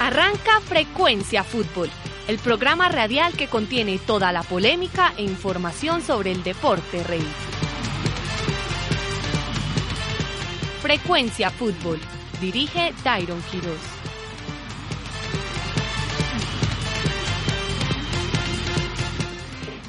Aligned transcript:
Arranca 0.00 0.62
Frecuencia 0.62 1.44
Fútbol, 1.44 1.90
el 2.26 2.38
programa 2.38 2.88
radial 2.88 3.34
que 3.34 3.48
contiene 3.48 3.98
toda 3.98 4.32
la 4.32 4.42
polémica 4.42 5.12
e 5.18 5.24
información 5.24 6.00
sobre 6.00 6.32
el 6.32 6.42
deporte 6.42 7.04
rey. 7.04 7.22
Frecuencia 10.80 11.50
Fútbol. 11.50 12.00
Dirige 12.40 12.94
Tyron 13.04 13.42
Quiroz. 13.50 13.76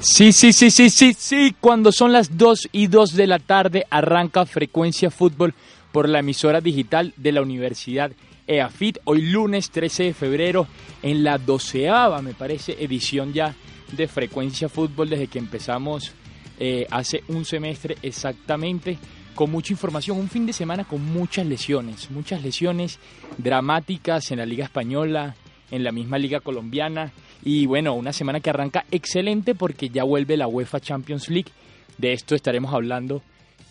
Sí, 0.00 0.32
sí, 0.32 0.52
sí, 0.52 0.70
sí, 0.70 0.90
sí, 0.90 1.14
sí. 1.18 1.56
Cuando 1.58 1.90
son 1.90 2.12
las 2.12 2.36
2 2.36 2.68
y 2.72 2.88
2 2.88 3.14
de 3.14 3.26
la 3.26 3.38
tarde 3.38 3.86
arranca 3.88 4.44
Frecuencia 4.44 5.10
Fútbol 5.10 5.54
por 5.90 6.06
la 6.06 6.18
emisora 6.18 6.60
digital 6.60 7.14
de 7.16 7.32
la 7.32 7.40
Universidad 7.40 8.12
EAFIT. 8.46 8.98
Hoy 9.04 9.22
lunes 9.22 9.70
13 9.70 10.04
de 10.04 10.14
febrero 10.14 10.66
en 11.02 11.24
la 11.24 11.38
doceava, 11.38 12.22
me 12.22 12.34
parece, 12.34 12.76
edición 12.82 13.32
ya 13.32 13.54
de 13.92 14.08
Frecuencia 14.08 14.68
Fútbol 14.68 15.10
desde 15.10 15.26
que 15.26 15.38
empezamos 15.38 16.12
eh, 16.58 16.86
hace 16.90 17.24
un 17.28 17.44
semestre 17.44 17.96
exactamente 18.02 18.98
con 19.34 19.50
mucha 19.50 19.72
información, 19.72 20.18
un 20.18 20.28
fin 20.28 20.46
de 20.46 20.52
semana 20.52 20.84
con 20.84 21.04
muchas 21.04 21.46
lesiones, 21.46 22.10
muchas 22.10 22.42
lesiones 22.42 22.98
dramáticas 23.38 24.30
en 24.30 24.38
la 24.38 24.46
Liga 24.46 24.64
Española, 24.64 25.34
en 25.70 25.84
la 25.84 25.92
misma 25.92 26.18
Liga 26.18 26.40
Colombiana 26.40 27.12
y 27.42 27.66
bueno, 27.66 27.94
una 27.94 28.12
semana 28.12 28.40
que 28.40 28.50
arranca 28.50 28.84
excelente 28.90 29.54
porque 29.54 29.88
ya 29.88 30.04
vuelve 30.04 30.36
la 30.36 30.46
UEFA 30.46 30.80
Champions 30.80 31.28
League. 31.30 31.50
De 31.98 32.12
esto 32.12 32.34
estaremos 32.34 32.72
hablando 32.72 33.22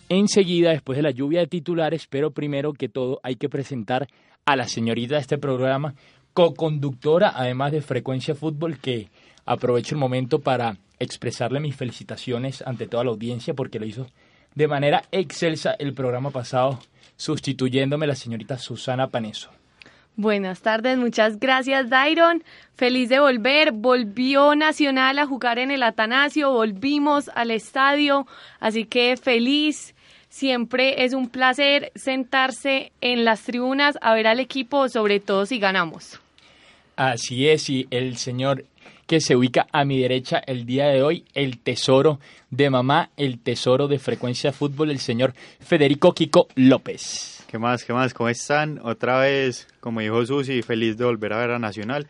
enseguida 0.09 0.71
después 0.71 0.97
de 0.97 1.03
la 1.03 1.11
lluvia 1.11 1.39
de 1.39 1.47
titulares, 1.47 2.07
pero 2.09 2.31
primero 2.31 2.73
que 2.73 2.89
todo 2.89 3.19
hay 3.23 3.35
que 3.35 3.47
presentar 3.47 4.07
a 4.45 4.55
la 4.55 4.67
señorita 4.67 5.15
de 5.15 5.21
este 5.21 5.37
programa, 5.37 5.95
co-conductora 6.33 7.31
además 7.35 7.71
de 7.71 7.81
Frecuencia 7.81 8.35
Fútbol, 8.35 8.77
que 8.77 9.09
aprovecho 9.45 9.95
el 9.95 9.99
momento 9.99 10.39
para 10.39 10.77
expresarle 10.99 11.59
mis 11.59 11.75
felicitaciones 11.75 12.63
ante 12.65 12.87
toda 12.87 13.03
la 13.03 13.11
audiencia 13.11 13.53
porque 13.53 13.79
lo 13.79 13.85
hizo 13.85 14.07
de 14.55 14.67
manera 14.67 15.03
excelsa 15.11 15.75
el 15.79 15.93
programa 15.93 16.29
pasado, 16.29 16.79
sustituyéndome 17.15 18.07
la 18.07 18.15
señorita 18.15 18.57
Susana 18.57 19.07
Paneso. 19.07 19.49
Buenas 20.17 20.61
tardes, 20.61 20.97
muchas 20.97 21.39
gracias 21.39 21.89
Dairon. 21.89 22.43
Feliz 22.75 23.09
de 23.09 23.19
volver. 23.19 23.71
Volvió 23.71 24.55
Nacional 24.55 25.17
a 25.19 25.25
jugar 25.25 25.57
en 25.57 25.71
el 25.71 25.83
Atanasio, 25.83 26.51
volvimos 26.51 27.29
al 27.33 27.49
estadio, 27.49 28.27
así 28.59 28.85
que 28.85 29.15
feliz. 29.15 29.95
Siempre 30.31 31.03
es 31.03 31.13
un 31.13 31.27
placer 31.27 31.91
sentarse 31.93 32.93
en 33.01 33.25
las 33.25 33.41
tribunas 33.41 33.97
a 34.01 34.13
ver 34.13 34.27
al 34.27 34.39
equipo, 34.39 34.87
sobre 34.87 35.19
todo 35.19 35.45
si 35.45 35.59
ganamos. 35.59 36.21
Así 36.95 37.49
es, 37.49 37.69
y 37.69 37.85
el 37.91 38.15
señor 38.15 38.63
que 39.07 39.19
se 39.19 39.35
ubica 39.35 39.67
a 39.73 39.83
mi 39.83 39.99
derecha 39.99 40.41
el 40.47 40.65
día 40.65 40.87
de 40.87 41.03
hoy, 41.03 41.25
el 41.33 41.57
tesoro 41.57 42.21
de 42.49 42.69
mamá, 42.69 43.09
el 43.17 43.39
tesoro 43.39 43.89
de 43.89 43.99
frecuencia 43.99 44.53
fútbol, 44.53 44.89
el 44.89 44.99
señor 44.99 45.33
Federico 45.59 46.13
Kiko 46.13 46.47
López. 46.55 47.43
¿Qué 47.49 47.59
más? 47.59 47.83
¿Qué 47.83 47.91
más? 47.91 48.13
¿Cómo 48.13 48.29
están? 48.29 48.79
Otra 48.83 49.19
vez, 49.19 49.67
como 49.81 49.99
dijo 49.99 50.25
Susi, 50.25 50.61
feliz 50.61 50.95
de 50.95 51.03
volver 51.03 51.33
a 51.33 51.39
ver 51.39 51.51
a 51.51 51.59
Nacional 51.59 52.07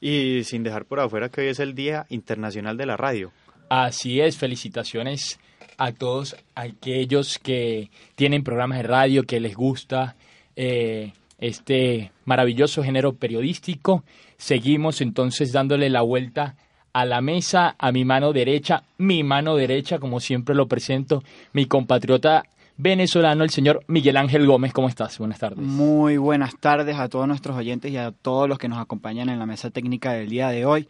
y 0.00 0.44
sin 0.44 0.62
dejar 0.62 0.84
por 0.84 1.00
afuera 1.00 1.28
que 1.28 1.40
hoy 1.40 1.48
es 1.48 1.58
el 1.58 1.74
Día 1.74 2.06
Internacional 2.08 2.76
de 2.76 2.86
la 2.86 2.96
Radio. 2.96 3.32
Así 3.68 4.20
es, 4.20 4.38
felicitaciones 4.38 5.40
a 5.78 5.92
todos 5.92 6.36
aquellos 6.54 7.38
que 7.38 7.90
tienen 8.14 8.44
programas 8.44 8.78
de 8.78 8.84
radio, 8.84 9.24
que 9.24 9.40
les 9.40 9.54
gusta 9.54 10.16
eh, 10.56 11.12
este 11.38 12.12
maravilloso 12.24 12.82
género 12.82 13.14
periodístico 13.14 14.04
Seguimos 14.44 15.00
entonces 15.00 15.52
dándole 15.52 15.88
la 15.88 16.02
vuelta 16.02 16.56
a 16.92 17.04
la 17.04 17.20
mesa, 17.20 17.74
a 17.78 17.92
mi 17.92 18.04
mano 18.04 18.32
derecha, 18.32 18.84
mi 18.98 19.22
mano 19.22 19.56
derecha, 19.56 19.98
como 19.98 20.20
siempre 20.20 20.54
lo 20.54 20.68
presento, 20.68 21.22
mi 21.52 21.66
compatriota 21.66 22.44
venezolano, 22.76 23.42
el 23.42 23.50
señor 23.50 23.82
Miguel 23.86 24.16
Ángel 24.16 24.46
Gómez. 24.46 24.72
¿Cómo 24.72 24.88
estás? 24.88 25.18
Buenas 25.18 25.38
tardes. 25.38 25.58
Muy 25.58 26.16
buenas 26.18 26.58
tardes 26.58 26.98
a 26.98 27.08
todos 27.08 27.26
nuestros 27.26 27.56
oyentes 27.56 27.90
y 27.90 27.96
a 27.96 28.12
todos 28.12 28.48
los 28.48 28.58
que 28.58 28.68
nos 28.68 28.78
acompañan 28.78 29.28
en 29.28 29.38
la 29.38 29.46
mesa 29.46 29.70
técnica 29.70 30.12
del 30.12 30.28
día 30.28 30.50
de 30.50 30.66
hoy. 30.66 30.88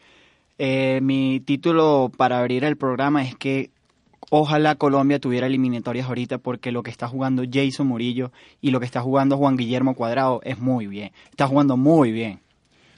Eh, 0.59 1.01
mi 1.03 1.41
título 1.41 2.11
para 2.17 2.39
abrir 2.39 2.65
el 2.65 2.77
programa 2.77 3.23
es 3.23 3.35
que 3.35 3.71
ojalá 4.31 4.75
Colombia 4.77 5.19
tuviera 5.19 5.47
eliminatorias 5.47 6.09
ahorita 6.09 6.39
porque 6.39 6.73
lo 6.73 6.83
que 6.83 6.91
está 6.91 7.09
jugando 7.09 7.45
Jason 7.51 7.87
Murillo 7.87 8.33
y 8.61 8.71
lo 8.71 8.81
que 8.81 8.87
está 8.87 9.01
jugando 9.01 9.37
Juan 9.37 9.57
Guillermo 9.57 9.95
Cuadrado 9.95 10.41
es 10.45 10.59
muy 10.59 10.87
bien. 10.87 11.13
Está 11.31 11.47
jugando 11.47 11.77
muy 11.77 12.13
bien. 12.13 12.41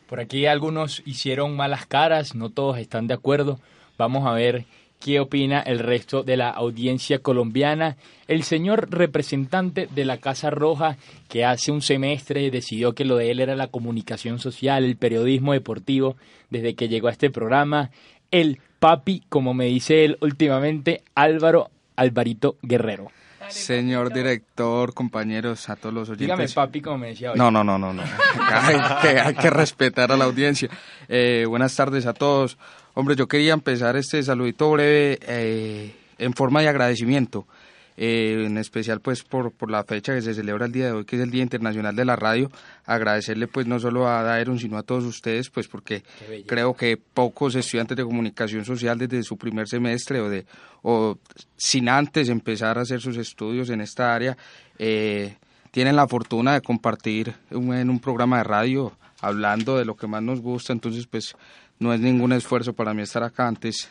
Por 0.08 0.20
aquí 0.20 0.46
algunos 0.46 1.02
hicieron 1.04 1.56
malas 1.56 1.86
caras, 1.86 2.34
no 2.34 2.50
todos 2.50 2.78
están 2.78 3.06
de 3.06 3.14
acuerdo. 3.14 3.58
Vamos 3.98 4.26
a 4.26 4.32
ver 4.32 4.66
qué 5.00 5.20
opina 5.20 5.60
el 5.60 5.78
resto 5.78 6.22
de 6.22 6.36
la 6.36 6.50
audiencia 6.50 7.18
colombiana. 7.18 7.96
El 8.28 8.42
señor 8.42 8.88
representante 8.90 9.88
de 9.94 10.04
la 10.04 10.18
Casa 10.18 10.50
Roja, 10.50 10.96
que 11.28 11.44
hace 11.44 11.72
un 11.72 11.82
semestre 11.82 12.50
decidió 12.50 12.94
que 12.94 13.04
lo 13.04 13.16
de 13.16 13.30
él 13.30 13.40
era 13.40 13.56
la 13.56 13.68
comunicación 13.68 14.38
social, 14.38 14.84
el 14.84 14.96
periodismo 14.96 15.52
deportivo, 15.52 16.16
desde 16.50 16.74
que 16.74 16.88
llegó 16.88 17.08
a 17.08 17.12
este 17.12 17.30
programa. 17.30 17.90
El 18.30 18.60
papi, 18.78 19.22
como 19.28 19.54
me 19.54 19.66
dice 19.66 20.04
él 20.04 20.18
últimamente, 20.20 21.02
Álvaro 21.14 21.70
Alvarito 21.96 22.56
Guerrero. 22.62 23.08
Señor 23.48 24.12
director, 24.12 24.92
compañeros, 24.92 25.68
a 25.68 25.76
todos 25.76 25.94
los 25.94 26.08
oyentes. 26.08 26.26
Dígame 26.26 26.48
papi, 26.48 26.80
como 26.80 26.98
me 26.98 27.08
decía 27.08 27.32
hoy. 27.32 27.38
No, 27.38 27.50
no, 27.50 27.62
no, 27.62 27.78
no. 27.78 27.92
no. 27.92 28.02
hay, 28.50 29.34
que, 29.34 29.50
respetar 29.50 30.10
a 30.10 30.16
la 30.16 30.24
audiencia. 30.24 30.68
Eh, 31.08 31.44
buenas 31.48 31.74
tardes 31.76 32.06
a 32.06 32.12
todos. 32.12 32.58
Hombre, 32.94 33.14
yo 33.14 33.28
quería 33.28 33.52
empezar 33.52 33.96
este 33.96 34.22
saludito 34.22 34.70
breve 34.72 35.18
eh, 35.22 35.94
en 36.18 36.32
forma 36.32 36.60
de 36.60 36.68
agradecimiento 36.68 37.46
eh, 37.96 38.44
en 38.46 38.58
especial 38.58 39.00
pues 39.00 39.22
por, 39.22 39.52
por 39.52 39.70
la 39.70 39.84
fecha 39.84 40.14
que 40.14 40.22
se 40.22 40.34
celebra 40.34 40.66
el 40.66 40.72
día 40.72 40.86
de 40.86 40.92
hoy, 40.92 41.04
que 41.04 41.16
es 41.16 41.22
el 41.22 41.30
Día 41.30 41.42
Internacional 41.42 41.94
de 41.96 42.04
la 42.04 42.16
Radio, 42.16 42.50
agradecerle 42.84 43.48
pues 43.48 43.66
no 43.66 43.78
solo 43.78 44.08
a 44.08 44.22
Daeron, 44.22 44.58
sino 44.58 44.76
a 44.76 44.82
todos 44.82 45.04
ustedes, 45.04 45.50
pues 45.50 45.68
porque 45.68 46.02
creo 46.46 46.74
que 46.74 46.96
pocos 46.96 47.54
estudiantes 47.54 47.96
de 47.96 48.04
comunicación 48.04 48.64
social 48.64 48.98
desde 48.98 49.22
su 49.22 49.36
primer 49.36 49.68
semestre 49.68 50.20
o, 50.20 50.28
de, 50.28 50.46
o 50.82 51.18
sin 51.56 51.88
antes 51.88 52.28
empezar 52.28 52.78
a 52.78 52.82
hacer 52.82 53.00
sus 53.00 53.16
estudios 53.16 53.70
en 53.70 53.80
esta 53.80 54.14
área, 54.14 54.36
eh, 54.78 55.36
tienen 55.70 55.96
la 55.96 56.08
fortuna 56.08 56.54
de 56.54 56.62
compartir 56.62 57.34
en 57.50 57.90
un 57.90 58.00
programa 58.00 58.38
de 58.38 58.44
radio 58.44 58.92
hablando 59.20 59.76
de 59.76 59.84
lo 59.84 59.96
que 59.96 60.06
más 60.06 60.22
nos 60.22 60.40
gusta, 60.40 60.72
entonces 60.72 61.06
pues 61.06 61.34
no 61.78 61.92
es 61.92 62.00
ningún 62.00 62.32
esfuerzo 62.32 62.72
para 62.72 62.94
mí 62.94 63.02
estar 63.02 63.22
acá. 63.22 63.46
Antes 63.46 63.90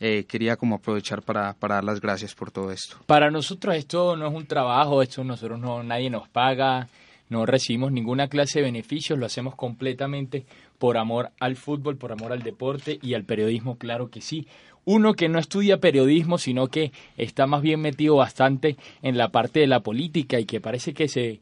eh, 0.00 0.24
quería 0.24 0.56
como 0.56 0.76
aprovechar 0.76 1.22
para, 1.22 1.54
para, 1.54 1.76
dar 1.76 1.84
las 1.84 2.00
gracias 2.00 2.34
por 2.34 2.50
todo 2.50 2.72
esto. 2.72 2.96
Para 3.06 3.30
nosotros 3.30 3.76
esto 3.76 4.16
no 4.16 4.26
es 4.26 4.34
un 4.34 4.46
trabajo, 4.46 5.02
esto 5.02 5.22
nosotros 5.24 5.58
no, 5.58 5.82
nadie 5.82 6.10
nos 6.10 6.28
paga, 6.28 6.88
no 7.28 7.46
recibimos 7.46 7.92
ninguna 7.92 8.28
clase 8.28 8.58
de 8.58 8.66
beneficios, 8.66 9.18
lo 9.18 9.26
hacemos 9.26 9.54
completamente 9.54 10.44
por 10.78 10.98
amor 10.98 11.30
al 11.40 11.56
fútbol, 11.56 11.96
por 11.96 12.12
amor 12.12 12.32
al 12.32 12.42
deporte 12.42 12.98
y 13.00 13.14
al 13.14 13.24
periodismo, 13.24 13.76
claro 13.78 14.10
que 14.10 14.20
sí. 14.20 14.46
Uno 14.84 15.14
que 15.14 15.28
no 15.28 15.38
estudia 15.38 15.78
periodismo, 15.78 16.38
sino 16.38 16.66
que 16.66 16.90
está 17.16 17.46
más 17.46 17.62
bien 17.62 17.80
metido 17.80 18.16
bastante 18.16 18.76
en 19.00 19.16
la 19.16 19.28
parte 19.28 19.60
de 19.60 19.68
la 19.68 19.80
política 19.80 20.40
y 20.40 20.44
que 20.44 20.60
parece 20.60 20.92
que 20.92 21.06
se 21.06 21.40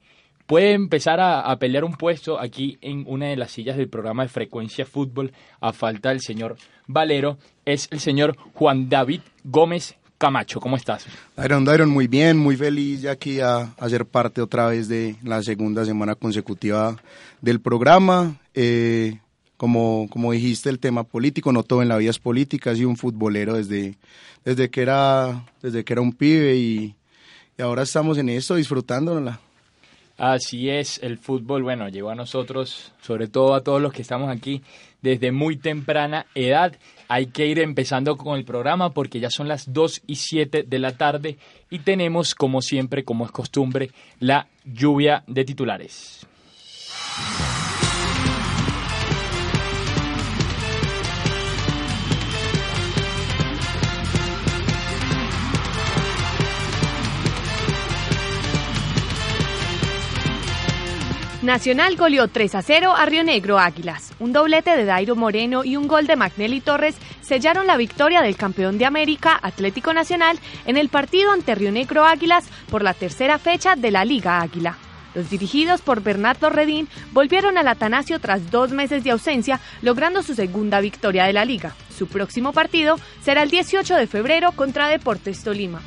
puede 0.50 0.72
empezar 0.72 1.21
a, 1.21 1.56
pelear 1.61 1.84
un 1.84 1.93
puesto 1.93 2.41
aquí 2.41 2.77
en 2.81 3.05
una 3.06 3.27
de 3.27 3.37
las 3.37 3.53
sillas 3.53 3.77
del 3.77 3.88
programa 3.88 4.25
de 4.25 4.28
frecuencia 4.28 4.84
fútbol 4.84 5.33
a 5.61 5.72
falta 5.72 6.09
del 6.09 6.21
señor 6.21 6.56
Valero, 6.88 7.38
es 7.65 7.87
el 7.93 8.00
señor 8.00 8.37
Juan 8.55 8.89
David 8.89 9.21
Gómez 9.44 9.94
Camacho. 10.19 10.59
¿Cómo 10.59 10.75
estás? 10.75 11.06
Dairon, 11.37 11.65
Dairon, 11.65 11.89
muy 11.89 12.09
bien, 12.09 12.37
muy 12.37 12.56
feliz 12.56 13.03
ya 13.03 13.12
aquí 13.12 13.39
a, 13.39 13.72
ser 13.89 14.06
parte 14.06 14.43
otra 14.43 14.66
vez 14.66 14.89
de 14.89 15.15
la 15.22 15.41
segunda 15.41 15.84
semana 15.84 16.16
consecutiva 16.16 16.97
del 17.41 17.60
programa. 17.60 18.34
Eh, 18.53 19.21
como, 19.57 20.09
como 20.10 20.33
dijiste, 20.33 20.69
el 20.69 20.80
tema 20.80 21.04
político, 21.04 21.53
no 21.53 21.63
todo 21.63 21.80
en 21.80 21.89
la 21.89 21.97
vida 21.97 22.10
es 22.10 22.19
política, 22.19 22.72
y 22.72 22.84
un 22.84 22.97
futbolero 22.97 23.54
desde, 23.54 23.95
desde, 24.45 24.69
que, 24.69 24.83
era, 24.83 25.45
desde 25.63 25.84
que 25.84 25.92
era 25.92 26.03
un 26.03 26.13
pibe 26.13 26.57
y, 26.57 26.97
y 27.57 27.63
ahora 27.63 27.84
estamos 27.84 28.19
en 28.19 28.30
esto 28.30 28.57
disfrutándola. 28.57 29.39
Así 30.21 30.69
es, 30.69 31.01
el 31.03 31.17
fútbol, 31.17 31.63
bueno, 31.63 31.89
llegó 31.89 32.11
a 32.11 32.15
nosotros, 32.15 32.93
sobre 33.01 33.27
todo 33.27 33.55
a 33.55 33.63
todos 33.63 33.81
los 33.81 33.91
que 33.91 34.03
estamos 34.03 34.28
aquí, 34.28 34.61
desde 35.01 35.33
muy 35.33 35.57
temprana 35.57 36.27
edad. 36.34 36.77
Hay 37.09 37.28
que 37.28 37.47
ir 37.47 37.59
empezando 37.59 38.19
con 38.19 38.37
el 38.37 38.45
programa 38.45 38.91
porque 38.93 39.19
ya 39.19 39.31
son 39.31 39.49
las 39.49 39.72
2 39.72 40.03
y 40.07 40.17
7 40.17 40.65
de 40.65 40.78
la 40.78 40.99
tarde 40.99 41.39
y 41.71 41.78
tenemos, 41.78 42.34
como 42.34 42.61
siempre, 42.61 43.03
como 43.03 43.25
es 43.25 43.31
costumbre, 43.31 43.93
la 44.19 44.47
lluvia 44.67 45.25
de 45.27 45.43
titulares. 45.47 46.27
Nacional 61.42 61.97
goleó 61.97 62.28
3 62.28 62.54
a 62.54 62.60
0 62.60 62.95
a 62.95 63.07
Río 63.07 63.25
Negro 63.25 63.59
Águilas. 63.59 64.13
Un 64.19 64.31
doblete 64.34 64.77
de 64.77 64.84
Dairo 64.84 65.16
Moreno 65.16 65.65
y 65.65 65.77
un 65.77 65.89
gol 65.89 66.07
de 66.07 66.15
Magnelli 66.15 66.60
Torres 66.60 66.97
sellaron 67.22 67.66
la 67.66 67.78
victoria 67.78 68.21
del 68.21 68.37
campeón 68.37 68.77
de 68.77 68.84
América, 68.84 69.41
Atlético 69.42 69.95
Nacional, 69.95 70.39
en 70.66 70.77
el 70.77 70.91
partido 70.91 71.31
ante 71.31 71.54
Río 71.54 71.72
Negro 71.72 72.04
Águilas 72.04 72.45
por 72.71 72.83
la 72.83 72.92
tercera 72.92 73.39
fecha 73.39 73.75
de 73.75 73.91
la 73.91 74.04
Liga 74.04 74.42
Águila. 74.42 74.77
Los 75.15 75.31
dirigidos 75.31 75.81
por 75.81 76.03
Bernardo 76.03 76.51
Redín 76.51 76.89
volvieron 77.13 77.57
al 77.57 77.69
Atanasio 77.69 78.21
tras 78.21 78.51
dos 78.51 78.72
meses 78.72 79.03
de 79.03 79.13
ausencia, 79.13 79.60
logrando 79.81 80.22
su 80.22 80.34
segunda 80.34 80.81
victoria 80.81 81.25
de 81.25 81.33
la 81.33 81.47
liga. 81.47 81.75
Su 81.97 82.07
próximo 82.07 82.53
partido 82.53 82.97
será 83.22 83.42
el 83.42 83.51
18 83.51 83.97
de 83.97 84.07
febrero 84.07 84.53
contra 84.53 84.89
Deportes 84.89 85.42
Tolima. 85.42 85.81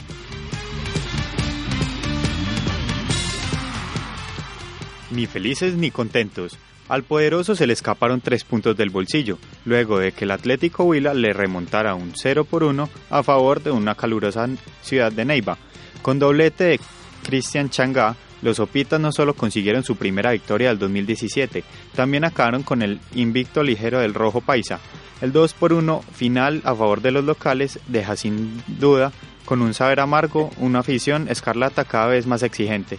Ni 5.14 5.28
felices 5.28 5.76
ni 5.76 5.92
contentos. 5.92 6.58
Al 6.90 7.04
poderoso 7.04 7.56
se 7.56 7.68
le 7.68 7.74
escaparon 7.74 8.20
tres 8.20 8.44
puntos 8.44 8.76
del 8.76 8.90
bolsillo, 8.90 9.38
luego 9.64 10.00
de 10.00 10.12
que 10.12 10.26
el 10.26 10.32
Atlético 10.32 10.86
Huila 10.86 11.14
le 11.14 11.34
remontara 11.34 11.94
un 11.94 12.14
0 12.16 12.46
por 12.46 12.64
1 12.64 12.90
a 13.12 13.24
favor 13.24 13.62
de 13.62 13.70
una 13.70 13.94
calurosa 13.94 14.50
ciudad 14.82 15.12
de 15.12 15.24
Neiva. 15.24 15.58
Con 16.02 16.18
doblete 16.18 16.64
de 16.64 16.80
Cristian 17.24 17.70
Changá, 17.70 18.16
los 18.42 18.60
Opitas 18.60 19.00
no 19.00 19.12
solo 19.12 19.36
consiguieron 19.36 19.84
su 19.84 19.96
primera 19.98 20.32
victoria 20.32 20.70
del 20.70 20.80
2017, 20.80 21.64
también 21.96 22.26
acabaron 22.26 22.64
con 22.64 22.82
el 22.82 23.00
invicto 23.14 23.62
ligero 23.62 24.00
del 24.00 24.16
Rojo 24.16 24.42
Paisa. 24.42 24.80
El 25.22 25.32
2 25.32 25.54
por 25.54 25.74
1 25.74 26.02
final 26.14 26.62
a 26.66 26.76
favor 26.76 27.02
de 27.02 27.12
los 27.12 27.24
locales 27.24 27.80
deja 27.88 28.16
sin 28.16 28.64
duda 28.68 29.12
con 29.46 29.62
un 29.62 29.76
saber 29.76 30.00
amargo 30.00 30.50
una 30.58 30.80
afición 30.80 31.28
escarlata 31.30 31.86
cada 31.86 32.08
vez 32.08 32.26
más 32.26 32.42
exigente. 32.42 32.98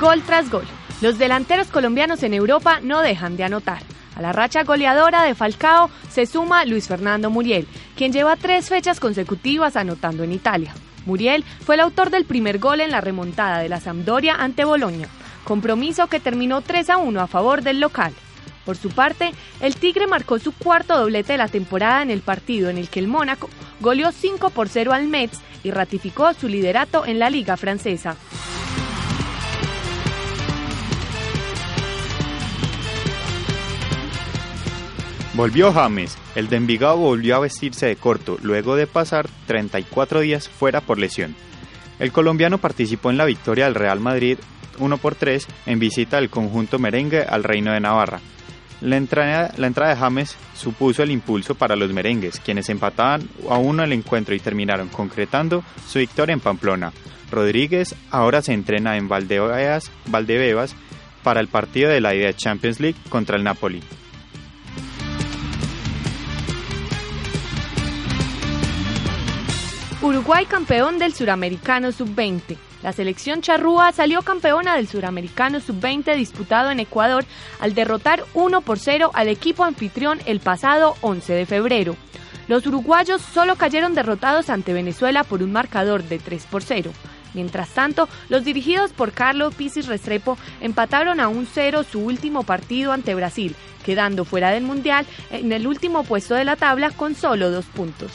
Gol 0.00 0.22
tras 0.22 0.48
gol. 0.50 0.64
Los 1.02 1.18
delanteros 1.18 1.66
colombianos 1.66 2.22
en 2.22 2.32
Europa 2.32 2.80
no 2.82 3.02
dejan 3.02 3.36
de 3.36 3.44
anotar. 3.44 3.82
A 4.16 4.22
la 4.22 4.32
racha 4.32 4.64
goleadora 4.64 5.24
de 5.24 5.34
Falcao 5.34 5.90
se 6.10 6.24
suma 6.24 6.64
Luis 6.64 6.88
Fernando 6.88 7.28
Muriel, 7.28 7.68
quien 7.96 8.10
lleva 8.10 8.36
tres 8.36 8.70
fechas 8.70 8.98
consecutivas 8.98 9.76
anotando 9.76 10.24
en 10.24 10.32
Italia. 10.32 10.72
Muriel 11.04 11.44
fue 11.66 11.74
el 11.74 11.82
autor 11.82 12.08
del 12.08 12.24
primer 12.24 12.58
gol 12.58 12.80
en 12.80 12.92
la 12.92 13.02
remontada 13.02 13.58
de 13.58 13.68
la 13.68 13.78
Sampdoria 13.78 14.36
ante 14.36 14.64
Boloña, 14.64 15.06
compromiso 15.44 16.06
que 16.06 16.18
terminó 16.18 16.62
3 16.62 16.88
a 16.88 16.96
1 16.96 17.20
a 17.20 17.26
favor 17.26 17.60
del 17.60 17.78
local. 17.78 18.14
Por 18.64 18.78
su 18.78 18.88
parte, 18.88 19.32
el 19.60 19.76
Tigre 19.76 20.06
marcó 20.06 20.38
su 20.38 20.52
cuarto 20.52 20.98
doblete 20.98 21.32
de 21.32 21.38
la 21.38 21.48
temporada 21.48 22.00
en 22.00 22.10
el 22.10 22.22
partido 22.22 22.70
en 22.70 22.78
el 22.78 22.88
que 22.88 23.00
el 23.00 23.08
Mónaco 23.08 23.50
goleó 23.80 24.12
5 24.12 24.48
por 24.48 24.70
0 24.70 24.94
al 24.94 25.08
Metz 25.08 25.40
y 25.62 25.72
ratificó 25.72 26.32
su 26.32 26.48
liderato 26.48 27.04
en 27.04 27.18
la 27.18 27.28
liga 27.28 27.58
francesa. 27.58 28.16
Volvió 35.40 35.72
James, 35.72 36.18
el 36.34 36.50
de 36.50 36.56
Envigado 36.56 36.98
volvió 36.98 37.34
a 37.34 37.38
vestirse 37.38 37.86
de 37.86 37.96
corto 37.96 38.36
luego 38.42 38.76
de 38.76 38.86
pasar 38.86 39.26
34 39.46 40.20
días 40.20 40.50
fuera 40.50 40.82
por 40.82 40.98
lesión. 40.98 41.34
El 41.98 42.12
colombiano 42.12 42.58
participó 42.58 43.08
en 43.08 43.16
la 43.16 43.24
victoria 43.24 43.64
del 43.64 43.74
Real 43.74 44.00
Madrid 44.00 44.36
1 44.78 44.98
por 44.98 45.14
3 45.14 45.46
en 45.64 45.78
visita 45.78 46.16
del 46.16 46.28
conjunto 46.28 46.78
merengue 46.78 47.22
al 47.22 47.42
Reino 47.42 47.72
de 47.72 47.80
Navarra. 47.80 48.20
La 48.82 48.98
entrada, 48.98 49.54
la 49.56 49.66
entrada 49.66 49.94
de 49.94 50.00
James 50.00 50.36
supuso 50.54 51.02
el 51.02 51.10
impulso 51.10 51.54
para 51.54 51.74
los 51.74 51.90
merengues, 51.90 52.38
quienes 52.38 52.68
empataban 52.68 53.26
a 53.48 53.56
uno 53.56 53.82
el 53.82 53.94
encuentro 53.94 54.34
y 54.34 54.40
terminaron 54.40 54.90
concretando 54.90 55.64
su 55.88 56.00
victoria 56.00 56.34
en 56.34 56.40
Pamplona. 56.40 56.92
Rodríguez 57.30 57.96
ahora 58.10 58.42
se 58.42 58.52
entrena 58.52 58.98
en 58.98 59.08
Valdebebas, 59.08 59.90
para 61.22 61.40
el 61.40 61.48
partido 61.48 61.88
de 61.88 62.02
la 62.02 62.14
ida 62.14 62.34
Champions 62.34 62.78
League 62.78 62.98
contra 63.08 63.38
el 63.38 63.44
Napoli. 63.44 63.82
Uruguay 70.02 70.46
campeón 70.46 70.98
del 70.98 71.12
Suramericano 71.12 71.92
Sub-20. 71.92 72.56
La 72.82 72.94
selección 72.94 73.42
charrúa 73.42 73.92
salió 73.92 74.22
campeona 74.22 74.76
del 74.76 74.88
Suramericano 74.88 75.60
Sub-20 75.60 76.16
disputado 76.16 76.70
en 76.70 76.80
Ecuador 76.80 77.26
al 77.60 77.74
derrotar 77.74 78.24
1 78.32 78.62
por 78.62 78.78
0 78.78 79.10
al 79.12 79.28
equipo 79.28 79.62
anfitrión 79.62 80.18
el 80.24 80.40
pasado 80.40 80.94
11 81.02 81.34
de 81.34 81.44
febrero. 81.44 81.96
Los 82.48 82.66
uruguayos 82.66 83.20
solo 83.20 83.56
cayeron 83.56 83.94
derrotados 83.94 84.48
ante 84.48 84.72
Venezuela 84.72 85.22
por 85.22 85.42
un 85.42 85.52
marcador 85.52 86.02
de 86.02 86.18
3 86.18 86.46
por 86.46 86.62
0. 86.62 86.92
Mientras 87.34 87.68
tanto, 87.68 88.08
los 88.30 88.42
dirigidos 88.42 88.92
por 88.92 89.12
Carlos 89.12 89.54
Pisis 89.54 89.86
Restrepo 89.86 90.38
empataron 90.62 91.20
a 91.20 91.28
un 91.28 91.46
0 91.46 91.84
su 91.84 92.00
último 92.00 92.44
partido 92.44 92.92
ante 92.92 93.14
Brasil, 93.14 93.54
quedando 93.84 94.24
fuera 94.24 94.48
del 94.50 94.64
Mundial 94.64 95.04
en 95.30 95.52
el 95.52 95.66
último 95.66 96.04
puesto 96.04 96.34
de 96.34 96.46
la 96.46 96.56
tabla 96.56 96.90
con 96.90 97.14
solo 97.14 97.50
dos 97.50 97.66
puntos. 97.66 98.12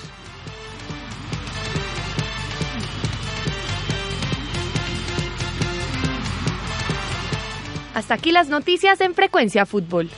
Hasta 7.95 8.15
aquí 8.15 8.33
las 8.33 8.49
noticias 8.49 8.99
en 8.99 9.15
Frecuencia 9.15 9.65
Fútbol. 9.65 10.09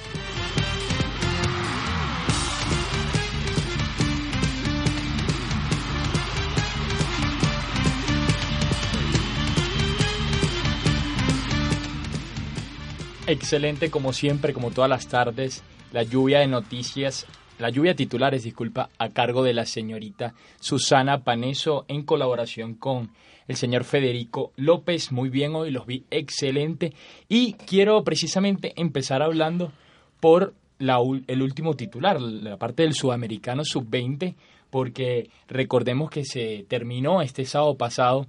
Excelente 13.28 13.92
como 13.92 14.12
siempre, 14.12 14.56
como 14.56 14.72
todas 14.72 14.90
las 14.90 15.08
tardes, 15.08 15.62
la 15.92 16.02
lluvia 16.02 16.40
de 16.40 16.48
noticias, 16.48 17.28
la 17.60 17.70
lluvia 17.70 17.96
titulares, 17.96 18.42
disculpa, 18.42 18.90
a 18.98 19.10
cargo 19.10 19.44
de 19.44 19.54
la 19.54 19.68
señorita 19.68 20.34
Susana 20.60 21.24
Paneso 21.24 21.86
en 21.88 22.02
colaboración 22.02 22.74
con 22.74 23.12
el 23.48 23.56
señor 23.56 23.84
Federico 23.84 24.52
López. 24.56 25.12
Muy 25.12 25.30
bien, 25.30 25.56
hoy 25.56 25.72
los 25.72 25.86
vi 25.86 26.06
excelente. 26.12 26.94
Y 27.30 27.54
quiero 27.54 28.04
precisamente 28.04 28.74
empezar 28.76 29.22
hablando 29.22 29.72
por 30.20 30.54
la, 30.80 30.98
el 31.28 31.42
último 31.42 31.76
titular, 31.76 32.22
la 32.22 32.58
parte 32.58 32.84
del 32.84 32.94
sudamericano 32.94 33.64
sub-20, 33.64 34.36
porque 34.70 35.30
recordemos 35.48 36.10
que 36.10 36.26
se 36.26 36.66
terminó 36.68 37.22
este 37.22 37.46
sábado 37.46 37.76
pasado 37.76 38.28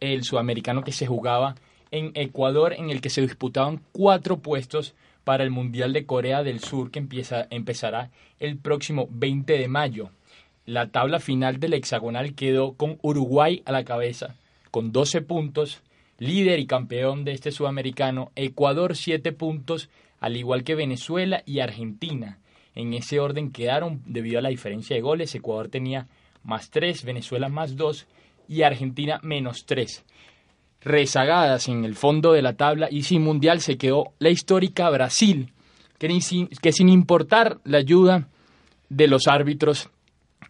el 0.00 0.24
sudamericano 0.24 0.82
que 0.82 0.92
se 0.92 1.06
jugaba 1.06 1.54
en 1.90 2.12
Ecuador, 2.14 2.72
en 2.72 2.90
el 2.90 3.00
que 3.00 3.10
se 3.10 3.20
disputaban 3.20 3.80
cuatro 3.92 4.38
puestos 4.38 4.94
para 5.24 5.44
el 5.44 5.50
Mundial 5.50 5.92
de 5.92 6.06
Corea 6.06 6.42
del 6.42 6.60
Sur, 6.60 6.90
que 6.90 6.98
empieza, 6.98 7.46
empezará 7.50 8.10
el 8.38 8.56
próximo 8.56 9.08
20 9.10 9.58
de 9.58 9.68
mayo. 9.68 10.10
La 10.66 10.88
tabla 10.88 11.20
final 11.20 11.60
del 11.60 11.74
hexagonal 11.74 12.34
quedó 12.34 12.74
con 12.74 12.98
Uruguay 13.02 13.62
a 13.64 13.72
la 13.72 13.84
cabeza, 13.84 14.36
con 14.70 14.92
12 14.92 15.22
puntos, 15.22 15.82
líder 16.18 16.58
y 16.60 16.66
campeón 16.66 17.24
de 17.24 17.32
este 17.32 17.50
sudamericano, 17.50 18.30
Ecuador 18.36 18.96
7 18.96 19.32
puntos, 19.32 19.88
al 20.20 20.36
igual 20.36 20.64
que 20.64 20.74
Venezuela 20.74 21.42
y 21.46 21.60
Argentina. 21.60 22.38
En 22.74 22.94
ese 22.94 23.18
orden 23.18 23.50
quedaron 23.50 24.02
debido 24.06 24.38
a 24.38 24.42
la 24.42 24.50
diferencia 24.50 24.94
de 24.94 25.02
goles. 25.02 25.34
Ecuador 25.34 25.68
tenía 25.68 26.06
más 26.42 26.70
3, 26.70 27.04
Venezuela 27.04 27.48
más 27.48 27.76
2 27.76 28.06
y 28.48 28.62
Argentina 28.62 29.18
menos 29.22 29.64
3. 29.66 30.04
Rezagadas 30.82 31.68
en 31.68 31.84
el 31.84 31.94
fondo 31.94 32.32
de 32.32 32.42
la 32.42 32.54
tabla 32.54 32.88
y 32.90 33.02
sin 33.02 33.22
mundial 33.22 33.60
se 33.60 33.76
quedó 33.76 34.12
la 34.18 34.30
histórica 34.30 34.88
Brasil, 34.90 35.52
que 35.98 36.20
sin, 36.20 36.48
que 36.48 36.72
sin 36.72 36.88
importar 36.88 37.58
la 37.64 37.78
ayuda 37.78 38.28
de 38.88 39.06
los 39.06 39.26
árbitros 39.26 39.90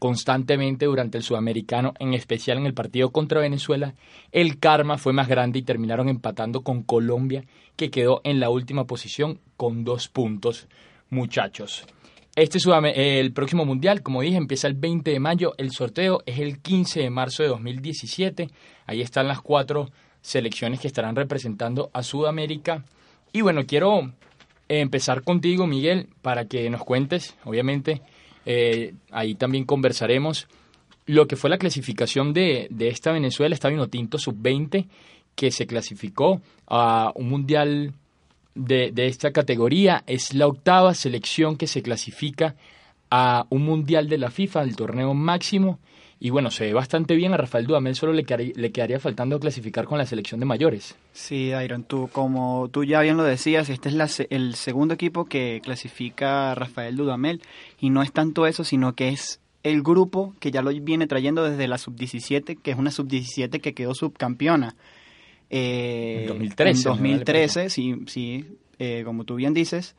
constantemente 0.01 0.87
durante 0.87 1.19
el 1.19 1.23
sudamericano, 1.23 1.93
en 2.01 2.15
especial 2.15 2.59
en 2.59 2.67
el 2.67 2.75
partido 2.75 3.11
contra 3.11 3.39
Venezuela, 3.39 3.95
el 4.33 4.59
karma 4.59 4.97
fue 4.99 5.13
más 5.13 5.29
grande 5.29 5.61
y 5.61 5.63
terminaron 5.63 6.09
empatando 6.09 6.63
con 6.63 6.83
Colombia, 6.83 7.45
que 7.77 7.91
quedó 7.91 8.23
en 8.25 8.41
la 8.41 8.49
última 8.49 8.87
posición 8.87 9.39
con 9.59 9.85
dos 9.85 10.09
puntos, 10.09 10.69
muchachos. 11.11 11.87
Este 12.35 12.59
el 12.95 13.33
próximo 13.33 13.67
mundial, 13.67 14.03
como 14.03 14.23
dije, 14.23 14.39
empieza 14.39 14.69
el 14.69 14.75
20 14.75 15.11
de 15.11 15.21
mayo. 15.21 15.53
El 15.59 15.71
sorteo 15.71 16.23
es 16.25 16.39
el 16.39 16.61
15 16.61 17.01
de 17.01 17.11
marzo 17.11 17.43
de 17.43 17.51
2017. 17.51 18.49
Ahí 18.87 19.03
están 19.03 19.29
las 19.29 19.43
cuatro 19.43 19.91
selecciones 20.23 20.81
que 20.81 20.87
estarán 20.87 21.15
representando 21.15 21.91
a 21.93 22.03
Sudamérica. 22.03 22.85
Y 23.33 23.43
bueno, 23.43 23.67
quiero 23.67 24.13
empezar 24.69 25.25
contigo, 25.25 25.67
Miguel, 25.67 26.09
para 26.23 26.47
que 26.47 26.71
nos 26.71 26.85
cuentes, 26.85 27.37
obviamente, 27.45 28.01
eh, 28.47 28.95
ahí 29.11 29.35
también 29.35 29.65
conversaremos 29.65 30.49
lo 31.07 31.27
que 31.27 31.37
fue 31.37 31.51
la 31.51 31.59
clasificación 31.59 32.33
de, 32.33 32.69
de 32.71 32.89
esta 32.89 33.13
Venezuela, 33.13 33.55
esta 33.55 33.69
Vinotinto 33.69 34.19
Sub-20, 34.19 34.87
que 35.35 35.51
se 35.51 35.67
clasificó 35.67 36.41
a 36.67 37.13
un 37.15 37.29
mundial 37.29 37.95
de, 38.55 38.93
de, 38.93 39.07
esta 39.07 39.33
categoría. 39.33 40.05
Es 40.07 40.35
la 40.35 40.47
octava 40.47 40.95
selección 40.95 41.57
que 41.57 41.67
se 41.67 41.83
clasifica 41.83 42.55
a 43.11 43.47
un 43.51 43.63
mundial 43.65 44.09
de 44.09 44.19
la 44.19 44.31
FIFA, 44.31 44.63
el 44.63 44.77
torneo 44.77 45.15
máximo. 45.15 45.79
Y 46.23 46.29
bueno, 46.29 46.51
se 46.51 46.67
ve 46.67 46.75
bastante 46.75 47.17
bien 47.17 47.33
a 47.33 47.39
Rafael 47.39 47.67
Dudamel, 47.67 47.95
solo 47.95 48.13
le 48.13 48.25
quedaría, 48.25 48.53
le 48.55 48.71
quedaría 48.73 49.01
faltando 49.01 49.41
clasificar 49.41 49.87
con 49.87 49.97
la 49.97 50.05
selección 50.05 50.39
de 50.39 50.45
mayores. 50.45 50.95
Sí, 51.13 51.49
Dairon, 51.49 51.83
tú, 51.83 52.11
como 52.13 52.69
tú 52.71 52.85
ya 52.85 53.01
bien 53.01 53.17
lo 53.17 53.23
decías, 53.23 53.71
este 53.71 53.89
es 53.89 53.95
la, 53.95 54.07
el 54.29 54.55
segundo 54.55 54.93
equipo 54.93 55.25
que 55.25 55.63
clasifica 55.65 56.53
a 56.53 56.55
Rafael 56.55 56.95
Dudamel. 56.95 57.41
Y 57.81 57.89
no 57.89 58.03
es 58.03 58.13
tanto 58.13 58.47
eso, 58.47 58.65
sino 58.65 58.95
que 58.95 59.09
es 59.09 59.41
el 59.63 59.83
grupo 59.83 60.35
que 60.41 60.51
ya 60.51 60.61
lo 60.61 60.71
viene 60.71 61.07
trayendo 61.07 61.43
desde 61.43 61.67
la 61.67 61.79
sub-17, 61.79 62.59
que 62.61 62.71
es 62.71 62.77
una 62.77 62.91
sub-17 62.91 63.59
que 63.63 63.73
quedó 63.73 63.95
subcampeona. 63.95 64.77
Eh, 65.49 66.19
en 66.21 66.27
2013. 66.29 66.71
En 66.71 66.85
2013, 66.85 67.71
sí, 67.71 67.95
sí 68.07 68.59
eh, 68.79 69.03
como 69.07 69.25
tú 69.25 69.37
bien 69.37 69.55
dices. 69.55 69.97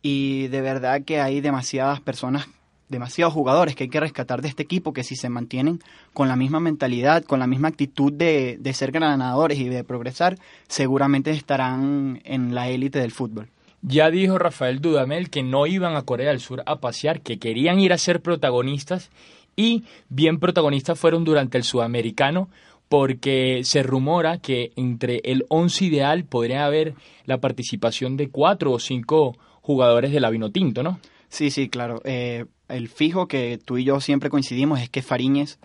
Y 0.00 0.48
de 0.48 0.62
verdad 0.62 1.02
que 1.04 1.20
hay 1.20 1.42
demasiadas 1.42 2.00
personas 2.00 2.48
demasiados 2.88 3.34
jugadores 3.34 3.74
que 3.74 3.84
hay 3.84 3.90
que 3.90 4.00
rescatar 4.00 4.42
de 4.42 4.48
este 4.48 4.62
equipo 4.62 4.92
que 4.92 5.04
si 5.04 5.16
se 5.16 5.28
mantienen 5.28 5.80
con 6.14 6.28
la 6.28 6.36
misma 6.36 6.60
mentalidad, 6.60 7.24
con 7.24 7.38
la 7.38 7.46
misma 7.46 7.68
actitud 7.68 8.12
de, 8.12 8.56
de 8.58 8.72
ser 8.72 8.92
ganadores 8.92 9.58
y 9.58 9.68
de 9.68 9.84
progresar, 9.84 10.38
seguramente 10.68 11.30
estarán 11.30 12.20
en 12.24 12.54
la 12.54 12.68
élite 12.68 12.98
del 12.98 13.12
fútbol. 13.12 13.48
Ya 13.82 14.10
dijo 14.10 14.38
Rafael 14.38 14.80
Dudamel 14.80 15.30
que 15.30 15.42
no 15.42 15.66
iban 15.66 15.94
a 15.94 16.02
Corea 16.02 16.30
del 16.30 16.40
Sur 16.40 16.62
a 16.66 16.76
pasear, 16.76 17.20
que 17.20 17.38
querían 17.38 17.78
ir 17.78 17.92
a 17.92 17.98
ser 17.98 18.20
protagonistas 18.20 19.10
y 19.54 19.84
bien 20.08 20.38
protagonistas 20.38 20.98
fueron 20.98 21.24
durante 21.24 21.58
el 21.58 21.64
sudamericano 21.64 22.48
porque 22.88 23.60
se 23.64 23.82
rumora 23.82 24.38
que 24.38 24.72
entre 24.76 25.20
el 25.24 25.44
once 25.48 25.84
ideal 25.84 26.24
podría 26.24 26.64
haber 26.64 26.94
la 27.24 27.38
participación 27.38 28.16
de 28.16 28.30
cuatro 28.30 28.72
o 28.72 28.78
cinco 28.78 29.36
jugadores 29.60 30.12
de 30.12 30.20
la 30.20 30.30
Vinotinto, 30.30 30.82
¿no? 30.82 30.98
Sí, 31.28 31.50
sí, 31.50 31.68
claro. 31.68 32.00
Eh, 32.04 32.46
el 32.68 32.88
fijo 32.88 33.28
que 33.28 33.58
tú 33.62 33.78
y 33.78 33.84
yo 33.84 34.00
siempre 34.00 34.30
coincidimos 34.30 34.80
es 34.80 34.88
que 34.88 35.02
Fariñez 35.02 35.58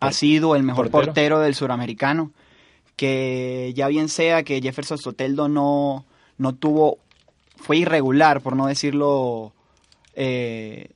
ha 0.00 0.12
sido 0.12 0.54
el 0.54 0.62
mejor 0.62 0.90
portero, 0.90 1.40
del 1.40 1.54
suramericano. 1.54 2.32
Que 2.96 3.72
ya 3.76 3.88
bien 3.88 4.08
sea 4.08 4.42
que 4.42 4.60
Jefferson 4.60 4.98
Soteldo 4.98 5.48
no, 5.48 6.04
no 6.36 6.54
tuvo, 6.54 6.98
fue 7.56 7.78
irregular, 7.78 8.40
por 8.40 8.56
no 8.56 8.66
decirlo, 8.66 9.52
eh, 10.14 10.90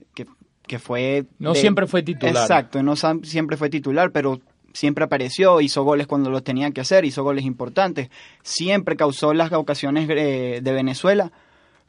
que, 0.67 0.79
fue... 0.79 1.27
No 1.39 1.55
siempre 1.55 1.87
fue 1.87 2.03
titular. 2.03 2.35
Exacto, 2.35 2.83
no 2.83 2.97
siempre 2.97 3.57
fue 3.57 3.69
titular, 3.69 4.11
pero 4.11 4.41
siempre 4.73 5.05
apareció, 5.05 5.61
hizo 5.61 5.85
goles 5.85 6.07
cuando 6.07 6.31
lo 6.31 6.43
tenía 6.43 6.71
que 6.71 6.81
hacer, 6.81 7.05
hizo 7.05 7.23
goles 7.23 7.45
importantes, 7.45 8.09
siempre 8.43 8.97
causó 8.97 9.35
las 9.35 9.53
ocasiones 9.53 10.09
eh, 10.09 10.61
de 10.63 10.73
Venezuela, 10.73 11.31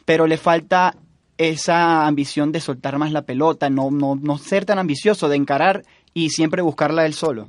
pero 0.06 0.28
le 0.28 0.38
falta 0.38 0.96
esa 1.38 2.06
ambición 2.06 2.52
de 2.52 2.60
soltar 2.60 2.98
más 2.98 3.12
la 3.12 3.24
pelota, 3.24 3.70
no, 3.70 3.92
no, 3.92 4.16
no 4.16 4.38
ser 4.38 4.66
tan 4.66 4.80
ambicioso, 4.80 5.30
de 5.30 5.36
encarar 5.36 5.84
y 6.14 6.30
siempre 6.30 6.62
buscarla 6.62 7.06
él 7.06 7.14
solo. 7.14 7.48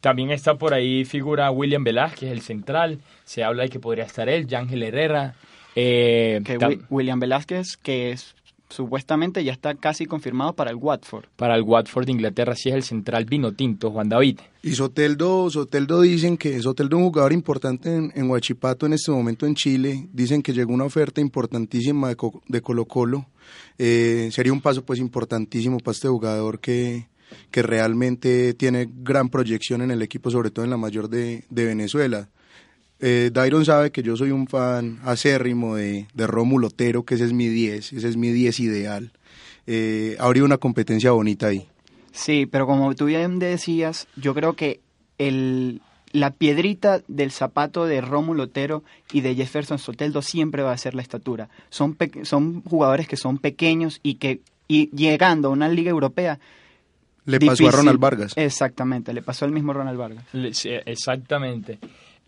También 0.00 0.30
está 0.30 0.54
por 0.54 0.72
ahí 0.72 1.04
figura 1.04 1.50
William 1.50 1.84
Velázquez, 1.84 2.30
el 2.30 2.40
central. 2.40 3.00
Se 3.24 3.44
habla 3.44 3.64
de 3.64 3.68
que 3.68 3.80
podría 3.80 4.04
estar 4.04 4.28
él, 4.28 4.46
Yángel 4.46 4.82
Herrera. 4.82 5.34
Eh, 5.76 6.42
William 6.88 7.20
Velázquez, 7.20 7.76
que 7.76 8.10
es 8.10 8.34
supuestamente 8.70 9.44
ya 9.44 9.52
está 9.52 9.74
casi 9.74 10.06
confirmado 10.06 10.54
para 10.54 10.70
el 10.70 10.76
Watford. 10.76 11.26
Para 11.36 11.56
el 11.56 11.62
Watford 11.62 12.06
de 12.06 12.12
Inglaterra, 12.12 12.54
sí 12.54 12.70
es 12.70 12.74
el 12.74 12.82
central 12.82 13.24
vino 13.24 13.52
tinto, 13.52 13.90
Juan 13.90 14.08
David. 14.08 14.38
Y 14.62 14.72
Soteldo, 14.72 15.50
Soteldo 15.50 16.00
dicen 16.00 16.36
que 16.36 16.60
Soteldo 16.62 16.96
es 16.96 17.02
un 17.02 17.08
jugador 17.08 17.32
importante 17.32 17.94
en, 17.94 18.12
en 18.14 18.30
Huachipato 18.30 18.86
en 18.86 18.94
este 18.94 19.10
momento 19.10 19.46
en 19.46 19.54
Chile. 19.54 20.08
Dicen 20.12 20.42
que 20.42 20.52
llegó 20.52 20.72
una 20.72 20.84
oferta 20.84 21.20
importantísima 21.20 22.08
de, 22.08 22.16
de 22.48 22.60
Colo 22.60 22.86
Colo. 22.86 23.26
Eh, 23.78 24.30
sería 24.32 24.52
un 24.52 24.60
paso 24.60 24.84
pues 24.84 24.98
importantísimo 24.98 25.78
para 25.78 25.92
este 25.92 26.08
jugador 26.08 26.60
que, 26.60 27.08
que 27.50 27.62
realmente 27.62 28.54
tiene 28.54 28.88
gran 28.90 29.28
proyección 29.28 29.82
en 29.82 29.90
el 29.90 30.02
equipo, 30.02 30.30
sobre 30.30 30.50
todo 30.50 30.64
en 30.64 30.70
la 30.70 30.76
mayor 30.76 31.08
de, 31.08 31.44
de 31.50 31.64
Venezuela. 31.64 32.28
Eh, 33.00 33.30
Dairon 33.32 33.64
sabe 33.64 33.90
que 33.90 34.02
yo 34.02 34.16
soy 34.16 34.30
un 34.30 34.46
fan 34.46 34.98
acérrimo 35.04 35.76
de, 35.76 36.06
de 36.12 36.26
Rómulo 36.26 36.68
Otero, 36.68 37.04
que 37.04 37.14
ese 37.14 37.24
es 37.24 37.32
mi 37.32 37.48
10, 37.48 37.94
ese 37.94 38.08
es 38.08 38.16
mi 38.16 38.30
10 38.30 38.60
ideal. 38.60 39.12
Eh, 39.66 40.16
habría 40.18 40.44
una 40.44 40.58
competencia 40.58 41.10
bonita 41.12 41.46
ahí. 41.46 41.66
Sí, 42.12 42.46
pero 42.46 42.66
como 42.66 42.94
tú 42.94 43.06
bien 43.06 43.38
decías, 43.38 44.06
yo 44.16 44.34
creo 44.34 44.54
que 44.54 44.80
el, 45.18 45.80
la 46.12 46.30
piedrita 46.30 47.02
del 47.08 47.30
zapato 47.30 47.86
de 47.86 48.00
Rómulo 48.00 48.44
Otero 48.44 48.82
y 49.12 49.20
de 49.20 49.34
Jefferson 49.34 49.78
Soteldo 49.78 50.22
siempre 50.22 50.62
va 50.62 50.72
a 50.72 50.78
ser 50.78 50.94
la 50.94 51.02
estatura. 51.02 51.48
Son, 51.70 51.96
son 52.24 52.62
jugadores 52.62 53.06
que 53.06 53.16
son 53.16 53.38
pequeños 53.38 54.00
y 54.02 54.14
que 54.14 54.40
y 54.66 54.88
llegando 54.94 55.48
a 55.48 55.50
una 55.50 55.68
liga 55.68 55.90
europea 55.90 56.38
le 57.24 57.40
pasó 57.40 57.68
a 57.68 57.72
Ronald 57.72 57.98
Vargas. 57.98 58.32
Exactamente, 58.36 59.12
le 59.12 59.22
pasó 59.22 59.44
al 59.44 59.52
mismo 59.52 59.72
Ronald 59.72 59.98
Vargas. 59.98 60.24
exactamente. 60.64 61.78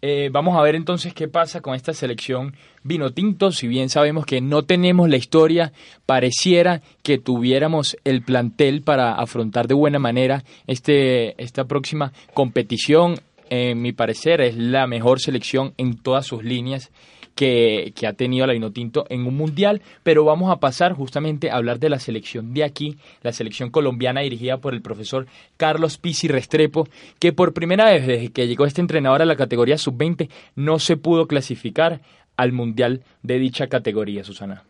Eh, 0.05 0.31
vamos 0.33 0.59
a 0.59 0.63
ver 0.63 0.75
entonces 0.75 1.15
qué 1.15 1.29
pasa 1.29 1.61
con 1.61 1.77
esta 1.77 1.93
selección 1.93 2.57
vino 2.83 3.11
tinto. 3.11 3.53
Si 3.53 3.69
bien 3.69 3.89
sabemos 3.89 4.27
que 4.27 4.41
no 4.41 4.65
tenemos 4.65 5.09
la 5.09 5.17
historia, 5.17 5.73
pareciera 6.07 6.83
que 7.05 7.19
tuviéramos 7.19 7.97
el 8.03 8.23
plantel 8.23 8.83
para 8.83 9.15
afrontar 9.15 9.69
de 9.69 9.75
buena 9.75 10.01
manera 10.01 10.43
este, 10.67 11.41
esta 11.41 11.67
próxima 11.67 12.13
competición. 12.35 13.15
En 13.49 13.81
mi 13.81 13.93
parecer 13.93 14.41
es 14.41 14.57
la 14.57 14.89
mejor 14.89 15.21
selección 15.21 15.73
en 15.77 15.97
todas 15.97 16.27
sus 16.27 16.43
líneas 16.43 16.91
que, 17.35 17.93
ha 18.07 18.13
tenido 18.13 18.47
la 18.47 18.53
Vinotinto 18.53 19.07
en 19.09 19.27
un 19.27 19.37
mundial, 19.37 19.83
pero 20.03 20.25
vamos 20.25 20.51
a 20.51 20.61
pasar 20.61 20.93
justamente 20.93 21.51
a 21.51 21.57
hablar 21.57 21.79
de 21.79 21.89
la 21.89 21.99
selección 21.99 22.55
de 22.55 22.65
aquí, 22.65 22.97
la 23.23 23.33
selección 23.33 23.71
colombiana 23.71 24.21
dirigida 24.21 24.59
por 24.59 24.75
el 24.75 24.83
profesor 24.83 25.27
Carlos 25.57 25.99
Pizzi 25.99 26.29
Restrepo, 26.29 26.89
que 27.19 27.33
por 27.33 27.53
primera 27.53 27.87
vez 27.87 28.07
desde 28.07 28.31
que 28.31 28.47
llegó 28.47 28.67
este 28.67 28.81
entrenador 28.81 29.23
a 29.23 29.27
la 29.27 29.37
categoría 29.37 29.79
sub-20 29.79 30.29
no 30.57 30.79
se 30.79 30.97
pudo 30.97 31.27
clasificar 31.27 32.01
al 32.37 32.53
mundial 32.53 33.03
de 33.23 33.39
dicha 33.39 33.67
categoría, 33.67 34.25
Susana. 34.25 34.65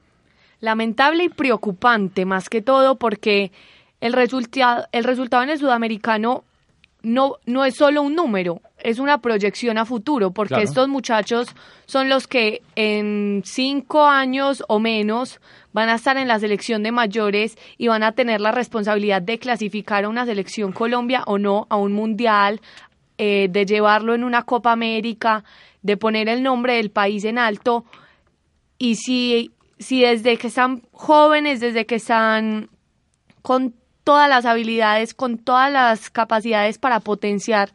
Lamentable 0.61 1.25
y 1.25 1.29
preocupante, 1.29 2.25
más 2.25 2.49
que 2.49 2.63
todo 2.63 2.97
porque 2.97 3.51
el, 4.01 4.15
el 4.15 5.05
resultado 5.05 5.43
en 5.43 5.51
el 5.51 5.59
sudamericano 5.59 6.45
no, 7.03 7.37
no 7.47 7.65
es 7.65 7.75
solo 7.75 8.03
un 8.03 8.15
número, 8.15 8.61
es 8.83 8.99
una 8.99 9.19
proyección 9.19 9.79
a 9.79 9.85
futuro, 9.85 10.33
porque 10.33 10.63
estos 10.63 10.89
muchachos 10.89 11.49
son 11.87 12.09
los 12.09 12.27
que 12.27 12.63
en 12.75 13.43
cinco 13.45 14.05
años 14.05 14.65
o 14.69 14.79
menos 14.81 15.41
van 15.73 15.89
a 15.89 15.95
estar 15.95 16.17
en 16.17 16.29
la 16.29 16.39
selección 16.39 16.83
de 16.83 16.93
mayores 16.93 17.57
y 17.79 17.89
van 17.89 18.03
a 18.03 18.13
tener 18.13 18.41
la 18.41 18.53
responsabilidad 18.53 19.23
de 19.23 19.39
clasificar 19.39 20.05
a 20.05 20.09
una 20.09 20.27
selección 20.27 20.73
Colombia 20.73 21.23
o 21.27 21.39
no, 21.39 21.67
a 21.71 21.77
un 21.77 21.93
mundial, 21.93 22.61
eh, 23.19 23.49
de 23.51 23.65
llevarlo 23.67 24.15
en 24.15 24.25
una 24.25 24.43
Copa 24.43 24.73
América, 24.73 25.45
de 25.83 25.97
poner 25.97 26.29
el 26.29 26.43
nombre 26.43 26.75
del 26.75 26.91
país 26.91 27.25
en 27.25 27.39
alto. 27.39 27.85
Y 28.79 28.97
si, 28.97 29.53
si 29.79 30.03
desde 30.03 30.37
que 30.39 30.49
están 30.49 30.83
jóvenes, 30.93 31.61
desde 31.61 31.87
que 31.87 31.97
están 31.97 32.69
con 33.43 33.75
todas 34.03 34.29
las 34.29 34.45
habilidades, 34.45 35.15
con 35.15 35.39
todas 35.39 35.71
las 35.71 36.11
capacidades 36.11 36.79
para 36.79 37.01
potenciar, 37.01 37.71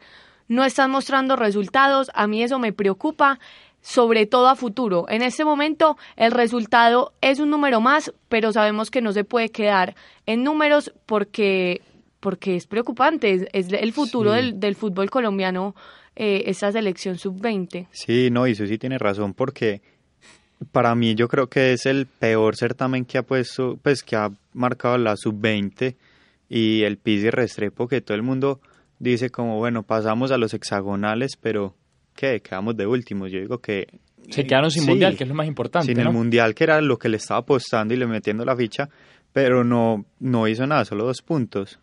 no 0.48 0.64
están 0.64 0.90
mostrando 0.90 1.36
resultados, 1.36 2.10
a 2.14 2.26
mí 2.26 2.42
eso 2.42 2.58
me 2.58 2.72
preocupa, 2.72 3.38
sobre 3.80 4.26
todo 4.26 4.48
a 4.48 4.56
futuro. 4.56 5.06
En 5.08 5.22
este 5.22 5.44
momento 5.44 5.96
el 6.16 6.32
resultado 6.32 7.12
es 7.20 7.38
un 7.38 7.50
número 7.50 7.80
más, 7.80 8.12
pero 8.28 8.52
sabemos 8.52 8.90
que 8.90 9.00
no 9.00 9.12
se 9.12 9.24
puede 9.24 9.50
quedar 9.50 9.94
en 10.26 10.42
números 10.42 10.92
porque, 11.06 11.82
porque 12.20 12.56
es 12.56 12.66
preocupante, 12.66 13.48
es, 13.52 13.72
el 13.72 13.92
futuro 13.92 14.32
del, 14.32 14.58
del, 14.58 14.74
fútbol 14.74 15.10
colombiano, 15.10 15.74
eh, 16.16 16.44
esa 16.46 16.72
selección 16.72 17.18
sub-20. 17.18 17.86
Sí, 17.92 18.30
no, 18.30 18.46
y 18.46 18.52
eso 18.52 18.66
sí 18.66 18.78
tiene 18.78 18.98
razón 18.98 19.34
porque 19.34 19.80
para 20.72 20.94
mí 20.94 21.14
yo 21.14 21.28
creo 21.28 21.48
que 21.48 21.72
es 21.72 21.86
el 21.86 22.06
peor 22.06 22.56
certamen 22.56 23.04
que 23.04 23.18
ha 23.18 23.22
puesto, 23.22 23.78
pues 23.80 24.02
que 24.02 24.16
ha 24.16 24.30
marcado 24.52 24.98
la 24.98 25.16
sub-20 25.16 25.94
y 26.48 26.82
el 26.82 26.96
Pizzi 26.96 27.30
Restrepo 27.30 27.86
que 27.86 28.00
todo 28.00 28.16
el 28.16 28.22
mundo 28.22 28.60
dice 28.98 29.30
como, 29.30 29.56
bueno, 29.58 29.82
pasamos 29.82 30.30
a 30.30 30.38
los 30.38 30.54
hexagonales, 30.54 31.36
pero 31.40 31.74
¿qué? 32.14 32.40
Quedamos 32.40 32.76
de 32.76 32.86
últimos. 32.86 33.30
Yo 33.30 33.40
digo 33.40 33.58
que... 33.58 33.86
Se 34.30 34.44
quedaron 34.44 34.70
sin 34.70 34.84
mundial, 34.84 35.16
que 35.16 35.24
es 35.24 35.28
lo 35.28 35.34
más 35.34 35.46
importante. 35.46 35.86
Sin 35.86 36.00
el 36.00 36.12
mundial, 36.12 36.54
que 36.54 36.64
era 36.64 36.80
lo 36.80 36.98
que 36.98 37.08
le 37.08 37.16
estaba 37.16 37.40
apostando 37.40 37.94
y 37.94 37.96
le 37.96 38.06
metiendo 38.06 38.44
la 38.44 38.54
ficha, 38.54 38.88
pero 39.32 39.64
no, 39.64 40.04
no 40.20 40.46
hizo 40.46 40.66
nada, 40.66 40.84
solo 40.84 41.06
dos 41.06 41.22
puntos. 41.22 41.78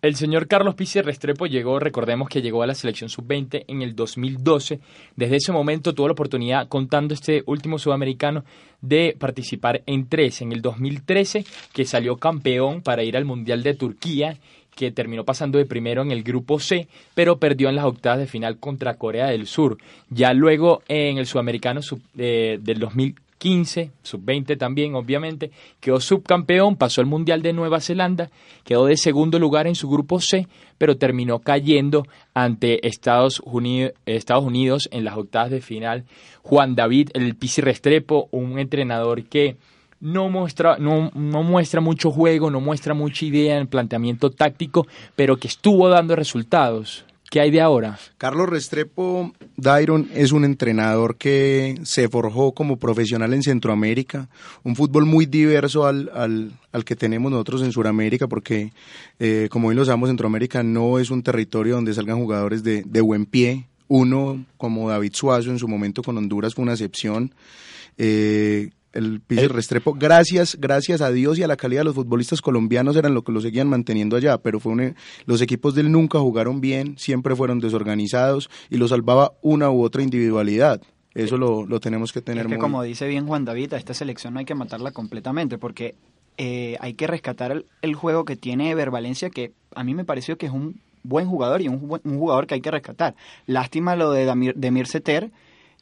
El 0.00 0.16
señor 0.16 0.48
Carlos 0.48 0.74
Pizzi 0.74 1.00
Restrepo 1.00 1.46
llegó, 1.46 1.78
recordemos 1.78 2.28
que 2.28 2.40
llegó 2.40 2.62
a 2.62 2.66
la 2.66 2.74
selección 2.74 3.10
sub-20 3.10 3.64
en 3.68 3.82
el 3.82 3.94
2012. 3.94 4.80
Desde 5.14 5.36
ese 5.36 5.52
momento 5.52 5.94
tuvo 5.94 6.08
la 6.08 6.12
oportunidad, 6.12 6.68
contando 6.68 7.14
este 7.14 7.42
último 7.46 7.78
sudamericano, 7.78 8.44
de 8.80 9.14
participar 9.18 9.82
en 9.86 10.08
tres. 10.08 10.40
En 10.40 10.52
el 10.52 10.62
2013, 10.62 11.44
que 11.72 11.84
salió 11.84 12.16
campeón 12.16 12.82
para 12.82 13.04
ir 13.04 13.16
al 13.16 13.24
Mundial 13.24 13.62
de 13.62 13.74
Turquía 13.74 14.38
que 14.76 14.92
terminó 14.92 15.24
pasando 15.24 15.58
de 15.58 15.66
primero 15.66 16.02
en 16.02 16.12
el 16.12 16.22
grupo 16.22 16.60
C, 16.60 16.86
pero 17.14 17.38
perdió 17.38 17.68
en 17.68 17.74
las 17.74 17.86
octavas 17.86 18.20
de 18.20 18.26
final 18.26 18.58
contra 18.58 18.94
Corea 18.94 19.26
del 19.26 19.46
Sur. 19.46 19.78
Ya 20.10 20.32
luego 20.32 20.82
en 20.86 21.18
el 21.18 21.26
sudamericano 21.26 21.80
eh, 22.16 22.58
del 22.60 22.78
2000 22.78 23.16
15, 23.38 23.90
sub-20 24.02 24.58
también, 24.58 24.94
obviamente, 24.94 25.50
quedó 25.80 26.00
subcampeón, 26.00 26.76
pasó 26.76 27.00
al 27.00 27.06
Mundial 27.06 27.42
de 27.42 27.52
Nueva 27.52 27.80
Zelanda, 27.80 28.30
quedó 28.64 28.86
de 28.86 28.96
segundo 28.96 29.38
lugar 29.38 29.66
en 29.66 29.74
su 29.74 29.88
grupo 29.88 30.20
C, 30.20 30.48
pero 30.78 30.96
terminó 30.96 31.40
cayendo 31.40 32.06
ante 32.32 32.86
Estados 32.86 33.40
Unidos, 33.44 33.92
Estados 34.06 34.44
Unidos 34.44 34.88
en 34.90 35.04
las 35.04 35.16
octavas 35.16 35.50
de 35.50 35.60
final. 35.60 36.04
Juan 36.42 36.74
David, 36.74 37.10
el 37.14 37.34
Pisi 37.34 37.60
Restrepo, 37.60 38.28
un 38.30 38.58
entrenador 38.58 39.24
que 39.24 39.56
no 40.06 40.28
muestra, 40.28 40.78
no, 40.78 41.10
no 41.14 41.42
muestra 41.42 41.80
mucho 41.80 42.12
juego, 42.12 42.48
no 42.48 42.60
muestra 42.60 42.94
mucha 42.94 43.24
idea 43.24 43.58
en 43.58 43.66
planteamiento 43.66 44.30
táctico, 44.30 44.86
pero 45.16 45.36
que 45.36 45.48
estuvo 45.48 45.88
dando 45.88 46.14
resultados. 46.14 47.04
¿Qué 47.28 47.40
hay 47.40 47.50
de 47.50 47.60
ahora? 47.60 47.98
Carlos 48.16 48.48
Restrepo 48.48 49.32
Dairon 49.56 50.08
es 50.14 50.30
un 50.30 50.44
entrenador 50.44 51.16
que 51.16 51.74
se 51.82 52.08
forjó 52.08 52.52
como 52.52 52.76
profesional 52.76 53.34
en 53.34 53.42
Centroamérica, 53.42 54.28
un 54.62 54.76
fútbol 54.76 55.06
muy 55.06 55.26
diverso 55.26 55.86
al, 55.86 56.08
al, 56.14 56.52
al 56.70 56.84
que 56.84 56.94
tenemos 56.94 57.32
nosotros 57.32 57.62
en 57.62 57.72
Sudamérica, 57.72 58.28
porque 58.28 58.72
eh, 59.18 59.48
como 59.50 59.68
hoy 59.68 59.74
lo 59.74 59.84
sabemos, 59.84 60.08
Centroamérica 60.08 60.62
no 60.62 61.00
es 61.00 61.10
un 61.10 61.24
territorio 61.24 61.74
donde 61.74 61.92
salgan 61.92 62.18
jugadores 62.20 62.62
de, 62.62 62.84
de 62.84 63.00
buen 63.00 63.26
pie. 63.26 63.66
Uno, 63.88 64.44
como 64.56 64.88
David 64.88 65.14
Suazo 65.14 65.50
en 65.50 65.58
su 65.58 65.66
momento 65.66 66.04
con 66.04 66.16
Honduras, 66.16 66.54
fue 66.54 66.62
una 66.62 66.74
excepción. 66.74 67.34
Eh, 67.98 68.70
el 68.96 69.20
Pizzi 69.20 69.46
Restrepo, 69.46 69.94
gracias, 69.94 70.56
gracias 70.60 71.00
a 71.00 71.10
Dios 71.10 71.38
y 71.38 71.42
a 71.42 71.46
la 71.46 71.56
calidad 71.56 71.80
de 71.80 71.84
los 71.86 71.94
futbolistas 71.94 72.40
colombianos 72.40 72.96
eran 72.96 73.14
lo 73.14 73.22
que 73.22 73.32
lo 73.32 73.40
seguían 73.40 73.68
manteniendo 73.68 74.16
allá, 74.16 74.38
pero 74.38 74.58
fue 74.60 74.72
un, 74.72 74.94
los 75.26 75.40
equipos 75.42 75.74
del 75.74 75.92
nunca 75.92 76.18
jugaron 76.18 76.60
bien, 76.60 76.96
siempre 76.98 77.36
fueron 77.36 77.60
desorganizados 77.60 78.50
y 78.70 78.76
lo 78.78 78.88
salvaba 78.88 79.32
una 79.42 79.70
u 79.70 79.82
otra 79.82 80.02
individualidad. 80.02 80.80
Eso 81.14 81.38
lo, 81.38 81.64
lo 81.66 81.80
tenemos 81.80 82.12
que 82.12 82.20
tener 82.20 82.42
Es 82.44 82.48
que 82.48 82.56
muy... 82.56 82.60
como 82.60 82.82
dice 82.82 83.06
bien 83.08 83.26
Juan 83.26 83.44
David, 83.44 83.72
a 83.72 83.78
esta 83.78 83.94
selección 83.94 84.34
no 84.34 84.40
hay 84.40 84.44
que 84.44 84.54
matarla 84.54 84.90
completamente 84.90 85.56
porque 85.56 85.94
eh, 86.36 86.76
hay 86.80 86.92
que 86.94 87.06
rescatar 87.06 87.52
el, 87.52 87.66
el 87.80 87.94
juego 87.94 88.24
que 88.26 88.36
tiene 88.36 88.70
Ever 88.70 88.90
Valencia, 88.90 89.30
que 89.30 89.52
a 89.74 89.82
mí 89.82 89.94
me 89.94 90.04
pareció 90.04 90.36
que 90.36 90.46
es 90.46 90.52
un 90.52 90.80
buen 91.02 91.26
jugador 91.26 91.62
y 91.62 91.68
un, 91.68 91.88
buen- 91.88 92.02
un 92.04 92.18
jugador 92.18 92.46
que 92.46 92.54
hay 92.54 92.60
que 92.60 92.70
rescatar. 92.70 93.14
Lástima 93.46 93.96
lo 93.96 94.10
de 94.10 94.24
Damir, 94.26 94.54
Demir 94.56 94.86
Seter, 94.88 95.30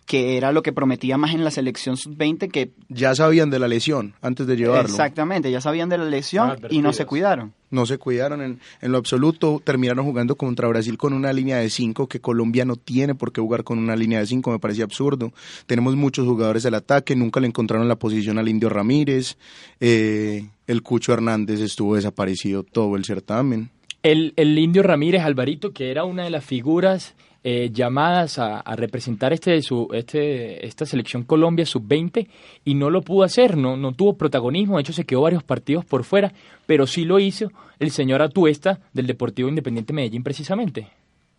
que 0.06 0.36
era 0.36 0.52
lo 0.52 0.62
que 0.62 0.72
prometía 0.72 1.16
más 1.16 1.32
en 1.34 1.44
la 1.44 1.50
selección 1.50 1.96
sub-20 1.96 2.50
que 2.50 2.72
Ya 2.88 3.14
sabían 3.14 3.48
de 3.50 3.58
la 3.58 3.68
lesión 3.68 4.14
antes 4.20 4.46
de 4.46 4.56
llevarlo. 4.56 4.88
exactamente, 4.90 5.50
ya 5.50 5.60
sabían 5.62 5.88
de 5.88 5.96
la 5.98 6.04
lesión 6.04 6.50
Ah, 6.50 6.56
y 6.70 6.80
no 6.82 6.92
se 6.92 7.06
cuidaron. 7.06 7.54
No 7.70 7.86
se 7.86 7.96
cuidaron 7.98 8.42
en, 8.42 8.60
en 8.82 8.92
lo 8.92 8.98
absoluto, 8.98 9.60
terminaron 9.64 10.04
jugando 10.04 10.36
contra 10.36 10.68
Brasil 10.68 10.96
con 10.98 11.12
una 11.14 11.32
línea 11.32 11.56
de 11.56 11.70
cinco 11.70 12.06
que 12.06 12.20
Colombia 12.20 12.64
no 12.64 12.76
tiene 12.76 13.14
por 13.14 13.32
qué 13.32 13.40
jugar 13.40 13.64
con 13.64 13.78
una 13.78 13.96
línea 13.96 14.20
de 14.20 14.26
cinco, 14.26 14.50
me 14.52 14.58
parecía 14.58 14.84
absurdo. 14.84 15.32
Tenemos 15.66 15.96
muchos 15.96 16.26
jugadores 16.26 16.62
del 16.62 16.74
ataque, 16.74 17.16
nunca 17.16 17.40
le 17.40 17.46
encontraron 17.48 17.88
la 17.88 17.96
posición 17.96 18.38
al 18.38 18.48
Indio 18.48 18.68
Ramírez, 18.68 19.36
eh, 19.80 20.46
el 20.66 20.82
Cucho 20.82 21.12
Hernández 21.12 21.60
estuvo 21.60 21.96
desaparecido 21.96 22.62
todo 22.62 22.96
el 22.96 23.04
certamen. 23.04 23.70
El, 24.02 24.34
el 24.36 24.58
indio 24.58 24.82
Ramírez 24.82 25.22
Alvarito, 25.22 25.72
que 25.72 25.90
era 25.90 26.04
una 26.04 26.24
de 26.24 26.30
las 26.30 26.44
figuras 26.44 27.14
eh, 27.46 27.68
llamadas 27.70 28.38
a, 28.38 28.60
a 28.60 28.74
representar 28.74 29.34
este, 29.34 29.60
su, 29.60 29.88
este, 29.92 30.66
esta 30.66 30.86
selección 30.86 31.24
Colombia 31.24 31.66
sub-20 31.66 32.26
y 32.64 32.74
no 32.74 32.88
lo 32.88 33.02
pudo 33.02 33.22
hacer, 33.22 33.58
no, 33.58 33.76
no 33.76 33.92
tuvo 33.92 34.16
protagonismo, 34.16 34.76
de 34.76 34.80
hecho 34.80 34.94
se 34.94 35.04
quedó 35.04 35.20
varios 35.20 35.44
partidos 35.44 35.84
por 35.84 36.04
fuera, 36.04 36.32
pero 36.64 36.86
sí 36.86 37.04
lo 37.04 37.18
hizo 37.18 37.50
el 37.78 37.90
señor 37.90 38.22
Atuesta 38.22 38.80
del 38.94 39.06
Deportivo 39.06 39.50
Independiente 39.50 39.92
Medellín 39.92 40.22
precisamente. 40.22 40.88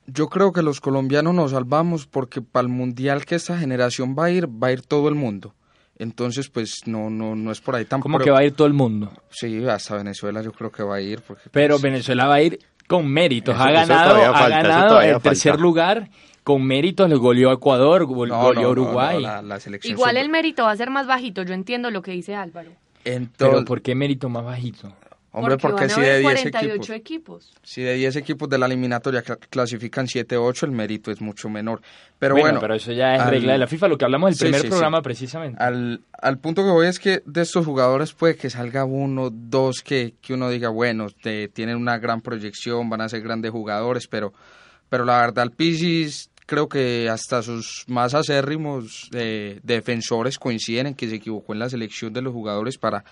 Yo 0.06 0.28
creo 0.28 0.52
que 0.52 0.62
los 0.62 0.80
colombianos 0.80 1.34
nos 1.34 1.52
salvamos 1.52 2.06
porque 2.06 2.40
para 2.40 2.68
el 2.68 2.72
mundial 2.72 3.26
que 3.26 3.34
esta 3.34 3.58
generación 3.58 4.16
va 4.16 4.26
a 4.26 4.30
ir, 4.30 4.48
va 4.48 4.68
a 4.68 4.74
ir 4.74 4.84
todo 4.84 5.10
el 5.10 5.16
mundo. 5.16 5.56
Entonces, 5.98 6.50
pues 6.50 6.82
no, 6.86 7.10
no, 7.10 7.36
no 7.36 7.52
es 7.52 7.62
por 7.62 7.76
ahí 7.76 7.86
tampoco. 7.86 8.12
Como 8.12 8.24
que 8.24 8.30
va 8.30 8.40
a 8.40 8.44
ir 8.44 8.52
todo 8.52 8.68
el 8.68 8.74
mundo. 8.74 9.12
Sí, 9.32 9.66
hasta 9.66 9.96
Venezuela 9.96 10.44
yo 10.44 10.52
creo 10.52 10.72
que 10.72 10.84
va 10.84 10.98
a 10.98 11.02
ir. 11.02 11.22
Porque, 11.22 11.50
Pero 11.52 11.76
pues, 11.76 11.82
Venezuela 11.82 12.28
va 12.28 12.36
a 12.36 12.42
ir 12.44 12.60
con 12.88 13.08
méritos. 13.08 13.56
Eso- 13.56 13.64
ha 13.64 13.72
ganado, 13.72 14.16
ha 14.16 14.34
falta, 14.34 14.50
ganado 14.62 15.02
el 15.02 15.22
tercer 15.22 15.60
lugar 15.60 16.10
con 16.44 16.64
méritos. 16.64 17.10
Le 17.10 17.16
goleó 17.16 17.50
a 17.50 17.54
Ecuador, 17.54 18.06
gol- 18.06 18.30
no, 18.30 18.42
goleó 18.42 18.60
a 18.60 18.64
no, 18.64 18.70
Uruguay. 18.70 19.16
no, 19.16 19.22
la- 19.22 19.42
la 19.42 19.60
selección 19.60 19.92
Igual 19.94 20.18
el 20.18 20.30
mérito 20.30 20.64
va 20.64 20.72
a 20.72 20.76
ser 20.78 20.90
más 20.90 21.08
bajito, 21.08 21.44
yo 21.44 21.54
entiendo 21.54 21.90
lo 21.92 22.02
que 22.02 22.12
dice 22.12 22.36
Álvaro. 22.36 22.70
Entonces, 23.04 23.36
Pero 23.38 23.66
¿por 23.66 23.82
qué 23.82 23.94
mérito 23.96 24.30
más 24.30 24.44
bajito? 24.44 24.92
Hombre, 25.36 25.58
porque, 25.58 25.82
van 25.82 25.92
a 25.92 25.94
si 25.96 26.02
de 26.02 26.20
10 26.20 26.24
48 26.24 26.74
equipos, 26.74 26.90
equipos. 26.90 27.54
si 27.64 27.82
de 27.84 27.94
10 27.96 28.16
equipos 28.16 28.50
de 28.50 28.58
la 28.58 28.66
eliminatoria 28.66 29.24
cla- 29.24 29.38
clasifican 29.50 30.08
7-8, 30.08 30.64
el 30.66 30.72
mérito 30.72 31.12
es 31.12 31.22
mucho 31.22 31.50
menor. 31.50 31.82
Pero 32.20 32.34
bueno, 32.36 32.46
bueno, 32.48 32.60
pero 32.62 32.76
eso 32.76 32.92
ya 32.92 33.16
es 33.16 33.22
al- 33.22 33.30
regla 33.30 33.54
de 33.54 33.58
la 33.60 33.68
FIFA, 33.68 33.88
lo 33.90 33.98
que 33.98 34.06
hablamos 34.06 34.30
del 34.30 34.36
Sí, 34.38 34.44
primer 34.46 34.62
sí, 34.62 34.68
programa 34.70 34.98
sí. 35.00 35.04
precisamente. 35.04 35.62
Al, 35.64 36.02
al 36.22 36.38
punto 36.40 36.64
que 36.64 36.70
voy 36.70 36.88
es 36.88 37.00
que 37.00 37.22
de 37.26 37.42
estos 37.42 37.66
jugadores 37.66 38.14
puede 38.14 38.36
que 38.36 38.50
salga 38.50 38.86
uno, 38.86 39.30
dos 39.32 39.82
que, 39.84 40.14
que 40.22 40.34
uno 40.34 40.50
diga, 40.50 40.70
bueno, 40.70 41.08
te- 41.10 41.48
tienen 41.50 41.76
una 41.78 41.98
gran 41.98 42.22
proyección, 42.22 42.90
van 42.90 43.02
a 43.02 43.10
ser 43.10 43.22
grandes 43.22 43.52
jugadores, 43.52 44.08
pero, 44.08 44.34
pero 44.90 45.06
la 45.06 45.20
verdad 45.20 45.44
el 45.44 45.52
Pisis 45.52 46.30
creo 46.48 46.70
que 46.70 47.10
hasta 47.10 47.42
sus 47.42 47.86
más 47.88 48.14
acérrimos 48.14 49.10
eh, 49.16 49.60
defensores 49.64 50.38
coinciden 50.38 50.86
en 50.86 50.94
que 50.94 51.10
se 51.10 51.16
equivocó 51.16 51.54
en 51.54 51.60
la 51.60 51.70
selección 51.70 52.14
de 52.14 52.22
los 52.22 52.34
jugadores 52.34 52.78
para, 52.78 53.04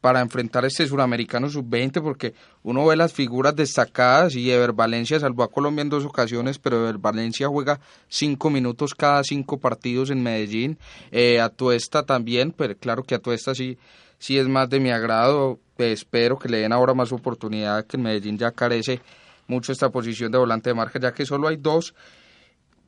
para 0.00 0.20
enfrentar 0.20 0.64
este 0.64 0.86
suramericano 0.86 1.50
sub-20 1.50 2.02
porque 2.02 2.34
uno 2.62 2.86
ve 2.86 2.96
las 2.96 3.12
figuras 3.12 3.54
destacadas 3.54 4.34
y 4.34 4.50
Ever 4.50 4.72
Valencia 4.72 5.20
salvó 5.20 5.42
a 5.42 5.50
Colombia 5.50 5.82
en 5.82 5.90
dos 5.90 6.04
ocasiones, 6.04 6.58
pero 6.58 6.80
Ever 6.80 6.98
Valencia 6.98 7.48
juega 7.48 7.80
cinco 8.08 8.50
minutos 8.50 8.94
cada 8.94 9.22
cinco 9.24 9.58
partidos 9.58 10.10
en 10.10 10.22
Medellín. 10.22 10.78
Eh, 11.10 11.40
Atuesta 11.40 12.04
también, 12.04 12.52
pero 12.52 12.76
claro 12.76 13.02
que 13.02 13.14
Atuesta 13.14 13.54
sí, 13.54 13.78
sí 14.18 14.38
es 14.38 14.48
más 14.48 14.70
de 14.70 14.80
mi 14.80 14.90
agrado. 14.90 15.60
Eh, 15.78 15.92
espero 15.92 16.38
que 16.38 16.48
le 16.48 16.58
den 16.58 16.72
ahora 16.72 16.94
más 16.94 17.12
oportunidad, 17.12 17.84
que 17.86 17.96
en 17.96 18.02
Medellín 18.02 18.38
ya 18.38 18.52
carece 18.52 19.00
mucho 19.46 19.72
esta 19.72 19.90
posición 19.90 20.32
de 20.32 20.38
volante 20.38 20.70
de 20.70 20.74
marca, 20.74 20.98
ya 20.98 21.12
que 21.12 21.26
solo 21.26 21.48
hay 21.48 21.56
dos. 21.56 21.94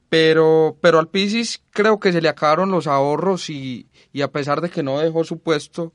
Pero, 0.08 0.76
pero 0.80 0.98
al 0.98 1.08
Pisis 1.08 1.62
creo 1.70 1.98
que 1.98 2.12
se 2.12 2.20
le 2.20 2.28
acabaron 2.28 2.70
los 2.70 2.86
ahorros 2.86 3.48
y, 3.48 3.88
y 4.12 4.20
a 4.20 4.30
pesar 4.30 4.60
de 4.60 4.68
que 4.68 4.82
no 4.82 4.98
dejó 4.98 5.24
su 5.24 5.38
puesto, 5.38 5.92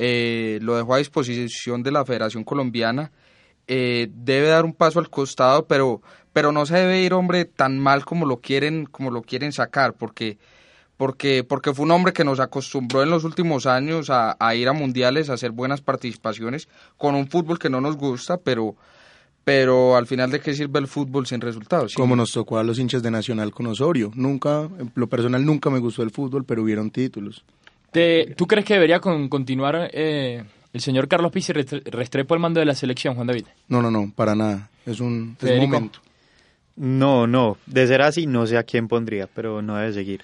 eh, 0.00 0.60
lo 0.62 0.76
dejó 0.76 0.94
a 0.94 0.98
disposición 0.98 1.82
de 1.82 1.90
la 1.90 2.04
Federación 2.04 2.44
Colombiana. 2.44 3.10
eh, 3.66 4.08
debe 4.14 4.46
dar 4.46 4.64
un 4.64 4.72
paso 4.72 5.00
al 5.00 5.10
costado, 5.10 5.66
pero, 5.66 6.00
pero 6.32 6.52
no 6.52 6.64
se 6.64 6.76
debe 6.76 7.02
ir, 7.02 7.12
hombre, 7.12 7.44
tan 7.44 7.78
mal 7.78 8.04
como 8.04 8.24
lo 8.24 8.38
quieren, 8.38 8.86
como 8.86 9.10
lo 9.10 9.22
quieren 9.22 9.52
sacar, 9.52 9.94
porque, 9.94 10.38
porque, 10.96 11.42
porque 11.42 11.74
fue 11.74 11.84
un 11.84 11.90
hombre 11.90 12.12
que 12.12 12.24
nos 12.24 12.38
acostumbró 12.38 13.02
en 13.02 13.10
los 13.10 13.24
últimos 13.24 13.66
años 13.66 14.08
a, 14.08 14.36
ir 14.54 14.68
a 14.68 14.72
mundiales, 14.72 15.28
a 15.28 15.34
hacer 15.34 15.50
buenas 15.50 15.82
participaciones, 15.82 16.68
con 16.96 17.16
un 17.16 17.28
fútbol 17.28 17.58
que 17.58 17.68
no 17.68 17.80
nos 17.80 17.96
gusta, 17.96 18.38
pero, 18.38 18.76
pero 19.44 19.96
al 19.96 20.06
final 20.06 20.30
de 20.30 20.40
qué 20.40 20.54
sirve 20.54 20.78
el 20.78 20.86
fútbol 20.86 21.26
sin 21.26 21.40
resultados. 21.40 21.92
Como 21.94 22.14
nos 22.14 22.30
tocó 22.30 22.58
a 22.58 22.62
los 22.62 22.78
hinchas 22.78 23.02
de 23.02 23.10
Nacional 23.10 23.50
con 23.50 23.66
Osorio. 23.66 24.12
Nunca, 24.14 24.68
lo 24.94 25.08
personal 25.08 25.44
nunca 25.44 25.70
me 25.70 25.80
gustó 25.80 26.04
el 26.04 26.10
fútbol, 26.10 26.44
pero 26.44 26.62
hubieron 26.62 26.90
títulos. 26.90 27.44
Te- 27.98 28.34
¿Tú 28.36 28.46
crees 28.46 28.64
que 28.64 28.74
debería 28.74 29.00
con- 29.00 29.28
continuar 29.28 29.90
eh, 29.92 30.44
el 30.72 30.80
señor 30.80 31.08
Carlos 31.08 31.32
Pizzi 31.32 31.52
Restre- 31.52 31.82
Restrepo 31.84 32.34
al 32.34 32.40
mando 32.40 32.60
de 32.60 32.66
la 32.66 32.74
selección, 32.74 33.14
Juan 33.14 33.26
David? 33.26 33.46
No, 33.68 33.82
no, 33.82 33.90
no, 33.90 34.12
para 34.14 34.34
nada. 34.34 34.70
Es 34.86 35.00
un, 35.00 35.36
es 35.36 35.42
un 35.42 35.48
Federico. 35.48 35.66
momento. 35.66 35.98
No, 36.76 37.26
no, 37.26 37.56
de 37.66 37.86
ser 37.88 38.02
así 38.02 38.26
no 38.26 38.46
sé 38.46 38.56
a 38.56 38.62
quién 38.62 38.86
pondría, 38.86 39.26
pero 39.26 39.62
no 39.62 39.76
debe 39.76 39.92
seguir. 39.92 40.22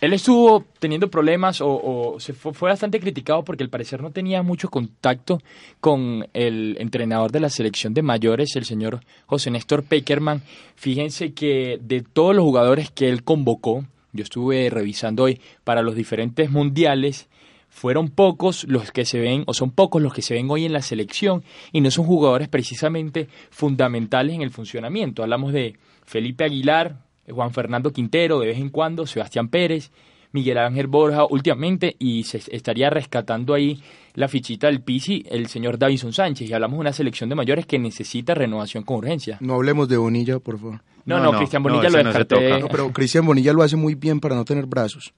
Él 0.00 0.14
estuvo 0.14 0.64
teniendo 0.78 1.10
problemas 1.10 1.60
o, 1.60 1.68
o 2.14 2.18
se 2.20 2.32
fue, 2.32 2.54
fue 2.54 2.70
bastante 2.70 2.98
criticado 3.00 3.44
porque 3.44 3.62
al 3.64 3.68
parecer 3.68 4.00
no 4.00 4.10
tenía 4.10 4.42
mucho 4.42 4.70
contacto 4.70 5.42
con 5.78 6.26
el 6.32 6.78
entrenador 6.80 7.30
de 7.32 7.40
la 7.40 7.50
selección 7.50 7.92
de 7.92 8.00
mayores, 8.00 8.56
el 8.56 8.64
señor 8.64 9.00
José 9.26 9.50
Néstor 9.50 9.82
Peckerman. 9.84 10.40
Fíjense 10.74 11.34
que 11.34 11.78
de 11.82 12.00
todos 12.00 12.34
los 12.34 12.44
jugadores 12.44 12.90
que 12.90 13.10
él 13.10 13.22
convocó, 13.24 13.84
yo 14.12 14.22
estuve 14.22 14.70
revisando 14.70 15.24
hoy 15.24 15.40
para 15.64 15.82
los 15.82 15.94
diferentes 15.94 16.50
mundiales, 16.50 17.28
fueron 17.68 18.08
pocos 18.08 18.64
los 18.64 18.90
que 18.90 19.04
se 19.04 19.20
ven, 19.20 19.44
o 19.46 19.54
son 19.54 19.70
pocos 19.70 20.02
los 20.02 20.12
que 20.12 20.22
se 20.22 20.34
ven 20.34 20.50
hoy 20.50 20.64
en 20.64 20.72
la 20.72 20.82
selección, 20.82 21.44
y 21.72 21.80
no 21.80 21.90
son 21.90 22.04
jugadores 22.04 22.48
precisamente 22.48 23.28
fundamentales 23.50 24.34
en 24.34 24.42
el 24.42 24.50
funcionamiento. 24.50 25.22
Hablamos 25.22 25.52
de 25.52 25.76
Felipe 26.04 26.44
Aguilar, 26.44 26.96
Juan 27.28 27.52
Fernando 27.52 27.92
Quintero, 27.92 28.40
de 28.40 28.48
vez 28.48 28.58
en 28.58 28.70
cuando, 28.70 29.06
Sebastián 29.06 29.48
Pérez, 29.48 29.92
Miguel 30.32 30.58
Ángel 30.58 30.86
Borja 30.86 31.24
últimamente, 31.24 31.96
y 31.98 32.24
se 32.24 32.40
estaría 32.54 32.90
rescatando 32.90 33.54
ahí 33.54 33.82
la 34.14 34.28
fichita 34.28 34.66
del 34.68 34.82
Pisi, 34.82 35.24
el 35.28 35.46
señor 35.48 35.78
Davison 35.78 36.12
Sánchez, 36.12 36.48
y 36.48 36.52
hablamos 36.52 36.76
de 36.76 36.80
una 36.80 36.92
selección 36.92 37.28
de 37.28 37.36
mayores 37.36 37.66
que 37.66 37.78
necesita 37.78 38.34
renovación 38.34 38.84
con 38.84 38.96
urgencia. 38.98 39.38
No 39.40 39.54
hablemos 39.54 39.88
de 39.88 39.96
Bonilla, 39.96 40.38
por 40.38 40.58
favor. 40.58 40.82
No, 41.04 41.16
No, 41.16 41.24
no, 41.24 41.32
no, 41.32 41.38
Cristian 41.38 41.62
Bonilla 41.62 41.88
lo 41.88 41.98
descarté. 42.04 42.60
No, 42.60 42.68
pero 42.68 42.92
Cristian 42.92 43.24
Bonilla 43.26 43.52
lo 43.52 43.62
hace 43.62 43.76
muy 43.76 43.94
bien 43.94 44.20
para 44.20 44.34
no 44.34 44.44
tener 44.44 44.66
brazos. 44.66 45.12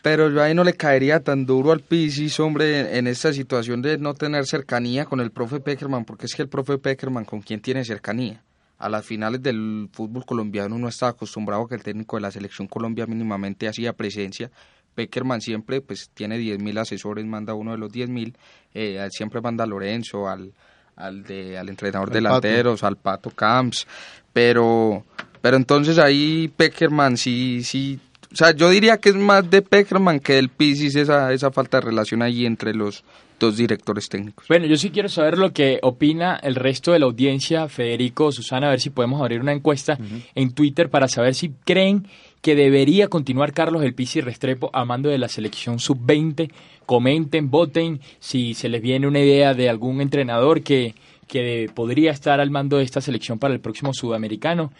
Pero 0.00 0.30
yo 0.30 0.40
ahí 0.42 0.54
no 0.54 0.62
le 0.62 0.74
caería 0.74 1.20
tan 1.20 1.44
duro 1.44 1.72
al 1.72 1.80
Pisis, 1.80 2.38
hombre, 2.38 2.80
en, 2.80 2.86
en 2.96 3.06
esta 3.08 3.32
situación 3.32 3.82
de 3.82 3.98
no 3.98 4.14
tener 4.14 4.46
cercanía 4.46 5.04
con 5.04 5.20
el 5.20 5.32
profe 5.32 5.58
Peckerman, 5.60 6.04
porque 6.04 6.26
es 6.26 6.34
que 6.36 6.42
el 6.42 6.48
profe 6.48 6.78
Peckerman, 6.78 7.24
¿con 7.24 7.40
quién 7.42 7.60
tiene 7.60 7.84
cercanía? 7.84 8.42
A 8.78 8.88
las 8.88 9.04
finales 9.04 9.42
del 9.42 9.88
fútbol 9.92 10.24
colombiano 10.24 10.78
no 10.78 10.88
estaba 10.88 11.10
acostumbrado 11.10 11.64
a 11.64 11.68
que 11.68 11.74
el 11.74 11.82
técnico 11.82 12.16
de 12.16 12.22
la 12.22 12.30
selección 12.30 12.68
Colombia 12.68 13.06
mínimamente 13.06 13.68
hacía 13.68 13.92
presencia, 13.92 14.50
Peckerman 14.94 15.40
siempre 15.40 15.80
pues 15.80 16.10
tiene 16.12 16.38
10.000 16.38 16.80
asesores, 16.80 17.24
manda 17.24 17.54
uno 17.54 17.72
de 17.72 17.78
los 17.78 17.92
10.000, 17.92 18.34
eh, 18.74 19.06
siempre 19.10 19.40
manda 19.40 19.64
a 19.64 19.66
Lorenzo, 19.66 20.28
al, 20.28 20.52
al, 20.96 21.22
de, 21.22 21.56
al 21.56 21.68
entrenador 21.68 22.10
delanteros, 22.10 22.82
al 22.82 22.96
Pato 22.96 23.30
Camps, 23.30 23.86
pero, 24.32 25.04
pero 25.40 25.56
entonces 25.56 25.98
ahí 25.98 26.48
Peckerman 26.48 27.16
sí, 27.16 27.62
sí, 27.62 28.00
o 28.32 28.36
sea, 28.36 28.54
yo 28.54 28.68
diría 28.70 28.98
que 28.98 29.08
es 29.08 29.14
más 29.14 29.50
de 29.50 29.62
Peckerman 29.62 30.20
que 30.20 30.34
del 30.34 30.50
Pisis 30.50 30.96
esa, 30.96 31.32
esa 31.32 31.50
falta 31.50 31.78
de 31.78 31.86
relación 31.86 32.22
ahí 32.22 32.44
entre 32.44 32.74
los 32.74 33.04
dos 33.38 33.56
directores 33.56 34.08
técnicos. 34.08 34.46
Bueno, 34.48 34.66
yo 34.66 34.76
sí 34.76 34.90
quiero 34.90 35.08
saber 35.08 35.38
lo 35.38 35.52
que 35.52 35.78
opina 35.82 36.36
el 36.42 36.54
resto 36.54 36.92
de 36.92 36.98
la 36.98 37.06
audiencia, 37.06 37.68
Federico, 37.68 38.32
Susana, 38.32 38.66
a 38.66 38.70
ver 38.70 38.80
si 38.80 38.90
podemos 38.90 39.20
abrir 39.20 39.40
una 39.40 39.52
encuesta 39.52 39.98
en 40.34 40.52
Twitter 40.52 40.90
para 40.90 41.08
saber 41.08 41.34
si 41.34 41.50
creen 41.64 42.06
que 42.42 42.54
debería 42.54 43.08
continuar 43.08 43.52
Carlos 43.52 43.82
El 43.82 43.94
Pisi 43.94 44.20
Restrepo 44.20 44.70
a 44.72 44.84
mando 44.84 45.08
de 45.08 45.18
la 45.18 45.28
selección 45.28 45.78
sub-20. 45.78 46.50
Comenten, 46.86 47.50
voten 47.50 48.00
si 48.18 48.54
se 48.54 48.68
les 48.68 48.82
viene 48.82 49.06
una 49.06 49.20
idea 49.20 49.54
de 49.54 49.68
algún 49.68 50.00
entrenador 50.00 50.62
que, 50.62 50.94
que 51.26 51.70
podría 51.74 52.10
estar 52.10 52.40
al 52.40 52.50
mando 52.50 52.78
de 52.78 52.84
esta 52.84 53.00
selección 53.00 53.38
para 53.38 53.54
el 53.54 53.60
próximo 53.60 53.92
sudamericano. 53.92 54.72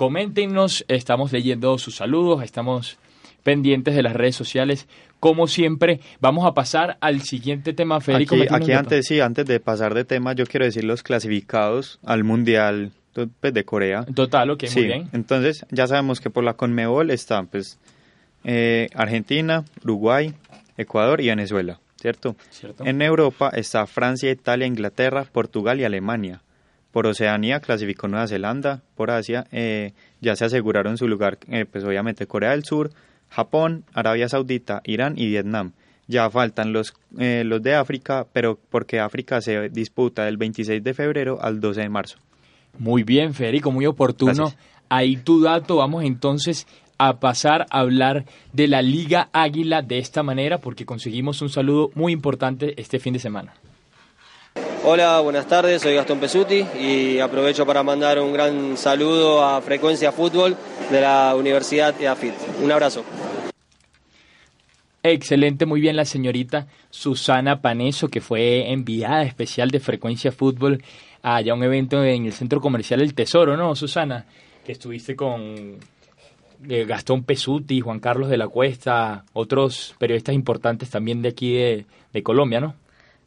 Coméntenos, 0.00 0.86
estamos 0.88 1.30
leyendo 1.30 1.76
sus 1.76 1.96
saludos, 1.96 2.42
estamos 2.42 2.96
pendientes 3.42 3.94
de 3.94 4.02
las 4.02 4.14
redes 4.14 4.34
sociales. 4.34 4.88
Como 5.20 5.46
siempre, 5.46 6.00
vamos 6.22 6.46
a 6.46 6.54
pasar 6.54 6.96
al 7.02 7.20
siguiente 7.20 7.74
tema, 7.74 8.00
Federico. 8.00 8.34
Aquí, 8.34 8.46
aquí 8.50 8.72
antes, 8.72 9.06
sí, 9.06 9.20
antes 9.20 9.44
de 9.44 9.60
pasar 9.60 9.92
de 9.92 10.06
tema, 10.06 10.32
yo 10.32 10.46
quiero 10.46 10.64
decir 10.64 10.84
los 10.84 11.02
clasificados 11.02 11.98
al 12.02 12.24
Mundial 12.24 12.92
pues, 13.12 13.52
de 13.52 13.64
Corea. 13.64 14.06
Total, 14.14 14.48
ok, 14.48 14.64
muy 14.74 14.84
bien. 14.86 15.10
Entonces, 15.12 15.66
ya 15.70 15.86
sabemos 15.86 16.22
que 16.22 16.30
por 16.30 16.44
la 16.44 16.54
Conmebol 16.54 17.10
están 17.10 17.46
pues 17.48 17.78
eh, 18.44 18.88
Argentina, 18.94 19.66
Uruguay, 19.84 20.32
Ecuador 20.78 21.20
y 21.20 21.26
Venezuela, 21.26 21.78
¿cierto? 22.00 22.36
¿cierto? 22.48 22.86
En 22.86 23.02
Europa 23.02 23.50
está 23.54 23.86
Francia, 23.86 24.30
Italia, 24.30 24.66
Inglaterra, 24.66 25.26
Portugal 25.30 25.78
y 25.78 25.84
Alemania. 25.84 26.40
Por 26.92 27.06
Oceanía 27.06 27.60
clasificó 27.60 28.08
Nueva 28.08 28.26
Zelanda, 28.26 28.82
por 28.96 29.10
Asia 29.10 29.46
eh, 29.52 29.92
ya 30.20 30.34
se 30.36 30.44
aseguraron 30.44 30.98
su 30.98 31.06
lugar, 31.06 31.38
eh, 31.48 31.64
pues 31.64 31.84
obviamente 31.84 32.26
Corea 32.26 32.50
del 32.50 32.64
Sur, 32.64 32.90
Japón, 33.28 33.84
Arabia 33.94 34.28
Saudita, 34.28 34.82
Irán 34.84 35.14
y 35.16 35.26
Vietnam. 35.26 35.72
Ya 36.08 36.28
faltan 36.28 36.72
los, 36.72 36.92
los 37.12 37.62
de 37.62 37.74
África, 37.76 38.26
pero 38.32 38.58
porque 38.68 38.98
África 38.98 39.40
se 39.40 39.68
disputa 39.68 40.24
del 40.24 40.38
26 40.38 40.82
de 40.82 40.92
febrero 40.92 41.38
al 41.40 41.60
12 41.60 41.82
de 41.82 41.88
marzo. 41.88 42.18
Muy 42.78 43.02
bien, 43.02 43.34
Federico, 43.34 43.70
muy 43.70 43.86
oportuno. 43.86 44.52
Ahí 44.88 45.16
tu 45.16 45.40
dato. 45.40 45.76
Vamos 45.76 46.04
entonces 46.04 46.66
a 46.98 47.18
pasar 47.18 47.66
a 47.70 47.80
hablar 47.80 48.26
de 48.52 48.68
la 48.68 48.82
Liga 48.82 49.30
Águila 49.32 49.82
de 49.82 49.98
esta 49.98 50.22
manera 50.22 50.58
porque 50.58 50.84
conseguimos 50.84 51.40
un 51.40 51.48
saludo 51.48 51.90
muy 51.94 52.12
importante 52.12 52.74
este 52.80 52.98
fin 52.98 53.14
de 53.14 53.18
semana. 53.18 53.54
Hola, 54.82 55.20
buenas 55.20 55.46
tardes, 55.46 55.82
soy 55.82 55.94
Gastón 55.94 56.20
Pesuti 56.20 56.64
y 56.80 57.18
aprovecho 57.18 57.66
para 57.66 57.82
mandar 57.82 58.18
un 58.18 58.32
gran 58.32 58.78
saludo 58.78 59.44
a 59.44 59.60
Frecuencia 59.60 60.10
Fútbol 60.10 60.56
de 60.90 61.02
la 61.02 61.34
Universidad 61.36 61.94
EAFIT. 62.00 62.32
Un 62.62 62.72
abrazo. 62.72 63.04
Excelente, 65.02 65.66
muy 65.66 65.82
bien 65.82 65.96
la 65.96 66.06
señorita 66.06 66.66
Susana 66.88 67.60
Paneso, 67.60 68.08
que 68.08 68.22
fue 68.22 68.72
enviada 68.72 69.22
especial 69.24 69.70
de 69.70 69.80
Frecuencia 69.80 70.32
Fútbol 70.32 70.82
a 71.22 71.42
un 71.52 71.62
evento 71.62 72.02
en 72.02 72.24
el 72.24 72.32
Centro 72.32 72.62
Comercial 72.62 73.02
El 73.02 73.12
Tesoro, 73.12 73.58
¿no, 73.58 73.76
Susana? 73.76 74.24
Que 74.64 74.72
estuviste 74.72 75.14
con 75.14 75.76
eh, 76.70 76.84
Gastón 76.86 77.24
Pesuti, 77.24 77.82
Juan 77.82 78.00
Carlos 78.00 78.30
de 78.30 78.38
la 78.38 78.48
Cuesta, 78.48 79.26
otros 79.34 79.94
periodistas 79.98 80.34
importantes 80.34 80.88
también 80.88 81.20
de 81.20 81.28
aquí 81.28 81.52
de 81.52 82.22
Colombia, 82.22 82.60
¿no? 82.60 82.76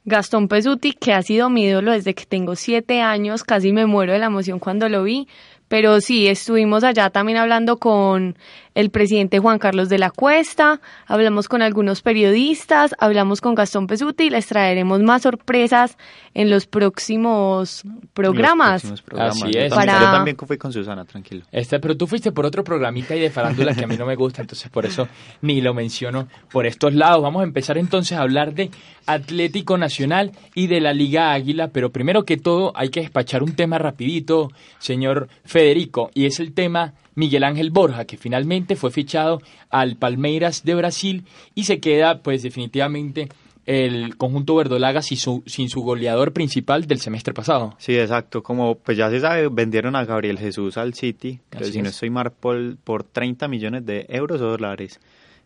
Gastón 0.05 0.47
Pesuti, 0.47 0.91
que 0.93 1.13
ha 1.13 1.21
sido 1.21 1.49
mi 1.49 1.63
ídolo 1.63 1.91
desde 1.91 2.13
que 2.13 2.25
tengo 2.25 2.55
siete 2.55 3.01
años, 3.01 3.43
casi 3.43 3.71
me 3.71 3.85
muero 3.85 4.11
de 4.11 4.19
la 4.19 4.25
emoción 4.25 4.59
cuando 4.59 4.89
lo 4.89 5.03
vi, 5.03 5.27
pero 5.69 6.01
sí, 6.01 6.27
estuvimos 6.27 6.83
allá 6.83 7.09
también 7.09 7.37
hablando 7.37 7.77
con 7.77 8.37
el 8.75 8.89
presidente 8.89 9.39
Juan 9.39 9.59
Carlos 9.59 9.89
de 9.89 9.97
la 9.99 10.09
Cuesta, 10.11 10.81
hablamos 11.07 11.47
con 11.47 11.61
algunos 11.61 12.01
periodistas, 12.01 12.95
hablamos 12.99 13.41
con 13.41 13.55
Gastón 13.55 13.87
Pesuti 13.87 14.25
y 14.25 14.29
les 14.29 14.47
traeremos 14.47 15.01
más 15.01 15.23
sorpresas 15.23 15.97
en 16.33 16.49
los 16.49 16.65
próximos 16.65 17.83
programas. 18.13 18.83
Los 18.83 19.01
próximos 19.01 19.01
programas. 19.03 19.43
Así 19.43 19.51
Yo 19.53 19.59
es. 19.61 19.73
Para- 19.73 19.99
Yo 19.99 20.05
también 20.11 20.37
fui 20.37 20.57
con 20.57 20.73
Susana, 20.73 21.05
tranquilo. 21.05 21.43
Este, 21.51 21.79
pero 21.79 21.95
tú 21.95 22.07
fuiste 22.07 22.31
por 22.31 22.45
otro 22.45 22.63
programita 22.63 23.15
y 23.15 23.19
de 23.19 23.29
farándula 23.29 23.75
que 23.75 23.83
a 23.83 23.87
mí 23.87 23.95
no 23.97 24.05
me 24.05 24.15
gusta, 24.15 24.41
entonces 24.41 24.69
por 24.69 24.85
eso 24.85 25.07
ni 25.41 25.61
lo 25.61 25.73
menciono 25.73 26.27
por 26.51 26.65
estos 26.65 26.93
lados. 26.93 27.21
Vamos 27.21 27.41
a 27.41 27.43
empezar 27.43 27.77
entonces 27.77 28.17
a 28.17 28.21
hablar 28.21 28.53
de 28.53 28.71
Atlético 29.05 29.77
Nacional 29.77 30.31
y 30.55 30.67
de 30.67 30.81
la 30.81 30.93
Liga 30.93 31.31
Águila, 31.33 31.69
pero 31.69 31.91
primero 31.91 32.23
que 32.23 32.37
todo 32.37 32.71
hay 32.75 32.89
que 32.89 33.01
despachar 33.01 33.43
un 33.43 33.55
tema 33.55 33.77
rapidito, 33.77 34.49
señor 34.79 35.27
Federico, 35.45 36.09
y 36.13 36.25
es 36.25 36.39
el 36.39 36.53
tema 36.53 36.93
Miguel 37.15 37.43
Ángel 37.43 37.71
Borja, 37.71 38.05
que 38.05 38.17
finalmente 38.17 38.75
fue 38.75 38.91
fichado 38.91 39.41
al 39.69 39.95
Palmeiras 39.97 40.63
de 40.63 40.75
Brasil 40.75 41.25
y 41.55 41.63
se 41.65 41.79
queda 41.79 42.21
pues 42.21 42.43
definitivamente 42.43 43.29
el 43.65 44.17
conjunto 44.17 44.55
verdolaga 44.55 45.01
sin 45.01 45.17
su, 45.17 45.41
sin 45.45 45.69
su 45.69 45.81
goleador 45.83 46.33
principal 46.33 46.85
del 46.85 46.99
semestre 46.99 47.33
pasado. 47.33 47.75
Sí, 47.77 47.97
exacto. 47.97 48.43
Como 48.43 48.75
pues 48.75 48.97
ya 48.97 49.09
se 49.09 49.21
sabe, 49.21 49.47
vendieron 49.47 49.95
a 49.95 50.03
Gabriel 50.03 50.37
Jesús 50.37 50.75
al 50.77 50.93
City, 50.95 51.39
Así 51.51 51.71
si 51.71 51.81
no 51.81 51.87
es. 51.87 51.93
estoy 51.93 52.09
mal, 52.09 52.31
por, 52.31 52.75
por 52.77 53.03
30 53.03 53.47
millones 53.47 53.85
de 53.85 54.05
euros 54.09 54.41
o 54.41 54.47
dólares. 54.49 54.99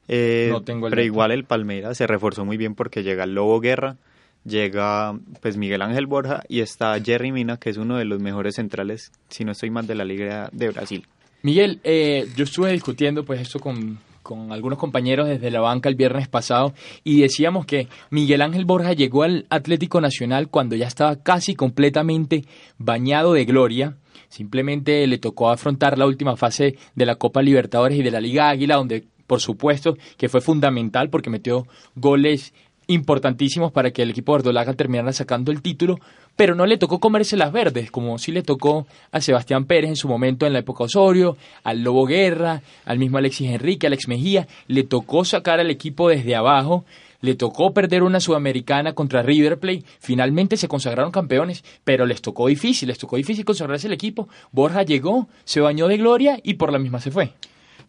Eh, 0.07 0.47
No 0.51 0.61
tengo 0.61 0.87
el 0.87 0.91
pero 0.91 1.01
dato. 1.01 1.05
igual 1.05 1.31
el 1.31 1.43
Palmeiras 1.43 1.97
se 1.97 2.07
reforzó 2.07 2.43
muy 2.43 2.57
bien 2.57 2.73
porque 2.73 3.03
llega 3.03 3.23
el 3.25 3.35
Lobo 3.35 3.59
Guerra, 3.59 3.97
llega 4.45 5.17
pues 5.41 5.57
Miguel 5.57 5.81
Ángel 5.81 6.07
Borja 6.07 6.41
y 6.47 6.61
está 6.61 6.99
Jerry 6.99 7.31
Mina, 7.31 7.57
que 7.57 7.69
es 7.69 7.77
uno 7.77 7.97
de 7.97 8.05
los 8.05 8.19
mejores 8.19 8.55
centrales, 8.55 9.11
si 9.29 9.43
no 9.45 9.51
estoy 9.51 9.69
mal, 9.69 9.85
de 9.85 9.95
la 9.95 10.05
Liga 10.05 10.49
de 10.53 10.69
Brasil. 10.69 11.05
Miguel, 11.43 11.79
eh, 11.83 12.27
yo 12.35 12.43
estuve 12.43 12.71
discutiendo 12.71 13.23
pues 13.23 13.39
esto 13.41 13.59
con, 13.59 13.99
con 14.27 14.51
algunos 14.51 14.77
compañeros 14.77 15.29
desde 15.29 15.51
la 15.51 15.61
banca 15.61 15.87
el 15.87 15.95
viernes 15.95 16.27
pasado 16.27 16.73
y 17.03 17.21
decíamos 17.21 17.65
que 17.65 17.87
Miguel 18.09 18.41
Ángel 18.41 18.65
Borja 18.65 18.91
llegó 18.91 19.23
al 19.23 19.45
Atlético 19.49 20.01
Nacional 20.01 20.49
cuando 20.49 20.75
ya 20.75 20.87
estaba 20.87 21.15
casi 21.23 21.55
completamente 21.55 22.43
bañado 22.77 23.33
de 23.33 23.45
gloria. 23.45 23.95
Simplemente 24.27 25.07
le 25.07 25.17
tocó 25.17 25.49
afrontar 25.49 25.97
la 25.97 26.05
última 26.05 26.35
fase 26.35 26.75
de 26.95 27.05
la 27.05 27.15
Copa 27.15 27.41
Libertadores 27.41 27.97
y 27.97 28.03
de 28.03 28.11
la 28.11 28.19
Liga 28.19 28.49
Águila, 28.49 28.75
donde 28.75 29.05
por 29.27 29.39
supuesto 29.41 29.97
que 30.17 30.29
fue 30.29 30.41
fundamental 30.41 31.09
porque 31.09 31.29
metió 31.29 31.67
goles 31.95 32.53
importantísimos 32.87 33.71
para 33.71 33.91
que 33.91 34.01
el 34.01 34.09
equipo 34.09 34.33
verdolaga 34.33 34.73
terminara 34.73 35.13
sacando 35.13 35.51
el 35.51 35.61
título, 35.61 35.99
pero 36.35 36.55
no 36.55 36.65
le 36.65 36.77
tocó 36.77 36.99
comerse 36.99 37.35
las 37.35 37.51
verdes, 37.51 37.91
como 37.91 38.17
sí 38.17 38.31
le 38.31 38.43
tocó 38.43 38.87
a 39.11 39.21
Sebastián 39.21 39.65
Pérez 39.65 39.89
en 39.89 39.95
su 39.95 40.07
momento 40.07 40.45
en 40.45 40.53
la 40.53 40.59
época 40.59 40.85
Osorio, 40.85 41.37
al 41.63 41.81
Lobo 41.83 42.05
Guerra, 42.05 42.61
al 42.85 42.99
mismo 42.99 43.17
Alexis 43.17 43.49
Enrique, 43.49 43.87
Alex 43.87 44.07
Mejía, 44.07 44.47
le 44.67 44.83
tocó 44.83 45.25
sacar 45.25 45.59
al 45.59 45.69
equipo 45.69 46.09
desde 46.09 46.35
abajo, 46.35 46.85
le 47.21 47.35
tocó 47.35 47.73
perder 47.73 48.03
una 48.03 48.19
sudamericana 48.19 48.93
contra 48.93 49.23
River 49.23 49.59
Plate, 49.59 49.83
finalmente 49.99 50.55
se 50.55 50.67
consagraron 50.67 51.11
campeones, 51.11 51.63
pero 51.83 52.05
les 52.05 52.21
tocó 52.21 52.47
difícil, 52.47 52.87
les 52.87 52.99
tocó 52.99 53.17
difícil 53.17 53.43
consagrarse 53.43 53.87
el 53.87 53.93
equipo, 53.93 54.29
Borja 54.51 54.83
llegó, 54.83 55.27
se 55.43 55.59
bañó 55.59 55.87
de 55.87 55.97
gloria 55.97 56.39
y 56.43 56.53
por 56.53 56.71
la 56.71 56.79
misma 56.79 57.01
se 57.01 57.11
fue. 57.11 57.33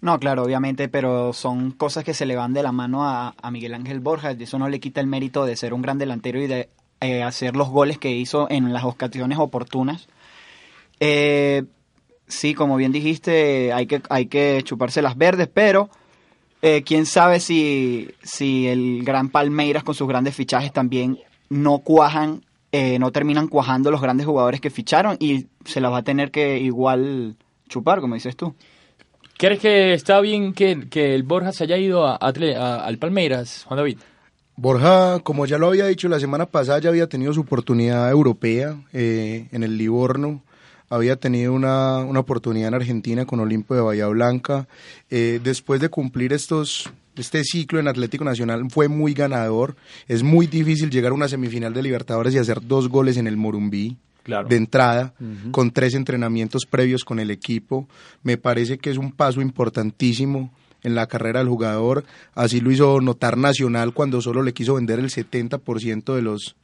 No, 0.01 0.19
claro, 0.21 0.45
obviamente, 0.45 0.89
pero 0.89 1.33
son 1.33 1.73
cosas 1.73 2.05
que 2.05 2.15
se 2.15 2.25
le 2.27 2.37
van 2.37 2.53
de 2.53 2.63
la 2.63 2.73
mano 2.73 3.09
a, 3.09 3.35
Miguel 3.51 3.75
Ángel 3.75 4.01
Borja. 4.01 4.31
Eso 4.33 4.59
no 4.59 4.69
le 4.69 4.81
quita 4.81 5.01
el 5.01 5.07
mérito 5.07 5.45
de 5.45 5.57
ser 5.57 5.75
un 5.75 5.83
gran 5.83 5.99
delantero 5.99 6.41
y 6.41 6.47
de 6.47 6.69
eh, 7.01 7.23
hacer 7.23 7.57
los 7.57 7.69
goles 7.69 7.99
que 7.99 8.13
hizo 8.13 8.49
en 8.51 8.73
las 8.73 8.85
ocasiones 8.85 9.39
oportunas. 9.39 10.09
Eh, 11.01 11.65
sí, 12.29 12.55
como 12.55 12.77
bien 12.77 12.93
dijiste, 12.93 13.73
hay 13.73 13.87
que, 13.87 14.03
hay 14.09 14.27
que 14.27 14.61
chuparse 14.63 15.03
las 15.03 15.17
verdes, 15.17 15.49
pero 15.53 15.91
eh, 16.63 16.83
quién 16.85 17.07
sabe 17.07 17.41
si, 17.41 18.11
si 18.23 18.67
el 18.67 19.05
gran 19.05 19.29
Palmeiras 19.29 19.85
con 19.85 19.95
sus 19.95 20.09
grandes 20.09 20.35
fichajes 20.35 20.73
también 20.73 21.19
no 21.49 21.79
cuajan, 21.79 22.45
eh, 22.73 22.99
no 22.99 23.13
terminan 23.13 23.49
cuajando 23.49 23.91
los 23.91 24.01
grandes 24.01 24.27
jugadores 24.27 24.61
que 24.61 24.71
ficharon 24.71 25.17
y 25.21 25.47
se 25.65 25.81
las 25.81 25.93
va 25.93 25.99
a 25.99 26.03
tener 26.03 26.31
que 26.31 26.59
igual 26.59 27.37
chupar, 27.69 28.01
como 28.01 28.15
dices 28.15 28.37
tú. 28.37 28.55
¿Crees 29.39 29.61
que 29.61 29.95
está 29.95 30.21
bien 30.21 30.53
que, 30.53 30.89
que 30.91 31.15
el 31.15 31.23
Borja 31.23 31.53
se 31.53 31.65
haya 31.65 31.79
ido 31.79 32.07
a, 32.07 32.17
a- 32.21 32.85
al 32.85 32.99
Palmeiras, 32.99 33.65
Juan 33.67 33.79
David? 33.79 33.99
Borja, 34.57 35.21
como 35.21 35.47
ya 35.47 35.57
lo 35.59 35.69
había 35.69 35.87
dicho 35.87 36.09
la 36.09 36.19
semana 36.19 36.47
pasada, 36.47 36.81
ya 36.81 36.89
había 36.91 37.07
tenido 37.09 37.33
su 37.33 37.43
oportunidad 37.43 38.11
europea 38.11 38.77
eh, 38.93 39.47
en 39.53 39.63
el 39.63 39.79
Livorno, 39.79 40.43
había 40.91 41.15
tenido 41.17 41.53
una, 41.53 41.99
una 41.99 42.19
oportunidad 42.21 42.69
en 42.69 42.75
Argentina 42.75 43.25
con 43.27 43.39
Olimpo 43.39 43.75
de 43.77 43.81
Bahía 43.83 44.09
Blanca. 44.09 44.67
Eh, 45.11 45.39
después 45.45 45.81
de 45.81 45.89
cumplir 45.91 46.33
estos 46.33 46.91
este 47.17 47.43
ciclo 47.45 47.79
en 47.81 47.89
Atlético 47.89 48.25
Nacional 48.25 48.71
fue 48.71 48.89
muy 48.89 49.13
ganador. 49.13 49.77
Es 50.09 50.23
muy 50.23 50.47
difícil 50.47 50.89
llegar 50.91 51.11
a 51.13 51.15
una 51.15 51.29
semifinal 51.29 51.75
de 51.75 51.83
Libertadores 51.83 52.35
y 52.35 52.39
hacer 52.39 52.61
dos 52.67 52.89
goles 52.89 53.17
en 53.17 53.27
el 53.27 53.37
Morumbí 53.37 53.97
Claro. 54.29 54.47
de 54.47 54.57
entrada, 54.57 55.15
con 55.53 55.71
tres 55.71 55.95
entrenamientos 55.95 56.67
previos 56.67 57.03
con 57.03 57.19
el 57.19 57.31
equipo. 57.31 57.89
Me 58.23 58.37
parece 58.37 58.77
que 58.77 58.91
es 58.91 58.99
un 58.99 59.11
paso 59.11 59.41
importantísimo 59.41 60.53
en 60.83 60.95
la 60.95 61.07
carrera 61.07 61.39
del 61.39 61.49
jugador. 61.49 62.05
Así 62.35 62.61
lo 62.61 62.71
hizo 62.71 63.01
notar 63.01 63.39
Nacional 63.39 63.95
cuando 63.95 64.21
solo 64.21 64.43
le 64.43 64.53
quiso 64.53 64.75
vender 64.75 64.99
el 64.99 65.09
70% 65.09 66.15
de 66.15 66.21
los, 66.21 66.57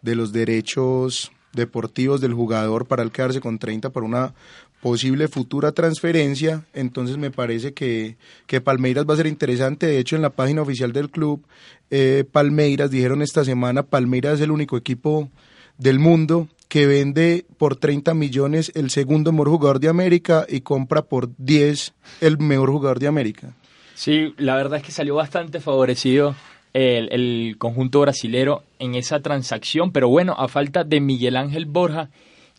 de 0.00 0.14
los 0.14 0.32
derechos 0.32 1.32
deportivos 1.52 2.20
del 2.20 2.34
jugador 2.34 2.86
para 2.86 3.02
el 3.02 3.10
quedarse 3.10 3.40
con 3.40 3.58
30 3.58 3.90
por 3.90 4.04
una 4.04 4.32
posible 4.80 5.26
futura 5.26 5.72
transferencia, 5.72 6.64
entonces 6.72 7.16
me 7.16 7.32
parece 7.32 7.74
que, 7.74 8.16
que, 8.46 8.60
Palmeiras 8.60 9.06
va 9.08 9.14
a 9.14 9.16
ser 9.16 9.26
interesante. 9.26 9.86
De 9.86 9.98
hecho, 9.98 10.14
en 10.14 10.22
la 10.22 10.30
página 10.30 10.62
oficial 10.62 10.92
del 10.92 11.10
club, 11.10 11.44
eh, 11.90 12.24
Palmeiras 12.30 12.88
dijeron 12.88 13.20
esta 13.20 13.44
semana, 13.44 13.82
Palmeiras 13.82 14.34
es 14.34 14.42
el 14.42 14.52
único 14.52 14.76
equipo 14.76 15.30
del 15.78 15.98
mundo 15.98 16.48
que 16.68 16.86
vende 16.86 17.46
por 17.56 17.76
30 17.76 18.14
millones 18.14 18.70
el 18.74 18.90
segundo 18.90 19.32
mejor 19.32 19.48
jugador 19.48 19.80
de 19.80 19.88
América 19.88 20.46
y 20.48 20.60
compra 20.60 21.02
por 21.02 21.30
10 21.38 21.94
el 22.20 22.38
mejor 22.38 22.70
jugador 22.70 22.98
de 22.98 23.08
América. 23.08 23.54
Sí, 23.94 24.34
la 24.36 24.54
verdad 24.54 24.78
es 24.78 24.84
que 24.84 24.92
salió 24.92 25.16
bastante 25.16 25.60
favorecido 25.60 26.36
el, 26.72 27.56
conjunto 27.58 28.00
brasilero 28.00 28.62
en 28.78 28.94
esa 28.94 29.20
transacción, 29.20 29.90
pero 29.90 30.08
bueno, 30.08 30.34
a 30.38 30.48
falta 30.48 30.84
de 30.84 31.00
Miguel 31.00 31.36
Ángel 31.36 31.66
Borja, 31.66 32.10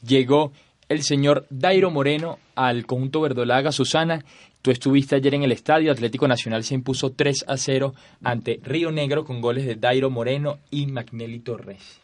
llegó 0.05 0.51
el 0.89 1.03
señor 1.03 1.45
Dairo 1.49 1.91
Moreno 1.91 2.39
al 2.55 2.85
conjunto 2.85 3.21
verdolaga. 3.21 3.71
Susana, 3.71 4.25
tú 4.61 4.71
estuviste 4.71 5.15
ayer 5.15 5.35
en 5.35 5.43
el 5.43 5.51
estadio, 5.51 5.91
Atlético 5.91 6.27
Nacional 6.27 6.63
se 6.63 6.73
impuso 6.73 7.11
3 7.11 7.45
a 7.47 7.57
0 7.57 7.93
ante 8.23 8.59
Río 8.63 8.91
Negro 8.91 9.23
con 9.23 9.39
goles 9.39 9.65
de 9.65 9.75
Dairo 9.75 10.09
Moreno 10.09 10.57
y 10.71 10.87
Magnelli 10.87 11.39
Torres. 11.39 12.01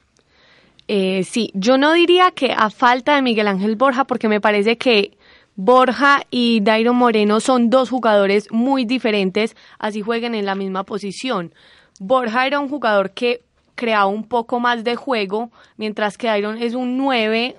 Eh, 0.88 1.24
sí, 1.24 1.52
yo 1.54 1.78
no 1.78 1.94
diría 1.94 2.32
que 2.32 2.52
a 2.52 2.70
falta 2.70 3.16
de 3.16 3.22
Miguel 3.22 3.48
Ángel 3.48 3.76
Borja, 3.76 4.06
porque 4.06 4.28
me 4.28 4.40
parece 4.40 4.78
que 4.78 5.18
Borja 5.56 6.22
y 6.30 6.60
Dairo 6.62 6.94
Moreno 6.94 7.40
son 7.40 7.70
dos 7.70 7.90
jugadores 7.90 8.52
muy 8.52 8.86
diferentes, 8.86 9.56
así 9.80 10.02
jueguen 10.02 10.36
en 10.36 10.46
la 10.46 10.54
misma 10.54 10.84
posición. 10.84 11.54
Borja 12.00 12.46
era 12.46 12.60
un 12.60 12.70
jugador 12.70 13.12
que 13.12 13.42
creaba 13.74 14.06
un 14.06 14.28
poco 14.28 14.60
más 14.60 14.84
de 14.84 14.96
juego, 14.96 15.50
mientras 15.78 16.18
que 16.18 16.28
Dairo 16.28 16.54
es 16.54 16.76
un 16.76 16.98
9, 16.98 17.56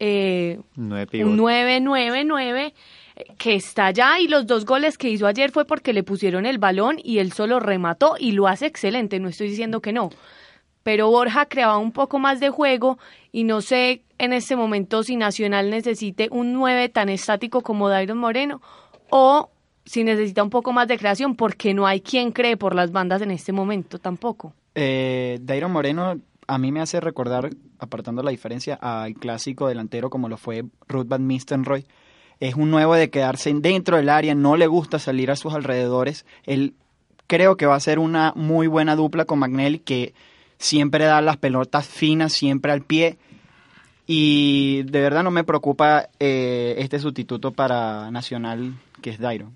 eh, 0.00 0.58
un 0.76 0.90
9-9-9 0.90 2.72
que 3.38 3.54
está 3.54 3.86
allá 3.86 4.18
y 4.18 4.28
los 4.28 4.46
dos 4.46 4.66
goles 4.66 4.98
que 4.98 5.08
hizo 5.08 5.26
ayer 5.26 5.50
fue 5.50 5.64
porque 5.64 5.94
le 5.94 6.02
pusieron 6.02 6.44
el 6.44 6.58
balón 6.58 6.98
y 7.02 7.18
él 7.18 7.32
solo 7.32 7.60
remató 7.60 8.16
y 8.18 8.32
lo 8.32 8.46
hace 8.46 8.66
excelente, 8.66 9.20
no 9.20 9.28
estoy 9.28 9.48
diciendo 9.48 9.80
que 9.80 9.92
no 9.92 10.10
pero 10.86 11.10
Borja 11.10 11.46
creaba 11.46 11.78
un 11.78 11.90
poco 11.90 12.20
más 12.20 12.38
de 12.38 12.48
juego 12.48 12.96
y 13.32 13.42
no 13.42 13.60
sé 13.60 14.04
en 14.18 14.32
este 14.32 14.54
momento 14.54 15.02
si 15.02 15.16
Nacional 15.16 15.68
necesite 15.68 16.28
un 16.30 16.52
9 16.52 16.90
tan 16.90 17.08
estático 17.08 17.62
como 17.62 17.88
Dairon 17.88 18.18
Moreno 18.18 18.62
o 19.10 19.50
si 19.84 20.04
necesita 20.04 20.44
un 20.44 20.50
poco 20.50 20.72
más 20.72 20.86
de 20.86 20.96
creación 20.96 21.34
porque 21.34 21.74
no 21.74 21.88
hay 21.88 22.02
quien 22.02 22.30
cree 22.30 22.56
por 22.56 22.72
las 22.72 22.92
bandas 22.92 23.20
en 23.20 23.32
este 23.32 23.50
momento 23.50 23.98
tampoco. 23.98 24.52
Eh, 24.76 25.40
Dairon 25.42 25.72
Moreno 25.72 26.20
a 26.46 26.56
mí 26.56 26.70
me 26.70 26.80
hace 26.80 27.00
recordar, 27.00 27.50
apartando 27.80 28.22
la 28.22 28.30
diferencia, 28.30 28.76
al 28.76 29.14
clásico 29.14 29.66
delantero 29.66 30.08
como 30.08 30.28
lo 30.28 30.36
fue 30.36 30.66
Ruth 30.86 31.08
Van 31.08 31.26
Nistelrooy. 31.26 31.84
Es 32.38 32.54
un 32.54 32.70
nuevo 32.70 32.94
de 32.94 33.10
quedarse 33.10 33.52
dentro 33.52 33.96
del 33.96 34.08
área, 34.08 34.36
no 34.36 34.56
le 34.56 34.68
gusta 34.68 35.00
salir 35.00 35.32
a 35.32 35.36
sus 35.36 35.52
alrededores. 35.52 36.26
Él 36.44 36.74
creo 37.26 37.56
que 37.56 37.66
va 37.66 37.74
a 37.74 37.80
ser 37.80 37.98
una 37.98 38.32
muy 38.36 38.68
buena 38.68 38.94
dupla 38.94 39.24
con 39.24 39.40
Magnelli 39.40 39.80
que 39.80 40.14
siempre 40.58 41.04
da 41.04 41.20
las 41.20 41.36
pelotas 41.36 41.86
finas, 41.86 42.32
siempre 42.32 42.72
al 42.72 42.82
pie. 42.82 43.18
Y 44.06 44.84
de 44.84 45.00
verdad 45.00 45.24
no 45.24 45.30
me 45.30 45.44
preocupa 45.44 46.08
eh, 46.20 46.76
este 46.78 46.98
sustituto 46.98 47.52
para 47.52 48.10
Nacional, 48.10 48.74
que 49.02 49.10
es 49.10 49.18
Dairo. 49.18 49.52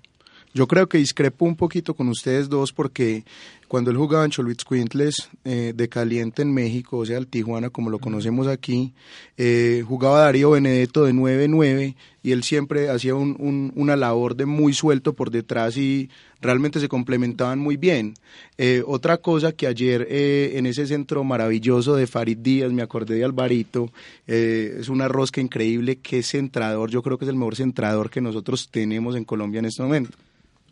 Yo 0.53 0.67
creo 0.67 0.89
que 0.89 0.97
discrepo 0.97 1.45
un 1.45 1.55
poquito 1.55 1.93
con 1.93 2.09
ustedes 2.09 2.49
dos 2.49 2.73
porque 2.73 3.23
cuando 3.71 3.89
él 3.89 3.95
jugaba 3.95 4.25
en 4.25 4.31
Cholwitz 4.31 4.65
Quintles 4.65 5.29
eh, 5.45 5.71
de 5.73 5.87
caliente 5.87 6.41
en 6.41 6.53
México, 6.53 6.97
o 6.97 7.05
sea, 7.05 7.17
el 7.17 7.27
Tijuana 7.27 7.69
como 7.69 7.89
lo 7.89 7.99
conocemos 7.99 8.47
aquí, 8.47 8.91
eh, 9.37 9.81
jugaba 9.87 10.23
Darío 10.23 10.51
Benedetto 10.51 11.05
de 11.05 11.13
9-9 11.13 11.95
y 12.21 12.31
él 12.33 12.43
siempre 12.43 12.89
hacía 12.89 13.15
un, 13.15 13.71
una 13.73 13.95
labor 13.95 14.35
de 14.35 14.45
muy 14.45 14.73
suelto 14.73 15.13
por 15.13 15.31
detrás 15.31 15.77
y 15.77 16.09
realmente 16.41 16.81
se 16.81 16.89
complementaban 16.89 17.59
muy 17.59 17.77
bien. 17.77 18.15
Eh, 18.57 18.83
otra 18.85 19.19
cosa 19.19 19.53
que 19.53 19.67
ayer 19.67 20.05
en 20.09 20.65
ese 20.65 20.85
centro 20.85 21.23
maravilloso 21.23 21.95
de 21.95 22.07
Farid 22.07 22.39
Díaz, 22.39 22.73
me 22.73 22.81
acordé 22.81 23.15
de 23.15 23.23
Alvarito, 23.23 23.89
es 24.27 24.89
una 24.89 25.07
rosca 25.07 25.39
increíble, 25.39 25.95
que 25.95 26.23
centrador, 26.23 26.89
yo 26.89 27.01
creo 27.01 27.17
que 27.17 27.23
es 27.23 27.29
el 27.29 27.37
mejor 27.37 27.55
centrador 27.55 28.09
que 28.09 28.19
nosotros 28.19 28.67
tenemos 28.69 29.15
en 29.15 29.23
Colombia 29.23 29.59
en 29.59 29.65
este 29.67 29.81
momento 29.81 30.17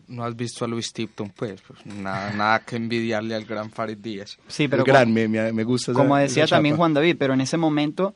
no 0.09 0.25
has 0.25 0.35
visto 0.35 0.65
a 0.65 0.67
Luis 0.67 0.91
Tipton, 0.91 1.29
pues, 1.29 1.61
pues 1.61 1.85
nada, 1.85 2.33
nada 2.33 2.59
que 2.59 2.75
envidiarle 2.75 3.35
al 3.35 3.45
gran 3.45 3.69
Farid 3.69 3.97
Díaz. 3.97 4.37
Sí, 4.47 4.67
pero 4.67 4.83
gran, 4.83 5.13
me, 5.13 5.27
me, 5.27 5.63
gusta. 5.63 5.93
como 5.93 6.17
decía 6.17 6.47
también 6.47 6.75
Juan 6.75 6.93
David, 6.93 7.15
pero 7.17 7.33
en 7.33 7.41
ese 7.41 7.57
momento 7.57 8.15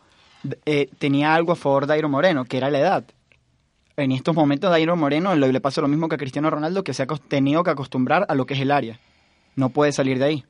eh, 0.65 0.89
tenía 0.97 1.34
algo 1.34 1.51
a 1.51 1.56
favor 1.56 1.84
de 1.84 1.93
Dairo 1.93 2.10
Moreno, 2.10 2.45
que 2.45 2.58
era 2.58 2.69
la 2.69 2.79
edad. 2.79 3.06
En 3.95 4.12
estos 4.12 4.36
momentos 4.36 4.71
Dairo 4.71 4.95
Moreno 4.95 5.36
le, 5.36 5.53
le 5.53 5.62
pasa 5.62 5.82
lo 5.82 5.88
mismo 5.88 6.10
que 6.10 6.15
a 6.15 6.17
Cristiano 6.17 6.49
Ronaldo, 6.49 6.84
que 6.84 6.93
se 6.93 7.03
ha 7.03 7.08
tenido 7.08 7.63
que 7.63 7.71
acostumbrar 7.71 8.25
a 8.27 8.36
lo 8.36 8.45
que 8.45 8.56
es 8.56 8.60
el 8.60 8.71
área. 8.71 8.99
No 9.56 9.69
puede 9.69 9.91
salir 9.91 10.17
de 10.17 10.25
ahí. 10.25 10.45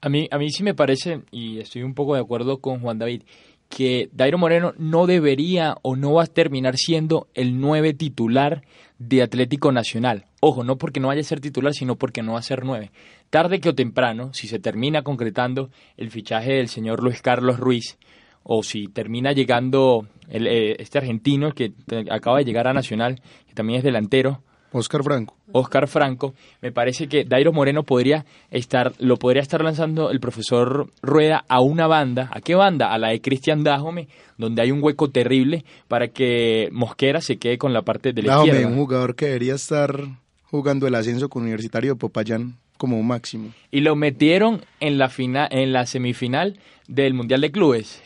A 0.00 0.08
mí, 0.08 0.28
a 0.30 0.38
mí 0.38 0.50
sí 0.50 0.62
me 0.62 0.74
parece, 0.74 1.22
y 1.32 1.58
estoy 1.58 1.82
un 1.82 1.94
poco 1.94 2.14
de 2.14 2.20
acuerdo 2.20 2.58
con 2.60 2.80
Juan 2.80 2.98
David, 2.98 3.22
que 3.68 4.08
Dairo 4.12 4.38
Moreno 4.38 4.72
no 4.78 5.06
debería 5.06 5.76
o 5.82 5.96
no 5.96 6.14
va 6.14 6.24
a 6.24 6.26
terminar 6.26 6.76
siendo 6.76 7.28
el 7.34 7.60
nueve 7.60 7.94
titular 7.94 8.62
de 8.98 9.22
Atlético 9.22 9.72
Nacional. 9.72 10.26
Ojo, 10.40 10.64
no 10.64 10.76
porque 10.78 11.00
no 11.00 11.08
vaya 11.08 11.20
a 11.20 11.24
ser 11.24 11.40
titular, 11.40 11.72
sino 11.74 11.96
porque 11.96 12.22
no 12.22 12.34
va 12.34 12.38
a 12.38 12.42
ser 12.42 12.64
nueve. 12.64 12.90
Tarde 13.30 13.60
que 13.60 13.68
o 13.68 13.74
temprano, 13.74 14.32
si 14.32 14.48
se 14.48 14.58
termina 14.58 15.02
concretando 15.02 15.70
el 15.96 16.10
fichaje 16.10 16.54
del 16.54 16.68
señor 16.68 17.02
Luis 17.02 17.20
Carlos 17.22 17.58
Ruiz, 17.58 17.98
o 18.42 18.62
si 18.62 18.86
termina 18.86 19.32
llegando 19.32 20.06
el, 20.28 20.46
eh, 20.46 20.76
este 20.78 20.98
argentino 20.98 21.52
que 21.52 21.72
acaba 22.10 22.38
de 22.38 22.44
llegar 22.44 22.68
a 22.68 22.72
Nacional, 22.72 23.20
que 23.48 23.54
también 23.54 23.78
es 23.78 23.84
delantero, 23.84 24.42
Oscar 24.78 25.02
Franco. 25.02 25.34
Oscar 25.52 25.88
Franco, 25.88 26.34
me 26.60 26.72
parece 26.72 27.08
que 27.08 27.24
Dairo 27.24 27.52
Moreno 27.52 27.82
podría 27.82 28.24
estar, 28.50 28.92
lo 28.98 29.16
podría 29.16 29.42
estar 29.42 29.62
lanzando 29.62 30.10
el 30.10 30.20
profesor 30.20 30.90
Rueda 31.02 31.44
a 31.48 31.60
una 31.60 31.86
banda. 31.86 32.28
¿A 32.32 32.40
qué 32.40 32.54
banda? 32.54 32.92
A 32.92 32.98
la 32.98 33.08
de 33.08 33.20
Cristian 33.20 33.64
Dajome, 33.64 34.08
donde 34.36 34.62
hay 34.62 34.70
un 34.70 34.82
hueco 34.82 35.10
terrible 35.10 35.64
para 35.88 36.08
que 36.08 36.68
Mosquera 36.72 37.20
se 37.20 37.38
quede 37.38 37.58
con 37.58 37.72
la 37.72 37.82
parte 37.82 38.12
de 38.12 38.22
la 38.22 38.36
izquierda. 38.38 38.68
un 38.68 38.76
jugador 38.76 39.14
que 39.14 39.26
debería 39.26 39.54
estar 39.54 39.98
jugando 40.44 40.86
el 40.86 40.94
ascenso 40.94 41.28
con 41.28 41.42
Universitario 41.42 41.94
de 41.94 41.98
Popayán 41.98 42.56
como 42.76 43.02
máximo. 43.02 43.52
Y 43.70 43.80
lo 43.80 43.96
metieron 43.96 44.62
en 44.80 44.98
la 44.98 45.08
final, 45.08 45.48
en 45.50 45.72
la 45.72 45.86
semifinal 45.86 46.58
del 46.88 47.14
Mundial 47.14 47.40
de 47.40 47.50
Clubes. 47.50 48.02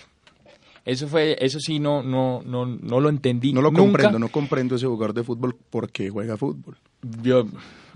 Eso 0.84 1.08
fue, 1.08 1.36
eso 1.40 1.60
sí 1.60 1.78
no, 1.78 2.02
no, 2.02 2.42
no, 2.44 2.66
no 2.66 3.00
lo 3.00 3.08
entendí. 3.08 3.52
No 3.52 3.62
lo 3.62 3.72
comprendo, 3.72 4.18
no 4.18 4.28
comprendo 4.28 4.76
ese 4.76 4.86
jugador 4.86 5.14
de 5.14 5.22
fútbol 5.22 5.56
porque 5.70 6.10
juega 6.10 6.36
fútbol. 6.36 6.76
Yo 7.22 7.46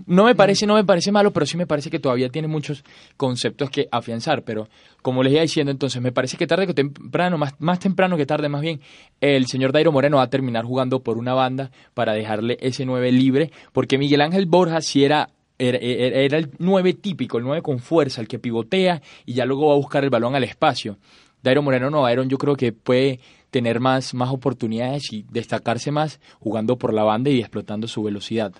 no 0.07 0.25
me 0.25 0.35
parece, 0.35 0.67
no 0.67 0.75
me 0.75 0.83
parece 0.83 1.11
malo, 1.11 1.31
pero 1.31 1.45
sí 1.45 1.57
me 1.57 1.67
parece 1.67 1.89
que 1.89 1.99
todavía 1.99 2.29
tiene 2.29 2.47
muchos 2.47 2.83
conceptos 3.17 3.69
que 3.69 3.87
afianzar. 3.91 4.43
Pero 4.43 4.67
como 5.01 5.23
les 5.23 5.33
iba 5.33 5.41
diciendo, 5.41 5.71
entonces 5.71 6.01
me 6.01 6.11
parece 6.11 6.37
que 6.37 6.47
tarde 6.47 6.67
que 6.67 6.73
temprano, 6.73 7.37
más, 7.37 7.55
más 7.59 7.79
temprano 7.79 8.17
que 8.17 8.25
tarde, 8.25 8.49
más 8.49 8.61
bien, 8.61 8.81
el 9.21 9.47
señor 9.47 9.71
Dairo 9.71 9.91
Moreno 9.91 10.17
va 10.17 10.23
a 10.23 10.29
terminar 10.29 10.65
jugando 10.65 11.01
por 11.01 11.17
una 11.17 11.33
banda 11.33 11.71
para 11.93 12.13
dejarle 12.13 12.57
ese 12.61 12.85
9 12.85 13.11
libre, 13.11 13.51
porque 13.73 13.97
Miguel 13.97 14.21
Ángel 14.21 14.45
Borja 14.45 14.81
si 14.81 15.03
era 15.03 15.29
era, 15.57 15.77
era, 15.77 16.37
el 16.37 16.51
9 16.59 16.93
típico, 16.95 17.37
el 17.37 17.45
9 17.45 17.61
con 17.61 17.79
fuerza, 17.79 18.19
el 18.19 18.27
que 18.27 18.39
pivotea 18.39 19.01
y 19.25 19.33
ya 19.33 19.45
luego 19.45 19.67
va 19.67 19.73
a 19.73 19.77
buscar 19.77 20.03
el 20.03 20.09
balón 20.09 20.35
al 20.35 20.43
espacio. 20.43 20.97
Dairo 21.45 21.61
Moreno 21.61 21.91
no, 21.91 22.01
Dairo 22.01 22.23
yo 22.23 22.39
creo 22.39 22.55
que 22.55 22.73
puede 22.73 23.19
tener 23.51 23.79
más, 23.79 24.15
más 24.15 24.31
oportunidades 24.31 25.13
y 25.13 25.23
destacarse 25.29 25.91
más 25.91 26.19
jugando 26.39 26.75
por 26.75 26.91
la 26.91 27.03
banda 27.03 27.29
y 27.29 27.39
explotando 27.39 27.87
su 27.87 28.01
velocidad. 28.01 28.51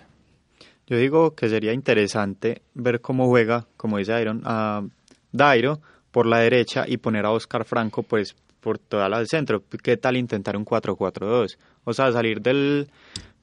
Yo 0.86 0.96
digo 0.96 1.34
que 1.34 1.48
sería 1.48 1.72
interesante 1.72 2.62
ver 2.74 3.00
cómo 3.00 3.26
juega, 3.26 3.66
como 3.76 3.98
dice 3.98 4.22
Iron, 4.22 4.42
a 4.44 4.84
Dairo 5.32 5.80
por 6.12 6.26
la 6.26 6.38
derecha 6.38 6.84
y 6.86 6.98
poner 6.98 7.26
a 7.26 7.32
Oscar 7.32 7.64
Franco 7.64 8.04
pues 8.04 8.36
por 8.60 8.78
toda 8.78 9.08
la 9.08 9.18
del 9.18 9.26
centro. 9.26 9.64
¿Qué 9.82 9.96
tal 9.96 10.16
intentar 10.16 10.56
un 10.56 10.64
4-4-2? 10.64 11.58
O 11.82 11.92
sea, 11.92 12.12
salir 12.12 12.40
del 12.40 12.88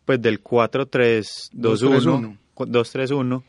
pues 0.05 0.21
del 0.21 0.41
4-3-2-1, 0.41 2.37
2-3-1 2.55 3.43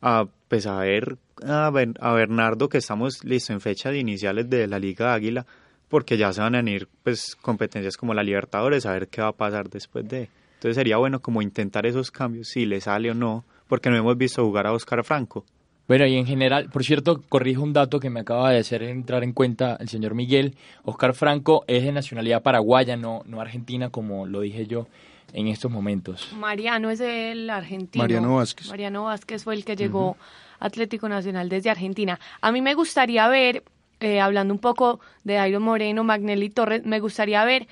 a 0.00 0.26
pues 0.48 0.66
a 0.66 0.78
ver 0.78 1.18
a, 1.46 1.70
Bernardo 1.70 2.68
que 2.68 2.78
estamos 2.78 3.24
listos 3.24 3.50
en 3.50 3.60
fecha 3.60 3.90
de 3.90 3.98
iniciales 3.98 4.50
de 4.50 4.66
la 4.66 4.78
Liga 4.78 5.14
Águila 5.14 5.46
porque 5.88 6.16
ya 6.16 6.32
se 6.32 6.40
van 6.40 6.54
a 6.54 6.70
ir 6.70 6.88
pues 7.02 7.36
competencias 7.36 7.96
como 7.96 8.14
la 8.14 8.22
Libertadores 8.22 8.86
a 8.86 8.92
ver 8.92 9.08
qué 9.08 9.22
va 9.22 9.28
a 9.28 9.32
pasar 9.32 9.68
después 9.68 10.08
de. 10.08 10.28
Entonces 10.54 10.76
sería 10.76 10.98
bueno 10.98 11.20
como 11.20 11.42
intentar 11.42 11.86
esos 11.86 12.10
cambios 12.10 12.48
si 12.48 12.66
le 12.66 12.80
sale 12.80 13.10
o 13.10 13.14
no 13.14 13.44
porque 13.66 13.90
no 13.90 13.96
hemos 13.96 14.16
visto 14.16 14.44
jugar 14.44 14.66
a 14.66 14.72
Oscar 14.72 15.04
Franco. 15.04 15.44
Bueno, 15.86 16.06
y 16.06 16.16
en 16.16 16.26
general, 16.26 16.70
por 16.70 16.84
cierto, 16.84 17.20
corrijo 17.28 17.62
un 17.62 17.72
dato 17.72 17.98
que 17.98 18.10
me 18.10 18.20
acaba 18.20 18.52
de 18.52 18.58
hacer 18.58 18.84
entrar 18.84 19.24
en 19.24 19.32
cuenta 19.32 19.76
el 19.80 19.88
señor 19.88 20.14
Miguel. 20.14 20.54
Oscar 20.84 21.14
Franco 21.14 21.64
es 21.66 21.82
de 21.82 21.90
nacionalidad 21.90 22.42
paraguaya, 22.42 22.96
no, 22.96 23.22
no 23.26 23.40
argentina, 23.40 23.90
como 23.90 24.26
lo 24.26 24.40
dije 24.40 24.66
yo 24.66 24.86
en 25.32 25.48
estos 25.48 25.70
momentos. 25.70 26.32
Mariano 26.36 26.90
es 26.90 27.00
el 27.00 27.48
argentino. 27.50 28.02
Mariano 28.02 28.36
Vázquez. 28.36 28.68
Mariano 28.68 29.04
Vázquez 29.04 29.44
fue 29.44 29.54
el 29.54 29.64
que 29.64 29.76
llegó 29.76 30.16
Atlético 30.58 31.08
Nacional 31.08 31.48
desde 31.48 31.70
Argentina. 31.70 32.18
A 32.40 32.52
mí 32.52 32.60
me 32.62 32.74
gustaría 32.74 33.26
ver, 33.28 33.64
eh, 34.00 34.20
hablando 34.20 34.52
un 34.54 34.60
poco 34.60 35.00
de 35.24 35.34
Dairon 35.34 35.62
Moreno, 35.62 36.04
Magnelli 36.04 36.50
Torres, 36.50 36.84
me 36.84 37.00
gustaría 37.00 37.44
ver 37.44 37.66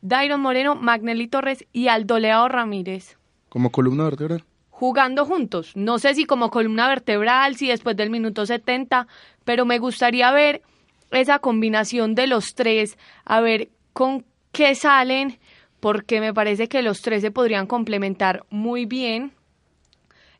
Dairon 0.00 0.40
Moreno, 0.40 0.74
Magnelli 0.74 1.26
Torres 1.28 1.64
y 1.72 1.88
Aldoleao 1.88 2.48
Ramírez 2.48 3.16
Como 3.48 3.70
columna 3.70 4.04
vertebral. 4.04 4.44
jugando 4.70 5.24
juntos. 5.24 5.72
No 5.74 5.98
sé 5.98 6.14
si 6.14 6.24
como 6.24 6.50
columna 6.50 6.86
vertebral, 6.88 7.56
si 7.56 7.66
después 7.68 7.96
del 7.96 8.10
minuto 8.10 8.46
70, 8.46 9.08
pero 9.44 9.64
me 9.64 9.78
gustaría 9.78 10.30
ver 10.30 10.62
esa 11.10 11.40
combinación 11.40 12.14
de 12.14 12.26
los 12.28 12.54
tres, 12.54 12.96
a 13.24 13.40
ver 13.40 13.70
con 13.92 14.24
qué 14.52 14.74
salen, 14.76 15.38
porque 15.80 16.20
me 16.20 16.34
parece 16.34 16.68
que 16.68 16.82
los 16.82 17.00
tres 17.00 17.22
se 17.22 17.30
podrían 17.30 17.66
complementar 17.66 18.44
muy 18.50 18.86
bien 18.86 19.32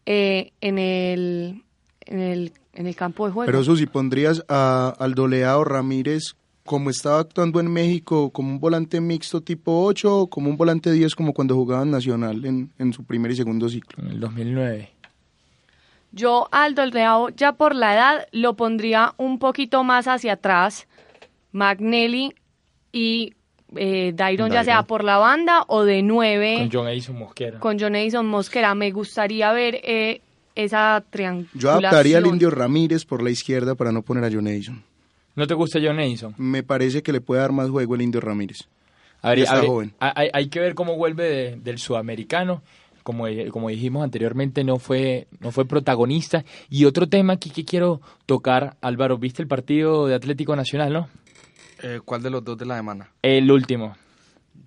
eh, 0.06 0.52
en, 0.60 0.78
el, 0.78 1.62
en, 2.06 2.20
el, 2.20 2.52
en 2.72 2.86
el 2.86 2.96
campo 2.96 3.26
de 3.26 3.32
juego. 3.32 3.46
Pero 3.46 3.64
Susi, 3.64 3.86
¿pondrías 3.86 4.44
a 4.48 4.94
Aldoleado 4.98 5.64
Ramírez 5.64 6.34
como 6.64 6.90
estaba 6.90 7.20
actuando 7.20 7.60
en 7.60 7.72
México, 7.72 8.30
como 8.30 8.50
un 8.50 8.60
volante 8.60 9.00
mixto 9.00 9.40
tipo 9.40 9.84
8 9.86 10.18
o 10.18 10.26
como 10.28 10.50
un 10.50 10.56
volante 10.58 10.92
10 10.92 11.14
como 11.14 11.32
cuando 11.32 11.54
jugaba 11.54 11.82
en 11.82 11.90
Nacional 11.90 12.44
en, 12.44 12.70
en 12.78 12.92
su 12.92 13.04
primer 13.04 13.30
y 13.30 13.36
segundo 13.36 13.70
ciclo? 13.70 14.04
En 14.04 14.10
el 14.10 14.20
2009. 14.20 14.90
Yo 16.12 16.48
Aldo 16.52 16.84
Leao 16.84 17.30
ya 17.30 17.52
por 17.52 17.74
la 17.74 17.94
edad 17.94 18.28
lo 18.32 18.54
pondría 18.54 19.14
un 19.16 19.38
poquito 19.38 19.82
más 19.82 20.08
hacia 20.08 20.34
atrás, 20.34 20.86
Magnelli 21.52 22.34
y 22.92 23.34
eh, 23.76 24.12
Dairon 24.14 24.50
ya 24.50 24.64
sea 24.64 24.82
por 24.84 25.04
la 25.04 25.18
banda 25.18 25.64
o 25.68 25.84
de 25.84 26.02
nueve 26.02 26.56
Con 26.58 26.70
John 26.72 26.88
Edison 26.88 27.18
Mosquera. 27.18 27.58
con 27.60 27.78
John 27.78 27.94
Edison 27.96 28.26
Mosquera. 28.26 28.74
Me 28.74 28.90
gustaría 28.90 29.52
ver 29.52 29.80
eh, 29.84 30.20
esa 30.54 31.02
triangulación. 31.10 31.60
Yo 31.60 31.70
adaptaría 31.70 32.18
al 32.18 32.26
Indio 32.26 32.50
Ramírez 32.50 33.04
por 33.04 33.22
la 33.22 33.30
izquierda 33.30 33.74
para 33.74 33.92
no 33.92 34.02
poner 34.02 34.24
a 34.24 34.30
John 34.32 34.46
Edison. 34.46 34.82
¿No 35.36 35.46
te 35.46 35.54
gusta 35.54 35.78
John 35.82 36.00
Edison? 36.00 36.34
Me 36.36 36.62
parece 36.62 37.02
que 37.02 37.12
le 37.12 37.20
puede 37.20 37.40
dar 37.42 37.52
más 37.52 37.68
juego 37.70 37.94
el 37.94 38.02
Indio 38.02 38.20
Ramírez. 38.20 38.58
A 39.22 39.30
ver, 39.30 39.48
a 39.48 39.60
joven. 39.62 39.92
Hay, 40.00 40.28
hay 40.32 40.48
que 40.48 40.60
ver 40.60 40.74
cómo 40.74 40.96
vuelve 40.96 41.24
de- 41.24 41.56
del 41.56 41.78
sudamericano. 41.78 42.62
Como, 43.02 43.26
eh, 43.26 43.48
como 43.50 43.68
dijimos 43.70 44.04
anteriormente, 44.04 44.64
no 44.64 44.78
fue, 44.78 45.28
no 45.40 45.50
fue 45.50 45.64
protagonista. 45.64 46.44
Y 46.68 46.84
otro 46.84 47.08
tema 47.08 47.32
aquí 47.34 47.48
que 47.50 47.64
quiero 47.64 48.00
tocar, 48.26 48.76
Álvaro, 48.82 49.16
¿viste 49.16 49.40
el 49.40 49.48
partido 49.48 50.06
de 50.06 50.14
Atlético 50.14 50.54
Nacional, 50.56 50.92
no? 50.92 51.08
Eh, 51.82 52.00
¿Cuál 52.04 52.22
de 52.22 52.30
los 52.30 52.44
dos 52.44 52.58
de 52.58 52.66
la 52.66 52.76
semana? 52.76 53.10
El 53.22 53.50
último. 53.50 53.96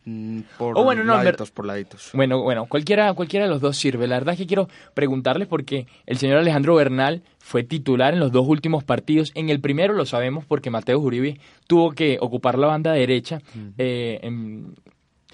Mm, 0.05 0.39
por 0.57 0.77
Oh, 0.77 0.83
bueno, 0.83 1.03
no, 1.03 1.15
ver- 1.17 1.25
laditos, 1.25 1.51
por 1.51 1.65
laditos. 1.65 2.09
Bueno, 2.13 2.41
bueno, 2.41 2.65
cualquiera, 2.65 3.13
cualquiera 3.13 3.45
de 3.45 3.51
los 3.51 3.61
dos 3.61 3.77
sirve. 3.77 4.07
La 4.07 4.17
verdad 4.17 4.33
es 4.33 4.39
que 4.39 4.47
quiero 4.47 4.67
preguntarles 4.93 5.47
porque 5.47 5.85
el 6.07 6.17
señor 6.17 6.37
Alejandro 6.37 6.73
Bernal 6.75 7.21
fue 7.39 7.63
titular 7.63 8.13
en 8.13 8.19
los 8.19 8.31
dos 8.31 8.47
últimos 8.47 8.83
partidos. 8.83 9.31
En 9.35 9.49
el 9.49 9.59
primero 9.59 9.93
lo 9.93 10.05
sabemos 10.05 10.45
porque 10.45 10.69
Mateo 10.71 10.97
Uribe 10.99 11.39
tuvo 11.67 11.91
que 11.91 12.17
ocupar 12.19 12.57
la 12.57 12.67
banda 12.67 12.93
derecha 12.93 13.41
eh, 13.77 14.19
en, 14.23 14.73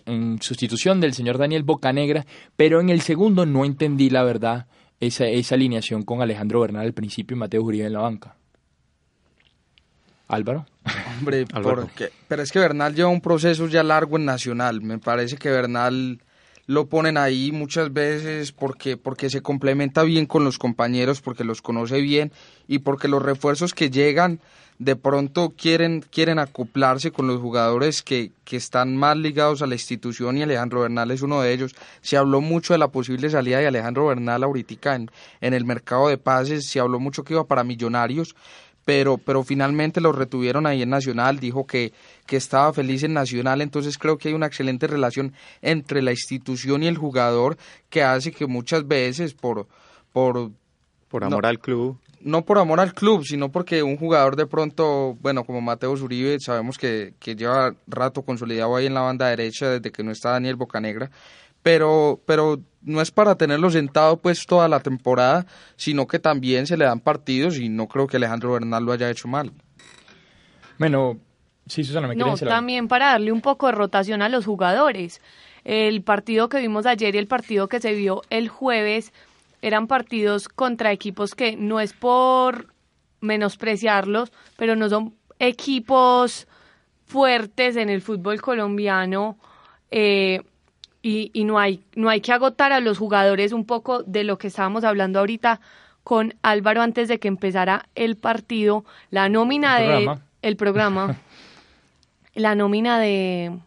en 0.06 0.42
sustitución 0.42 1.00
del 1.00 1.14
señor 1.14 1.38
Daniel 1.38 1.64
Bocanegra, 1.64 2.26
pero 2.58 2.82
en 2.82 2.90
el 2.90 3.02
segundo 3.02 3.46
no 3.46 3.64
entendí 3.64 4.10
la 4.10 4.24
verdad 4.24 4.66
esa, 5.00 5.28
esa 5.28 5.56
alineación 5.56 6.04
con 6.04 6.22
Alejandro 6.22 6.60
Bernal 6.60 6.86
al 6.88 6.94
principio 6.94 7.38
y 7.38 7.40
Mateo 7.40 7.62
Uribe 7.62 7.86
en 7.86 7.94
la 7.94 8.00
banca. 8.00 8.36
Álvaro. 10.28 10.66
Hombre, 11.18 11.46
Álvaro. 11.54 11.82
porque, 11.82 12.12
pero 12.28 12.42
es 12.42 12.52
que 12.52 12.60
Bernal 12.60 12.96
lleva 12.96 13.10
un 13.10 13.22
proceso 13.22 13.68
ya 13.68 13.84
largo 13.84 14.18
en 14.18 14.26
Nacional. 14.26 14.82
Me 14.82 14.98
parece 15.00 15.38
que 15.38 15.50
Bernal 15.50 16.20
lo 16.68 16.88
ponen 16.88 17.18
ahí 17.18 17.52
muchas 17.52 17.94
veces 17.94 18.52
porque, 18.52 18.98
porque 18.98 19.30
se 19.30 19.42
complementa 19.42 20.04
bien 20.04 20.26
con 20.26 20.44
los 20.44 20.60
compañeros, 20.60 21.22
porque 21.22 21.46
los 21.46 21.62
conoce 21.62 22.02
bien 22.02 22.32
y 22.68 22.80
porque 22.80 23.08
los 23.08 23.24
refuerzos 23.24 23.74
que 23.74 23.90
llegan 23.90 24.40
de 24.80 24.96
pronto 24.96 25.54
quieren, 25.58 26.02
quieren 26.02 26.38
acoplarse 26.38 27.12
con 27.12 27.26
los 27.26 27.42
jugadores 27.42 28.04
que, 28.04 28.32
que 28.44 28.58
están 28.58 28.96
más 28.96 29.18
ligados 29.18 29.62
a 29.62 29.68
la 29.68 29.74
institución 29.74 30.38
y 30.38 30.44
Alejandro 30.44 30.82
Bernal 30.82 31.10
es 31.10 31.22
uno 31.22 31.42
de 31.42 31.52
ellos. 31.52 31.74
Se 32.02 32.18
habló 32.18 32.42
mucho 32.42 32.74
de 32.74 32.78
la 32.78 32.90
posible 32.90 33.30
salida 33.30 33.58
de 33.60 33.68
Alejandro 33.68 34.06
Bernal 34.08 34.44
ahorita 34.44 34.96
en, 34.96 35.10
en 35.42 35.54
el 35.54 35.66
mercado 35.66 36.10
de 36.10 36.18
pases, 36.18 36.68
se 36.68 36.80
habló 36.80 37.00
mucho 37.00 37.24
que 37.24 37.34
iba 37.34 37.46
para 37.46 37.64
millonarios, 37.64 38.36
pero, 38.88 39.18
pero 39.18 39.44
finalmente 39.44 40.00
lo 40.00 40.14
retuvieron 40.14 40.66
ahí 40.66 40.82
en 40.82 40.90
Nacional, 40.90 41.40
dijo 41.42 41.68
que, 41.68 41.92
que 42.26 42.38
estaba 42.38 42.72
feliz 42.72 43.04
en 43.04 43.12
Nacional, 43.14 43.60
entonces 43.60 43.98
creo 43.98 44.18
que 44.18 44.30
hay 44.30 44.34
una 44.34 44.46
excelente 44.46 44.88
relación 44.88 45.34
entre 45.62 46.02
la 46.02 46.12
institución 46.12 46.84
y 46.84 46.88
el 46.88 46.98
jugador 46.98 47.58
que 47.90 48.02
hace 48.02 48.32
que 48.32 48.48
muchas 48.48 48.88
veces 48.88 49.34
por, 49.34 49.68
por 50.14 50.52
Por 51.10 51.22
No. 51.22 51.28
amor 51.28 51.46
al 51.48 51.60
club. 51.60 51.98
no 52.22 52.46
por 52.46 52.60
amor 52.60 52.80
al 52.80 52.94
club, 52.94 53.26
sino 53.26 53.50
porque 53.52 53.84
un 53.84 53.98
jugador 53.98 54.38
de 54.38 54.46
pronto, 54.48 55.18
bueno, 55.20 55.44
como 55.44 55.60
Mateo 55.60 55.92
Uribe, 55.92 56.38
sabemos 56.40 56.78
que, 56.78 57.14
que 57.20 57.36
lleva 57.36 57.76
rato 57.88 58.22
consolidado 58.22 58.74
ahí 58.78 58.86
en 58.86 58.94
la 58.94 59.02
banda 59.02 59.28
derecha 59.28 59.70
desde 59.70 59.92
que 59.92 60.02
no 60.04 60.12
está 60.12 60.32
Daniel 60.32 60.56
Bocanegra, 60.56 61.12
pero, 61.68 62.22
pero 62.26 62.62
no 62.82 63.02
es 63.02 63.12
para 63.12 63.36
tenerlo 63.36 63.70
sentado 63.70 64.16
pues 64.22 64.46
toda 64.46 64.70
la 64.70 64.80
temporada, 64.80 65.46
sino 65.76 66.08
que 66.08 66.18
también 66.18 66.66
se 66.66 66.78
le 66.78 66.86
dan 66.86 67.02
partidos 67.02 67.58
y 67.58 67.68
no 67.68 67.90
creo 67.90 68.08
que 68.08 68.16
Alejandro 68.16 68.54
Bernal 68.54 68.86
lo 68.86 68.94
haya 68.94 69.10
hecho 69.10 69.28
mal. 69.28 69.52
Bueno, 70.80 71.20
sí, 71.66 71.84
Susana, 71.84 72.08
¿me 72.08 72.16
No, 72.16 72.20
quieres 72.24 72.34
decir 72.36 72.48
algo? 72.48 72.58
también 72.58 72.88
para 72.88 73.08
darle 73.08 73.34
un 73.34 73.42
poco 73.42 73.66
de 73.66 73.74
rotación 73.74 74.22
a 74.22 74.30
los 74.30 74.46
jugadores. 74.46 75.20
El 75.66 76.04
partido 76.04 76.48
que 76.48 76.60
vimos 76.62 76.86
ayer 76.86 77.14
y 77.16 77.18
el 77.18 77.28
partido 77.28 77.68
que 77.68 77.82
se 77.82 77.94
vio 77.94 78.22
el 78.30 78.48
jueves 78.48 79.12
eran 79.62 79.88
partidos 79.88 80.48
contra 80.48 80.94
equipos 80.94 81.36
que 81.36 81.58
no 81.58 81.82
es 81.82 81.92
por 81.92 82.68
menospreciarlos, 83.20 84.32
pero 84.56 84.78
no 84.78 84.88
son 84.88 85.16
equipos 85.40 86.48
fuertes 87.06 87.76
en 87.76 87.90
el 87.90 88.02
fútbol 88.02 88.40
colombiano 88.40 89.38
eh, 89.92 90.44
y, 91.02 91.32
y 91.34 91.44
no 91.44 91.60
hay 91.60 91.82
no 91.96 92.10
hay 92.10 92.22
que 92.22 92.34
agotar 92.34 92.72
a 92.72 92.80
los 92.80 92.98
jugadores 92.98 93.52
un 93.54 93.66
poco 93.66 94.04
de 94.04 94.24
lo 94.24 94.38
que 94.38 94.48
estábamos 94.48 94.84
hablando 94.84 95.20
ahorita 95.20 95.60
con 96.04 96.34
Álvaro 96.42 96.82
antes 96.82 97.08
de 97.08 97.20
que 97.20 97.28
empezara 97.28 97.88
el 97.96 98.16
partido, 98.16 98.86
la 99.12 99.28
nómina 99.30 99.80
El 99.82 100.06
de 100.06 100.18
el 100.42 100.56
programa, 100.56 101.18
la 102.36 102.56
nómina 102.56 103.00
de 103.00 103.58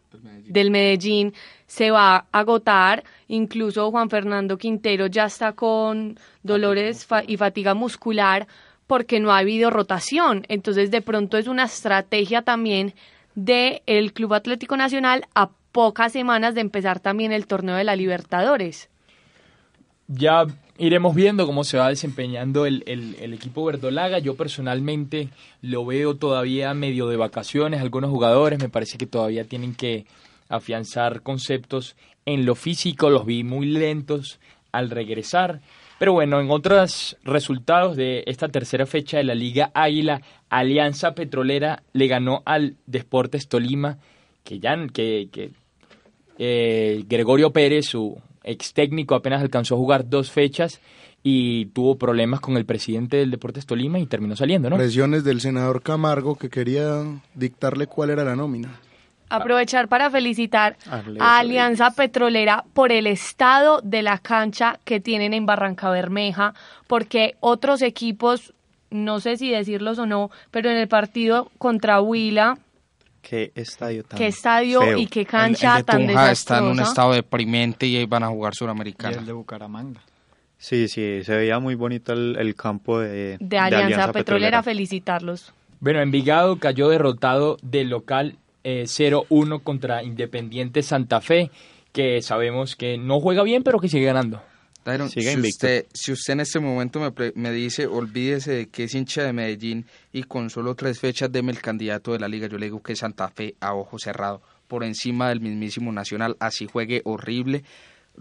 del 0.46 0.70
Medellín 0.70 1.32
se 1.66 1.90
va 1.90 2.16
a 2.16 2.26
agotar. 2.32 3.04
Incluso 3.28 3.90
Juan 3.90 4.10
Fernando 4.10 4.58
Quintero 4.58 5.06
ya 5.06 5.26
está 5.26 5.52
con 5.52 6.18
dolores 6.42 7.06
fa- 7.06 7.22
y 7.26 7.36
fatiga 7.36 7.74
muscular 7.74 8.48
porque 8.88 9.20
no 9.20 9.30
ha 9.30 9.38
habido 9.38 9.70
rotación. 9.70 10.44
Entonces, 10.48 10.90
de 10.90 11.00
pronto 11.00 11.38
es 11.38 11.46
una 11.46 11.64
estrategia 11.64 12.42
también 12.42 12.94
del 13.36 13.82
el 13.86 14.12
Club 14.12 14.34
Atlético 14.34 14.76
Nacional 14.76 15.26
a 15.34 15.50
pocas 15.72 16.12
semanas 16.12 16.54
de 16.54 16.60
empezar 16.60 17.00
también 17.00 17.32
el 17.32 17.46
torneo 17.46 17.76
de 17.76 17.84
la 17.84 17.96
Libertadores. 17.96 18.88
Ya 20.08 20.44
iremos 20.76 21.14
viendo 21.14 21.46
cómo 21.46 21.62
se 21.62 21.78
va 21.78 21.88
desempeñando 21.88 22.66
el, 22.66 22.82
el- 22.86 23.32
equipo 23.32 23.64
verdolaga. 23.64 24.18
Yo 24.18 24.34
personalmente 24.34 25.28
lo 25.62 25.84
veo 25.86 26.16
todavía 26.16 26.74
medio 26.74 27.06
de 27.06 27.16
vacaciones. 27.16 27.80
Algunos 27.80 28.10
jugadores 28.10 28.58
me 28.60 28.68
parece 28.68 28.98
que 28.98 29.06
todavía 29.06 29.44
tienen 29.44 29.74
que 29.74 30.06
afianzar 30.48 31.22
conceptos 31.22 31.96
en 32.26 32.44
lo 32.44 32.56
físico. 32.56 33.08
Los 33.08 33.24
vi 33.24 33.44
muy 33.44 33.66
lentos 33.66 34.40
al 34.72 34.90
regresar. 34.90 35.60
Pero 36.00 36.12
bueno, 36.14 36.40
en 36.40 36.50
otros 36.50 37.16
resultados 37.22 37.94
de 37.94 38.24
esta 38.26 38.48
tercera 38.48 38.86
fecha 38.86 39.18
de 39.18 39.24
la 39.24 39.34
Liga 39.34 39.70
Águila, 39.74 40.22
Alianza 40.48 41.14
Petrolera 41.14 41.82
le 41.92 42.08
ganó 42.08 42.42
al 42.46 42.76
Deportes 42.86 43.48
Tolima, 43.48 43.98
que 44.42 44.58
ya 44.58 44.74
que, 44.92 45.28
que 45.30 45.50
eh, 46.42 47.04
Gregorio 47.06 47.52
Pérez, 47.52 47.84
su 47.86 48.18
ex 48.42 48.72
técnico, 48.72 49.14
apenas 49.14 49.42
alcanzó 49.42 49.74
a 49.74 49.78
jugar 49.78 50.08
dos 50.08 50.30
fechas 50.30 50.80
y 51.22 51.66
tuvo 51.66 51.98
problemas 51.98 52.40
con 52.40 52.56
el 52.56 52.64
presidente 52.64 53.18
del 53.18 53.30
Deportes 53.30 53.66
Tolima 53.66 53.98
y 53.98 54.06
terminó 54.06 54.34
saliendo, 54.36 54.70
¿no? 54.70 54.76
Presiones 54.78 55.22
del 55.22 55.42
senador 55.42 55.82
Camargo 55.82 56.36
que 56.36 56.48
quería 56.48 57.04
dictarle 57.34 57.86
cuál 57.86 58.08
era 58.08 58.24
la 58.24 58.34
nómina. 58.36 58.80
Aprovechar 59.28 59.86
para 59.88 60.10
felicitar 60.10 60.76
Ale- 60.90 61.20
a 61.20 61.38
Alianza 61.38 61.90
Petrolera 61.90 62.64
por 62.72 62.90
el 62.90 63.06
estado 63.06 63.80
de 63.82 64.00
la 64.02 64.16
cancha 64.18 64.80
que 64.84 64.98
tienen 64.98 65.34
en 65.34 65.44
Barranca 65.44 65.90
Bermeja, 65.90 66.54
porque 66.86 67.36
otros 67.40 67.82
equipos, 67.82 68.54
no 68.90 69.20
sé 69.20 69.36
si 69.36 69.50
decirlos 69.50 69.98
o 69.98 70.06
no, 70.06 70.30
pero 70.50 70.70
en 70.70 70.78
el 70.78 70.88
partido 70.88 71.50
contra 71.58 72.00
Huila, 72.00 72.58
Qué 73.22 73.52
estadio 73.54 74.02
tan 74.04 74.18
qué 74.18 74.26
estadio 74.28 74.80
feo. 74.80 74.98
y 74.98 75.06
qué 75.06 75.26
cancha 75.26 75.72
el 75.72 75.78
de 75.78 75.84
tan 75.84 76.06
Tunja 76.06 76.30
está 76.32 76.58
en 76.58 76.64
un 76.64 76.70
desastrosa. 76.70 76.90
estado 76.90 77.12
deprimente 77.12 77.86
y 77.86 77.96
ahí 77.96 78.06
van 78.06 78.22
a 78.24 78.28
jugar 78.28 78.52
Y 78.54 78.56
Suramericana. 78.56 79.18
el 79.18 79.26
de 79.26 79.32
Bucaramanga. 79.32 80.00
Sí, 80.58 80.88
sí, 80.88 81.22
se 81.24 81.36
veía 81.36 81.58
muy 81.58 81.74
bonito 81.74 82.12
el, 82.12 82.36
el 82.38 82.54
campo 82.54 82.98
de, 82.98 83.36
de 83.40 83.58
Alianza, 83.58 84.12
Petrolera, 84.12 84.62
felicitarlos. 84.62 85.52
Bueno, 85.80 86.00
Envigado 86.00 86.58
cayó 86.58 86.88
derrotado 86.90 87.56
del 87.62 87.88
local 87.88 88.36
eh, 88.64 88.82
0-1 88.84 89.62
contra 89.62 90.02
Independiente 90.02 90.82
Santa 90.82 91.20
Fe 91.22 91.50
que 91.92 92.20
sabemos 92.22 92.76
que 92.76 92.98
no 92.98 93.20
juega 93.20 93.42
bien, 93.42 93.62
pero 93.62 93.80
que 93.80 93.88
sigue 93.88 94.04
ganando. 94.04 94.42
Siga 95.08 95.32
si, 95.32 95.40
usted, 95.50 95.86
si 95.92 96.12
usted 96.12 96.32
en 96.32 96.40
este 96.40 96.58
momento 96.60 97.00
me, 97.00 97.12
pre- 97.12 97.32
me 97.36 97.52
dice, 97.52 97.86
olvídese 97.86 98.52
de 98.52 98.66
que 98.68 98.84
es 98.84 98.94
hincha 98.94 99.22
de 99.22 99.32
Medellín 99.32 99.86
y 100.12 100.22
con 100.22 100.50
solo 100.50 100.74
tres 100.74 100.98
fechas 100.98 101.30
deme 101.30 101.52
el 101.52 101.60
candidato 101.60 102.12
de 102.12 102.18
la 102.18 102.28
liga, 102.28 102.46
yo 102.48 102.58
le 102.58 102.66
digo 102.66 102.82
que 102.82 102.94
es 102.94 102.98
Santa 103.00 103.28
Fe 103.28 103.54
a 103.60 103.74
ojo 103.74 103.98
cerrado, 103.98 104.40
por 104.68 104.84
encima 104.84 105.28
del 105.28 105.40
mismísimo 105.40 105.92
Nacional, 105.92 106.36
así 106.40 106.66
juegue 106.66 107.02
horrible. 107.04 107.64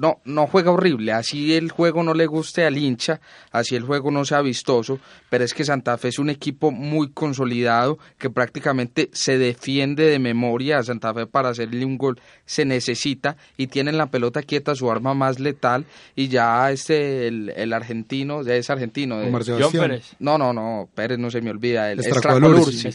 No, 0.01 0.21
no 0.23 0.47
juega 0.47 0.71
horrible, 0.71 1.11
así 1.11 1.53
el 1.55 1.71
juego 1.71 2.03
no 2.03 2.13
le 2.13 2.25
guste 2.25 2.63
al 2.65 2.77
hincha, 2.77 3.19
así 3.51 3.75
el 3.75 3.83
juego 3.83 4.11
no 4.11 4.23
sea 4.23 4.41
vistoso, 4.41 4.97
pero 5.29 5.43
es 5.43 5.53
que 5.53 5.65
Santa 5.65 5.97
Fe 5.97 6.07
es 6.07 6.19
un 6.19 6.29
equipo 6.29 6.71
muy 6.71 7.09
consolidado 7.11 7.99
que 8.17 8.29
prácticamente 8.29 9.09
se 9.11 9.37
defiende 9.37 10.05
de 10.05 10.17
memoria 10.17 10.77
a 10.77 10.83
Santa 10.83 11.13
Fe 11.13 11.27
para 11.27 11.49
hacerle 11.49 11.83
un 11.83 11.97
gol 11.97 12.17
se 12.45 12.63
necesita 12.63 13.35
y 13.57 13.67
tienen 13.67 13.97
la 13.97 14.05
pelota 14.09 14.41
quieta 14.41 14.73
su 14.73 14.89
arma 14.89 15.13
más 15.13 15.37
letal 15.39 15.83
y 16.15 16.29
ya 16.29 16.71
este 16.71 17.27
el, 17.27 17.49
el 17.57 17.73
argentino, 17.73 18.41
ya 18.41 18.55
es 18.55 18.69
argentino, 18.69 19.19
de- 19.19 19.27
Omar 19.27 19.43
John. 19.45 19.71
Pérez. 19.73 20.15
no, 20.19 20.37
no, 20.37 20.53
no, 20.53 20.87
Pérez 20.95 21.19
no 21.19 21.29
se 21.29 21.41
me 21.41 21.49
olvida. 21.51 21.91
El. 21.91 21.99
Estracualursi. 21.99 22.87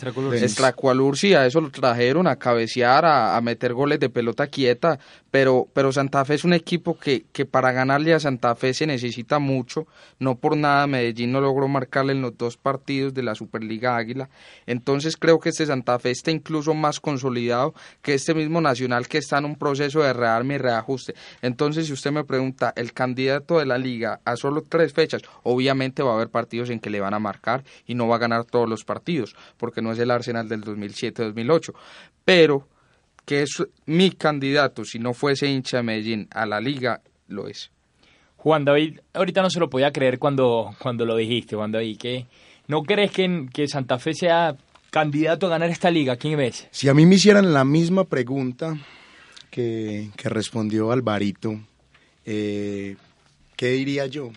Estracualursi, 0.43 1.35
a 1.35 1.45
eso 1.45 1.61
lo 1.61 1.71
trajeron 1.71 2.27
a 2.27 2.37
cabecear, 2.37 3.05
a, 3.05 3.37
a 3.37 3.41
meter 3.43 3.75
goles 3.75 4.01
de 4.01 4.09
pelota 4.09 4.47
quieta, 4.47 4.99
pero, 5.31 5.69
pero 5.73 5.93
Santa 5.93 6.25
Fe 6.25 6.35
es 6.35 6.45
un 6.45 6.55
equipo 6.55 6.94
que, 6.99 7.25
que 7.33 7.47
para 7.47 7.73
ganarle 7.73 8.15
a 8.15 8.21
Santa 8.21 8.55
Fe 8.55 8.75
se 8.75 8.87
necesita 8.87 9.39
mucho. 9.39 9.87
No 10.19 10.37
por 10.37 10.57
nada 10.57 10.87
Medellín 10.87 11.33
no 11.33 11.41
logró 11.41 11.69
marcarle 11.69 12.13
en 12.13 12.23
los 12.23 12.37
dos 12.37 12.57
partidos 12.57 13.15
de 13.15 13.23
la 13.23 13.35
Superliga 13.35 13.97
Águila. 13.97 14.29
Entonces 14.67 15.17
creo 15.17 15.41
que 15.41 15.51
este 15.51 15.67
Santa 15.67 15.99
Fe 15.99 16.11
está 16.11 16.31
incluso 16.31 16.75
más 16.75 17.01
consolidado 17.01 17.75
que 18.03 18.15
este 18.15 18.35
mismo 18.35 18.61
Nacional 18.61 19.09
que 19.09 19.19
está 19.19 19.39
en 19.39 19.45
un 19.45 19.57
proceso 19.57 20.01
de 20.01 20.13
rearme 20.13 20.55
y 20.55 20.59
reajuste. 20.59 21.15
Entonces, 21.43 21.87
si 21.87 21.93
usted 21.93 22.11
me 22.11 22.25
pregunta, 22.25 22.73
el 22.77 22.93
candidato 22.93 23.59
de 23.59 23.67
la 23.67 23.79
liga 23.79 24.21
a 24.25 24.37
solo 24.37 24.63
tres 24.69 24.93
fechas, 24.93 25.23
obviamente 25.43 26.03
va 26.03 26.13
a 26.13 26.15
haber 26.15 26.29
partidos 26.29 26.71
en 26.71 26.81
que 26.81 26.91
le 26.91 27.01
van 27.01 27.15
a 27.15 27.19
marcar 27.19 27.65
y 27.87 27.95
no 27.95 28.09
va 28.09 28.17
a 28.17 28.19
ganar 28.19 28.45
todos 28.45 28.69
los 28.69 28.85
partidos, 28.85 29.37
porque 29.57 29.83
no 29.83 29.93
es 29.93 29.99
el 29.99 30.11
Arsenal 30.11 30.49
del 30.49 30.65
2007-2008. 30.65 31.75
Pero 32.25 32.67
que 33.25 33.43
es 33.43 33.63
mi 33.87 34.11
candidato, 34.11 34.85
si 34.85 34.99
no 34.99 35.15
fuese 35.15 35.47
hincha 35.47 35.79
de 35.79 35.83
Medellín 35.83 36.29
a 36.31 36.47
la 36.47 36.61
liga, 36.61 37.01
lo 37.29 37.49
es. 37.49 37.71
Juan 38.37 38.65
David, 38.65 39.01
ahorita 39.15 39.41
no 39.41 39.49
se 39.49 39.59
lo 39.59 39.71
podía 39.71 39.91
creer 39.91 40.19
cuando, 40.19 40.75
cuando 40.79 41.07
lo 41.07 41.17
dijiste, 41.17 41.57
Juan 41.57 41.73
David, 41.73 41.97
que 41.99 42.27
no 42.69 42.83
crees 42.83 43.11
que, 43.11 43.47
que 43.53 43.67
Santa 43.67 43.99
Fe 43.99 44.13
sea 44.13 44.57
candidato 44.91 45.47
a 45.47 45.51
ganar 45.51 45.71
esta 45.71 45.91
liga. 45.91 46.17
¿Quién 46.17 46.37
ves? 46.37 46.69
Si 46.71 46.89
a 46.89 46.95
mí 46.95 47.07
me 47.07 47.15
hicieran 47.15 47.53
la 47.53 47.65
misma 47.65 48.05
pregunta 48.05 48.77
que, 49.51 50.11
que 50.17 50.29
respondió 50.29 50.93
Alvarito, 50.93 51.59
eh, 52.27 52.97
¿qué 53.57 53.69
diría 53.69 54.07
yo? 54.07 54.31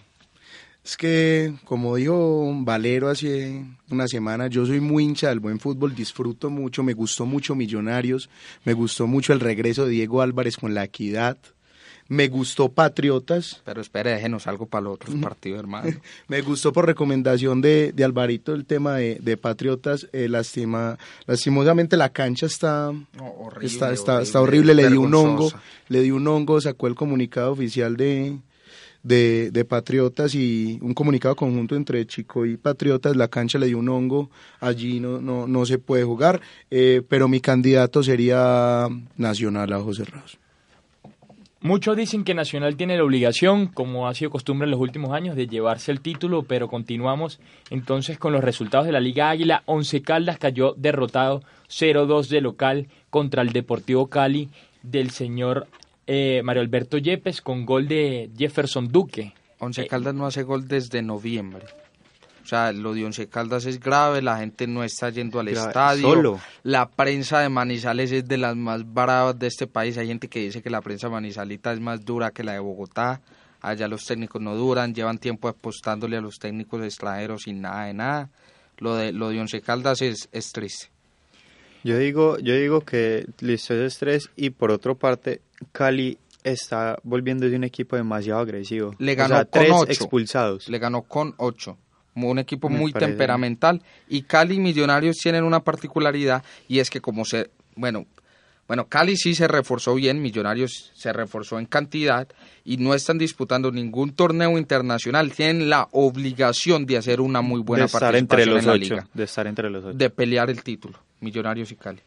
Es 0.88 0.96
que, 0.96 1.54
como 1.66 1.98
dijo 1.98 2.50
Valero 2.60 3.10
hace 3.10 3.62
una 3.92 4.08
semana, 4.08 4.48
yo 4.48 4.66
soy 4.66 4.80
muy 4.80 5.04
hincha 5.04 5.28
del 5.28 5.42
buen 5.42 5.60
fútbol, 5.60 5.94
disfruto 5.94 6.50
mucho, 6.50 6.82
me 6.82 6.94
gustó 6.94 7.26
mucho 7.26 7.56
Millonarios, 7.56 8.30
me 8.64 8.72
gustó 8.72 9.06
mucho 9.06 9.34
el 9.34 9.42
regreso 9.42 9.84
de 9.84 9.92
Diego 9.92 10.22
Álvarez 10.22 10.56
con 10.56 10.74
la 10.74 10.86
equidad, 10.86 11.38
me 12.08 12.30
gustó 12.30 12.70
Patriotas, 12.70 13.62
Pero 13.66 13.82
espere, 13.82 14.12
déjenos 14.12 14.48
algo 14.48 14.66
para 14.66 14.84
los 14.84 14.94
otros 14.94 15.14
partidos, 15.18 15.60
hermano. 15.60 15.92
me 16.30 16.42
gustó 16.42 16.72
por 16.72 16.86
recomendación 16.86 17.60
de, 17.60 17.92
de 17.92 18.04
Alvarito 18.06 18.54
el 18.54 18.64
tema 18.64 18.96
de, 18.96 19.16
de 19.16 19.36
Patriotas, 19.36 20.08
eh, 20.14 20.30
lastima, 20.30 20.98
lastimosamente 21.26 21.98
la 21.98 22.14
cancha 22.14 22.46
está, 22.46 22.92
horrible, 23.20 23.68
está, 23.68 23.92
está, 23.92 24.14
horrible, 24.14 24.24
está 24.24 24.40
horrible, 24.40 24.74
le 24.74 24.88
dio 24.88 25.02
un 25.02 25.14
hongo, 25.14 25.52
le 25.90 26.02
dio 26.02 26.16
un 26.16 26.26
hongo, 26.30 26.62
sacó 26.62 26.88
el 26.88 26.96
comunicado 26.96 27.52
oficial 27.52 27.98
de, 27.98 28.38
de, 29.08 29.52
de 29.52 29.66
Patriotas 29.66 30.36
y 30.36 30.78
un 30.82 30.94
comunicado 30.94 31.36
conjunto 31.36 31.76
entre 31.76 32.06
Chico 32.06 32.46
y 32.46 32.58
Patriotas, 32.58 33.16
la 33.16 33.30
cancha 33.30 33.58
le 33.58 33.68
dio 33.68 33.78
un 33.78 33.90
hongo, 33.90 34.30
allí 34.60 35.00
no, 35.00 35.22
no, 35.22 35.48
no 35.48 35.66
se 35.66 35.78
puede 35.78 36.04
jugar, 36.04 36.42
eh, 36.70 37.02
pero 37.08 37.28
mi 37.28 37.40
candidato 37.40 38.04
sería 38.04 38.88
Nacional 39.16 39.72
a 39.72 39.80
ojos 39.80 39.98
cerrados. 39.98 40.38
Muchos 41.62 41.98
dicen 41.98 42.24
que 42.24 42.36
Nacional 42.36 42.76
tiene 42.76 42.98
la 42.98 43.04
obligación, 43.04 43.68
como 43.68 44.08
ha 44.08 44.14
sido 44.14 44.30
costumbre 44.30 44.66
en 44.66 44.72
los 44.72 44.80
últimos 44.80 45.12
años, 45.12 45.36
de 45.36 45.48
llevarse 45.48 45.92
el 45.92 46.02
título, 46.02 46.44
pero 46.44 46.68
continuamos 46.68 47.40
entonces 47.72 48.20
con 48.20 48.32
los 48.32 48.44
resultados 48.44 48.86
de 48.86 48.92
la 48.92 49.00
Liga 49.00 49.30
Águila. 49.30 49.64
Once 49.66 50.02
Caldas 50.04 50.38
cayó 50.38 50.76
derrotado 50.78 51.42
0-2 51.68 52.28
de 52.28 52.42
local 52.42 52.88
contra 53.10 53.42
el 53.42 53.54
Deportivo 53.54 54.08
Cali 54.08 54.50
del 54.84 55.10
señor 55.10 55.68
eh, 56.08 56.42
Mario 56.44 56.62
Alberto 56.62 56.98
Yepes 56.98 57.42
con 57.42 57.66
gol 57.66 57.88
de 57.88 58.30
Jefferson 58.38 58.88
Duque. 58.88 59.34
Once 59.60 59.82
Eh, 59.82 59.88
Caldas 59.88 60.14
no 60.16 60.26
hace 60.26 60.44
gol 60.44 60.68
desde 60.68 61.02
noviembre. 61.02 61.66
O 62.44 62.48
sea, 62.50 62.72
lo 62.72 62.94
de 62.94 63.04
Once 63.04 63.28
Caldas 63.28 63.66
es 63.66 63.78
grave, 63.80 64.22
la 64.22 64.38
gente 64.38 64.68
no 64.68 64.82
está 64.84 65.10
yendo 65.10 65.40
al 65.42 65.48
Grave, 65.50 65.68
estadio. 65.68 66.08
solo. 66.10 66.40
La 66.64 66.88
prensa 66.88 67.42
de 67.42 67.50
Manizales 67.50 68.12
es 68.14 68.26
de 68.26 68.38
las 68.38 68.56
más 68.56 68.86
bravas 68.94 69.38
de 69.38 69.48
este 69.48 69.68
país. 69.68 69.98
Hay 69.98 70.08
gente 70.08 70.30
que 70.30 70.40
dice 70.40 70.62
que 70.62 70.70
la 70.70 70.80
prensa 70.82 71.10
manizalita 71.10 71.74
es 71.74 71.82
más 71.82 72.06
dura 72.06 72.32
que 72.32 72.44
la 72.46 72.54
de 72.54 72.60
Bogotá. 72.60 73.20
Allá 73.60 73.88
los 73.90 74.06
técnicos 74.06 74.42
no 74.42 74.56
duran, 74.56 74.94
llevan 74.96 75.18
tiempo 75.18 75.50
apostándole 75.50 76.16
a 76.16 76.22
los 76.22 76.36
técnicos 76.40 76.82
extranjeros 76.86 77.42
sin 77.44 77.60
nada 77.60 77.86
de 77.88 77.94
nada. 77.94 78.30
Lo 78.78 78.96
de, 78.96 79.12
lo 79.12 79.28
de 79.30 79.42
Once 79.42 79.60
Caldas 79.60 80.02
es, 80.02 80.30
es 80.32 80.52
triste. 80.54 80.88
Yo 81.84 81.98
digo, 81.98 82.38
yo 82.40 82.56
digo 82.56 82.82
que 82.82 83.26
listo 83.40 83.74
es 83.74 83.94
estrés 83.94 84.30
y 84.38 84.52
por 84.52 84.72
otra 84.72 84.94
parte 84.94 85.42
Cali 85.72 86.18
está 86.44 86.98
volviéndose 87.04 87.56
un 87.56 87.64
equipo 87.64 87.96
demasiado 87.96 88.40
agresivo. 88.40 88.96
Le 89.00 89.14
O 89.14 89.16
ganó 89.16 89.36
sea, 89.36 89.46
con 89.46 89.52
tres 89.62 89.72
ocho. 89.74 89.92
expulsados. 89.92 90.70
Le 90.70 90.80
ganó 90.80 91.02
con 91.04 91.34
ocho. 91.38 91.78
Un 92.16 92.40
equipo 92.40 92.70
Me 92.70 92.80
muy 92.80 92.92
parece. 92.92 93.12
temperamental. 93.12 93.82
Y 94.08 94.24
Cali 94.24 94.56
y 94.56 94.60
Millonarios 94.60 95.18
tienen 95.18 95.44
una 95.44 95.60
particularidad 95.60 96.44
y 96.68 96.80
es 96.80 96.90
que 96.90 97.00
como 97.02 97.26
se... 97.26 97.52
Bueno, 97.76 98.06
bueno, 98.68 98.88
Cali 98.88 99.16
sí 99.16 99.36
se 99.36 99.48
reforzó 99.48 99.94
bien, 99.96 100.22
Millonarios 100.22 100.92
se 100.96 101.14
reforzó 101.14 101.60
en 101.60 101.68
cantidad 101.68 102.28
y 102.66 102.78
no 102.78 102.94
están 102.96 103.18
disputando 103.18 103.72
ningún 103.72 104.14
torneo 104.14 104.58
internacional. 104.58 105.32
Tienen 105.32 105.70
la 105.70 105.88
obligación 105.92 106.86
de 106.86 106.98
hacer 106.98 107.22
una 107.22 107.42
muy 107.42 107.62
buena 107.62 107.84
de 107.84 107.86
estar 107.86 108.16
entre 108.16 108.46
participación 108.46 108.56
los 108.56 108.64
en 108.64 108.68
la 108.68 108.74
ocho. 108.74 108.96
liga. 108.96 109.08
De 109.14 109.24
estar 109.24 109.48
entre 109.48 109.70
los 109.70 109.86
ocho. 109.86 109.98
De 109.98 110.10
pelear 110.10 110.50
el 110.50 110.64
título, 110.64 111.00
Millonarios 111.22 111.72
y 111.72 111.76
Cali. 111.76 112.02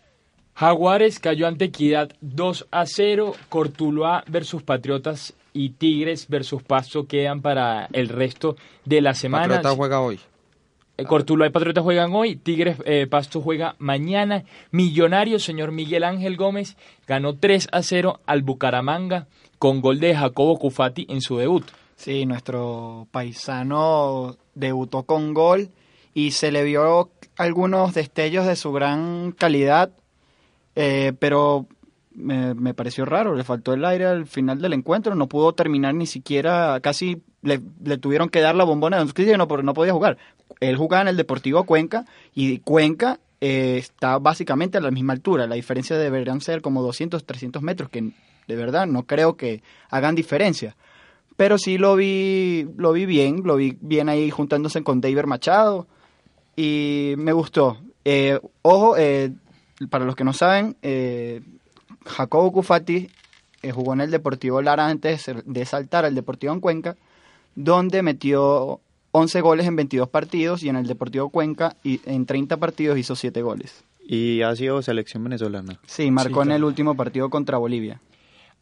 Jaguares 0.61 1.21
cayó 1.21 1.47
ante 1.47 1.65
Equidad 1.65 2.11
2 2.21 2.67
a 2.71 2.85
0. 2.85 3.33
Cortuluá 3.49 4.25
versus 4.27 4.63
Patriotas 4.63 5.33
y 5.55 5.71
Tigres 5.71 6.29
versus 6.29 6.63
Pasto 6.63 7.07
quedan 7.07 7.41
para 7.41 7.89
el 7.95 8.11
resto 8.11 8.57
de 8.85 9.01
la 9.01 9.15
semana. 9.15 9.55
Patriota 9.55 9.75
juega 9.75 10.01
hoy. 10.03 10.21
Eh, 10.99 11.05
Cortuluá 11.05 11.47
y 11.47 11.51
Patriotas 11.51 11.83
juegan 11.83 12.15
hoy, 12.15 12.37
Tigres 12.37 12.77
eh, 12.85 13.07
Pasto 13.07 13.41
juega 13.41 13.75
mañana. 13.79 14.45
Millonarios, 14.71 15.45
señor 15.45 15.73
Miguel 15.73 16.05
Ángel 16.05 16.37
Gómez, 16.37 16.77
ganó 17.07 17.37
3 17.37 17.69
a 17.73 17.83
0 17.83 18.21
al 18.27 18.43
Bucaramanga 18.43 19.29
con 19.59 19.81
gol 19.81 19.99
de 19.99 20.15
Jacobo 20.15 20.59
Cufati 20.59 21.07
en 21.09 21.23
su 21.23 21.39
debut. 21.39 21.65
Sí, 21.97 22.27
nuestro 22.27 23.09
paisano 23.11 24.37
debutó 24.55 25.05
con 25.05 25.33
gol 25.33 25.71
y 26.13 26.33
se 26.33 26.53
le 26.53 26.65
vio 26.65 27.09
algunos 27.39 27.95
destellos 27.95 28.45
de 28.47 28.57
su 28.57 28.73
gran 28.73 29.33
calidad, 29.33 29.91
eh, 30.77 31.13
pero 31.19 31.67
me, 32.13 32.75
pareció 32.75 33.05
raro, 33.05 33.35
le 33.35 33.45
faltó 33.45 33.73
el 33.73 33.85
aire 33.85 34.07
al 34.07 34.27
final 34.27 34.61
del 34.61 34.73
encuentro, 34.73 35.15
no 35.15 35.29
pudo 35.29 35.53
terminar 35.53 35.95
ni 35.95 36.07
siquiera, 36.07 36.79
casi 36.81 37.23
le, 37.43 37.61
le 37.85 37.99
tuvieron 37.99 38.29
que 38.29 38.41
dar 38.41 38.55
la 38.55 38.65
bombona 38.65 38.99
de 38.99 39.05
oxígeno 39.05 39.49
porque 39.49 39.65
no 39.65 39.75
podía 39.75 39.93
jugar. 39.93 40.19
Él 40.61 40.77
jugaba 40.77 41.03
en 41.03 41.09
el 41.09 41.17
Deportivo 41.17 41.65
Cuenca 41.65 42.05
y 42.35 42.59
Cuenca 42.59 43.21
eh, 43.41 43.77
está 43.79 44.19
básicamente 44.19 44.79
a 44.79 44.81
la 44.81 44.91
misma 44.91 45.13
altura, 45.13 45.47
la 45.47 45.55
diferencia 45.55 45.97
deberían 45.97 46.41
ser 46.41 46.61
como 46.61 46.83
200, 46.83 47.25
300 47.25 47.63
metros, 47.63 47.89
que 47.89 48.13
de 48.47 48.57
verdad 48.57 48.87
no 48.87 49.05
creo 49.07 49.37
que 49.37 49.63
hagan 49.91 50.15
diferencia 50.15 50.77
pero 51.41 51.57
sí 51.57 51.79
lo 51.79 51.97
vi 51.97 52.69
lo 52.77 52.93
vi 52.93 53.07
bien 53.07 53.41
lo 53.45 53.57
vi 53.57 53.79
bien 53.81 54.11
ahí 54.11 54.29
juntándose 54.29 54.83
con 54.83 55.01
David 55.01 55.25
Machado 55.25 55.87
y 56.55 57.15
me 57.17 57.33
gustó 57.33 57.79
Eh, 58.05 58.39
ojo 58.61 58.97
eh, 58.99 59.33
para 59.89 60.05
los 60.05 60.15
que 60.17 60.25
no 60.25 60.33
saben 60.33 60.77
eh, 60.83 61.41
Jacobo 62.07 62.53
Cufati 62.53 63.09
eh, 63.63 63.71
jugó 63.73 63.93
en 63.95 64.01
el 64.03 64.11
Deportivo 64.11 64.61
Lara 64.63 64.87
antes 64.89 65.27
de- 65.27 65.43
de 65.45 65.65
saltar 65.65 66.05
al 66.05 66.15
Deportivo 66.15 66.53
en 66.53 66.61
Cuenca 66.61 66.97
donde 67.55 68.03
metió 68.03 68.81
11 69.13 69.41
goles 69.41 69.67
en 69.67 69.77
22 69.77 70.09
partidos 70.09 70.63
y 70.63 70.69
en 70.69 70.77
el 70.77 70.87
Deportivo 70.87 71.31
Cuenca 71.31 71.77
y 71.83 72.01
en 72.05 72.27
30 72.27 72.59
partidos 72.59 72.99
hizo 72.99 73.17
7 73.17 73.43
goles 73.43 73.83
Y 74.07 74.43
ha 74.43 74.55
sido 74.57 74.81
selección 74.83 75.25
venezolana. 75.25 75.79
sí 75.87 76.11
marcó 76.11 76.43
Sí, 76.43 76.49
en 76.49 76.55
el 76.57 76.65
último 76.65 76.95
partido 76.95 77.29
contra 77.31 77.59
Bolivia 77.59 78.01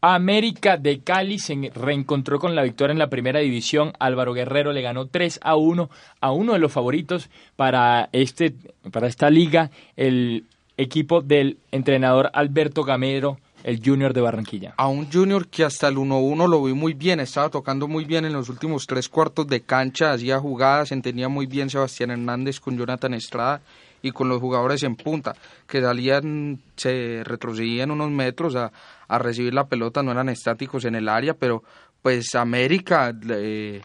América 0.00 0.76
de 0.76 1.00
Cali 1.00 1.38
se 1.40 1.72
reencontró 1.74 2.38
con 2.38 2.54
la 2.54 2.62
victoria 2.62 2.92
en 2.92 3.00
la 3.00 3.10
primera 3.10 3.40
división. 3.40 3.92
Álvaro 3.98 4.32
Guerrero 4.32 4.72
le 4.72 4.80
ganó 4.80 5.06
3 5.06 5.40
a 5.42 5.56
1 5.56 5.90
a 6.20 6.30
uno 6.30 6.52
de 6.52 6.60
los 6.60 6.70
favoritos 6.70 7.28
para, 7.56 8.08
este, 8.12 8.54
para 8.92 9.08
esta 9.08 9.28
liga, 9.28 9.72
el 9.96 10.44
equipo 10.78 11.20
del 11.20 11.58
entrenador 11.70 12.30
Alberto 12.32 12.84
Gamero 12.84 13.38
el 13.64 13.82
Junior 13.84 14.14
de 14.14 14.20
Barranquilla. 14.20 14.74
A 14.76 14.88
un 14.88 15.10
Junior 15.10 15.48
que 15.48 15.64
hasta 15.64 15.88
el 15.88 15.96
1-1 15.96 16.48
lo 16.48 16.62
vi 16.62 16.72
muy 16.72 16.94
bien, 16.94 17.20
estaba 17.20 17.48
tocando 17.48 17.88
muy 17.88 18.04
bien 18.04 18.24
en 18.24 18.32
los 18.32 18.48
últimos 18.48 18.86
tres 18.86 19.08
cuartos 19.08 19.46
de 19.48 19.60
cancha, 19.60 20.12
hacía 20.12 20.38
jugadas, 20.38 20.92
entendía 20.92 21.28
muy 21.28 21.46
bien 21.46 21.68
Sebastián 21.68 22.12
Hernández 22.12 22.60
con 22.60 22.78
Jonathan 22.78 23.14
Estrada 23.14 23.60
y 24.00 24.12
con 24.12 24.28
los 24.28 24.40
jugadores 24.40 24.84
en 24.84 24.94
punta, 24.94 25.34
que 25.66 25.82
salían, 25.82 26.60
se 26.76 27.22
retrocedían 27.24 27.90
unos 27.90 28.10
metros 28.10 28.54
a, 28.54 28.70
a 29.08 29.18
recibir 29.18 29.52
la 29.52 29.66
pelota, 29.66 30.04
no 30.04 30.12
eran 30.12 30.28
estáticos 30.28 30.84
en 30.84 30.94
el 30.94 31.08
área, 31.08 31.34
pero 31.34 31.64
pues 32.00 32.34
América 32.36 33.12
eh, 33.28 33.82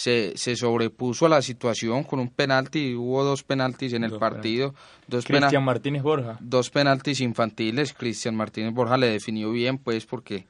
se, 0.00 0.36
se 0.36 0.54
sobrepuso 0.54 1.26
a 1.26 1.28
la 1.28 1.42
situación 1.42 2.04
con 2.04 2.20
un 2.20 2.28
penalti, 2.28 2.94
hubo 2.94 3.24
dos 3.24 3.42
penaltis 3.42 3.94
en 3.94 4.04
el 4.04 4.10
Dos 4.10 4.20
partido, 4.20 4.72
dos, 5.08 5.24
Cristian 5.24 5.50
pena- 5.50 5.60
Martínez 5.60 6.02
Borja. 6.04 6.36
dos 6.40 6.70
penaltis 6.70 7.20
infantiles, 7.20 7.94
Cristian 7.94 8.36
Martínez 8.36 8.72
Borja 8.72 8.96
le 8.96 9.10
definió 9.10 9.50
bien, 9.50 9.78
pues 9.78 10.06
porque 10.06 10.46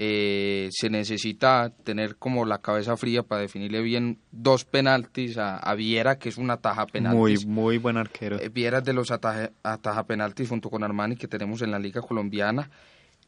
eh, 0.00 0.68
se 0.70 0.88
necesita 0.88 1.70
tener 1.84 2.16
como 2.16 2.46
la 2.46 2.58
cabeza 2.58 2.96
fría 2.96 3.22
para 3.24 3.42
definirle 3.42 3.82
bien 3.82 4.20
dos 4.30 4.64
penaltis 4.64 5.36
a, 5.36 5.58
a 5.58 5.74
Viera, 5.74 6.18
que 6.18 6.28
es 6.30 6.38
un 6.38 6.50
ataja 6.50 6.82
Muy, 6.84 6.90
penaltis. 6.92 7.46
muy 7.46 7.76
buen 7.78 7.96
arquero. 7.98 8.38
Eh, 8.40 8.48
Viera 8.48 8.78
es 8.78 8.84
de 8.84 8.92
los 8.94 9.10
ataja, 9.10 9.50
ataja 9.62 10.04
penaltis 10.06 10.48
junto 10.48 10.70
con 10.70 10.82
Armani 10.82 11.16
que 11.16 11.28
tenemos 11.28 11.60
en 11.62 11.72
la 11.72 11.78
liga 11.78 12.00
colombiana. 12.00 12.70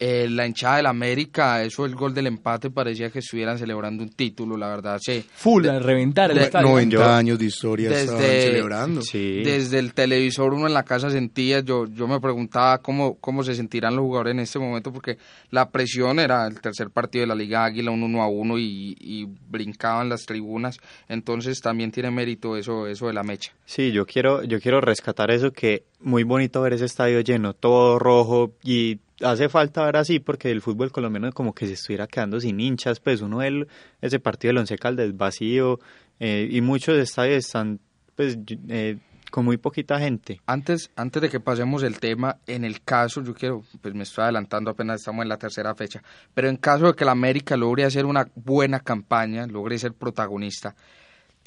Eh, 0.03 0.29
la 0.31 0.47
hinchada 0.47 0.79
del 0.79 0.87
América, 0.87 1.63
eso 1.63 1.85
el 1.85 1.95
gol 1.95 2.15
del 2.15 2.27
empate 2.27 2.71
parecía 2.71 3.11
que 3.11 3.19
estuvieran 3.19 3.59
celebrando 3.59 4.03
un 4.03 4.09
título, 4.09 4.57
la 4.57 4.69
verdad, 4.69 4.99
sí. 4.99 5.23
Full, 5.35 5.67
a 5.69 5.79
reventar 5.79 6.31
el 6.31 6.39
de- 6.39 6.45
estadio. 6.45 6.69
90 6.69 6.97
Yo- 6.97 7.05
años 7.05 7.39
de 7.39 7.45
historia 7.45 7.91
desde- 7.91 8.05
estaban 8.05 8.23
celebrando. 8.23 9.03
Sí. 9.03 9.43
Desde 9.45 9.79
el 9.79 9.93
televisor 9.93 10.55
uno 10.55 10.67
en 10.67 10.73
la 10.73 10.85
casa 10.85 11.11
sentía, 11.11 11.61
yo, 11.61 11.85
yo 11.87 12.09
me 12.09 12.19
preguntaba 12.19 12.79
cómo, 12.79 13.17
cómo 13.21 13.43
se 13.43 13.55
sentirán 13.55 13.95
los 13.95 14.03
jugadores 14.05 14.33
en 14.33 14.41
este 14.41 14.59
momento, 14.59 14.91
porque 14.91 15.19
la 15.51 15.69
presión 15.71 16.19
era 16.19 16.47
el 16.47 16.59
tercer 16.63 16.89
partido 16.89 17.25
de 17.25 17.27
la 17.27 17.35
Liga 17.35 17.63
Águila, 17.67 17.91
un 17.91 18.03
uno 18.03 18.23
a 18.23 18.29
uno 18.29 18.59
y, 18.59 18.97
y 18.99 19.27
brincaban 19.51 20.09
las 20.09 20.25
tribunas, 20.25 20.79
entonces 21.11 21.61
también 21.61 21.91
tiene 21.93 22.11
mérito 22.11 22.57
eso, 22.57 22.87
eso 22.87 23.07
de 23.09 23.13
la 23.13 23.23
mecha. 23.23 23.53
Sí, 23.67 23.93
yo 23.93 24.07
quiero, 24.07 24.43
yo 24.45 24.61
quiero 24.61 24.81
rescatar 24.81 25.31
eso 25.31 25.53
que 25.53 25.85
muy 26.01 26.23
bonito 26.23 26.63
ver 26.63 26.73
ese 26.73 26.87
estadio 26.87 27.21
lleno, 27.21 27.53
todo 27.53 27.99
rojo 27.99 28.53
y 28.65 28.99
hace 29.23 29.49
falta 29.49 29.85
ver 29.85 29.97
así 29.97 30.19
porque 30.21 30.51
el 30.51 30.61
fútbol 30.63 30.93
colombiano 30.93 31.33
como 31.33 31.55
que 31.55 31.67
se 31.67 31.75
estuviera 31.75 32.07
quedando 32.07 32.41
sin 32.41 32.61
hinchas, 32.61 33.01
pues 33.01 33.21
uno 33.21 33.43
el- 33.43 33.69
ese 34.01 34.19
partido 34.21 34.51
del 34.51 34.59
Once 34.59 34.77
Caldas 34.79 35.17
vacío 35.17 35.79
eh, 36.19 36.49
y 36.51 36.61
muchos 36.61 36.97
estadios 36.99 37.45
están 37.47 37.81
pues 38.17 38.39
eh, 38.69 38.99
con 39.31 39.45
muy 39.45 39.57
poquita 39.59 39.99
gente. 40.01 40.41
Antes, 40.47 40.91
antes 40.97 41.23
de 41.23 41.29
que 41.31 41.39
pasemos 41.41 41.83
el 41.85 42.01
tema, 42.01 42.39
en 42.49 42.65
el 42.65 42.83
caso, 42.83 43.23
yo 43.23 43.33
quiero, 43.33 43.63
pues 43.81 43.95
me 43.95 44.03
estoy 44.03 44.25
adelantando 44.25 44.71
apenas 44.73 45.01
estamos 45.01 45.23
en 45.23 45.29
la 45.29 45.37
tercera 45.39 45.75
fecha, 45.75 46.03
pero 46.35 46.49
en 46.49 46.57
caso 46.57 46.87
de 46.89 46.95
que 46.95 47.05
la 47.05 47.13
América 47.13 47.57
logre 47.57 47.85
hacer 47.85 48.07
una 48.07 48.27
buena 48.35 48.81
campaña, 48.81 49.47
logre 49.47 49.79
ser 49.79 49.93
protagonista, 49.95 50.75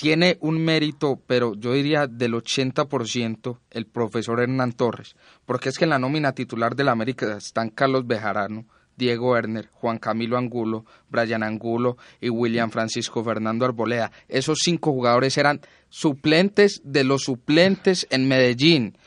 tiene 0.03 0.37
un 0.41 0.61
mérito, 0.61 1.17
pero 1.27 1.53
yo 1.55 1.71
diría 1.71 2.07
del 2.07 2.33
80% 2.33 3.59
el 3.71 3.85
profesor 3.85 4.41
Hernán 4.41 4.73
Torres, 4.73 5.15
porque 5.45 5.69
es 5.69 5.77
que 5.77 5.85
en 5.85 5.91
la 5.91 5.97
nómina 5.97 6.33
titular 6.33 6.75
del 6.75 6.89
América 6.89 7.37
están 7.37 7.69
Carlos 7.69 8.05
Bejarano, 8.05 8.65
Diego 8.97 9.31
Werner, 9.31 9.69
Juan 9.71 9.99
Camilo 9.99 10.37
Angulo, 10.37 10.83
Brian 11.07 11.41
Angulo 11.41 11.95
y 12.19 12.27
William 12.27 12.69
Francisco 12.69 13.23
Fernando 13.23 13.63
Arboleda. 13.63 14.11
Esos 14.27 14.59
cinco 14.61 14.91
jugadores 14.91 15.37
eran 15.37 15.61
suplentes 15.87 16.81
de 16.83 17.05
los 17.05 17.21
suplentes 17.21 18.05
en 18.09 18.27
Medellín. 18.27 18.97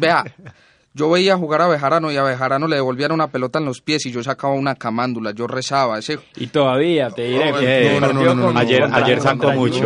Vea, 0.00 0.24
yo 0.96 1.10
veía 1.10 1.36
jugar 1.36 1.60
a 1.60 1.68
Bejarano 1.68 2.10
y 2.10 2.16
a 2.16 2.22
Bejarano 2.22 2.66
le 2.66 2.76
devolvían 2.76 3.12
una 3.12 3.28
pelota 3.28 3.58
en 3.58 3.66
los 3.66 3.82
pies 3.82 4.06
y 4.06 4.10
yo 4.12 4.22
sacaba 4.22 4.54
una 4.54 4.74
camándula, 4.74 5.32
yo 5.32 5.46
rezaba. 5.46 5.98
Ese, 5.98 6.18
Y 6.36 6.46
todavía, 6.46 7.10
te 7.10 7.24
diré. 7.24 7.52
Que 7.52 7.98
no, 8.00 8.12
no, 8.14 8.34
no. 8.34 8.58
Ayer- 8.58 8.88
ayer 8.90 9.20
sacó 9.20 9.52
mucho. 9.52 9.84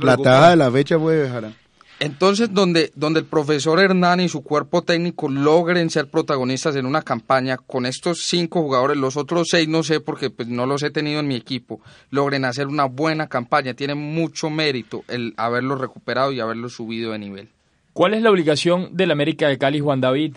La 0.00 0.16
taja 0.18 0.50
de 0.50 0.56
la 0.56 0.70
fecha 0.70 0.98
puede 0.98 1.22
dejar. 1.22 1.52
Entonces, 2.00 2.52
donde, 2.52 2.90
donde 2.96 3.20
el 3.20 3.26
profesor 3.26 3.78
Hernán 3.80 4.20
y 4.20 4.28
su 4.28 4.42
cuerpo 4.42 4.82
técnico 4.82 5.28
logren 5.30 5.88
ser 5.90 6.08
protagonistas 6.10 6.76
en 6.76 6.84
una 6.86 7.00
campaña 7.02 7.56
con 7.56 7.86
estos 7.86 8.24
cinco 8.26 8.60
jugadores, 8.62 8.96
los 8.98 9.16
otros 9.16 9.46
seis 9.50 9.68
no 9.68 9.82
sé 9.84 10.00
porque 10.00 10.28
pues, 10.28 10.48
no 10.48 10.66
los 10.66 10.82
he 10.82 10.90
tenido 10.90 11.20
en 11.20 11.28
mi 11.28 11.36
equipo, 11.36 11.80
logren 12.10 12.44
hacer 12.44 12.66
una 12.66 12.84
buena 12.86 13.28
campaña, 13.28 13.74
tiene 13.74 13.94
mucho 13.94 14.50
mérito 14.50 15.04
el 15.08 15.32
haberlos 15.36 15.80
recuperado 15.80 16.32
y 16.32 16.40
haberlos 16.40 16.74
subido 16.74 17.12
de 17.12 17.18
nivel. 17.20 17.48
¿Cuál 17.94 18.12
es 18.14 18.20
la 18.22 18.30
obligación 18.30 18.94
del 18.96 19.10
América 19.10 19.48
de 19.48 19.56
Cali, 19.56 19.80
Juan 19.80 20.00
David, 20.02 20.36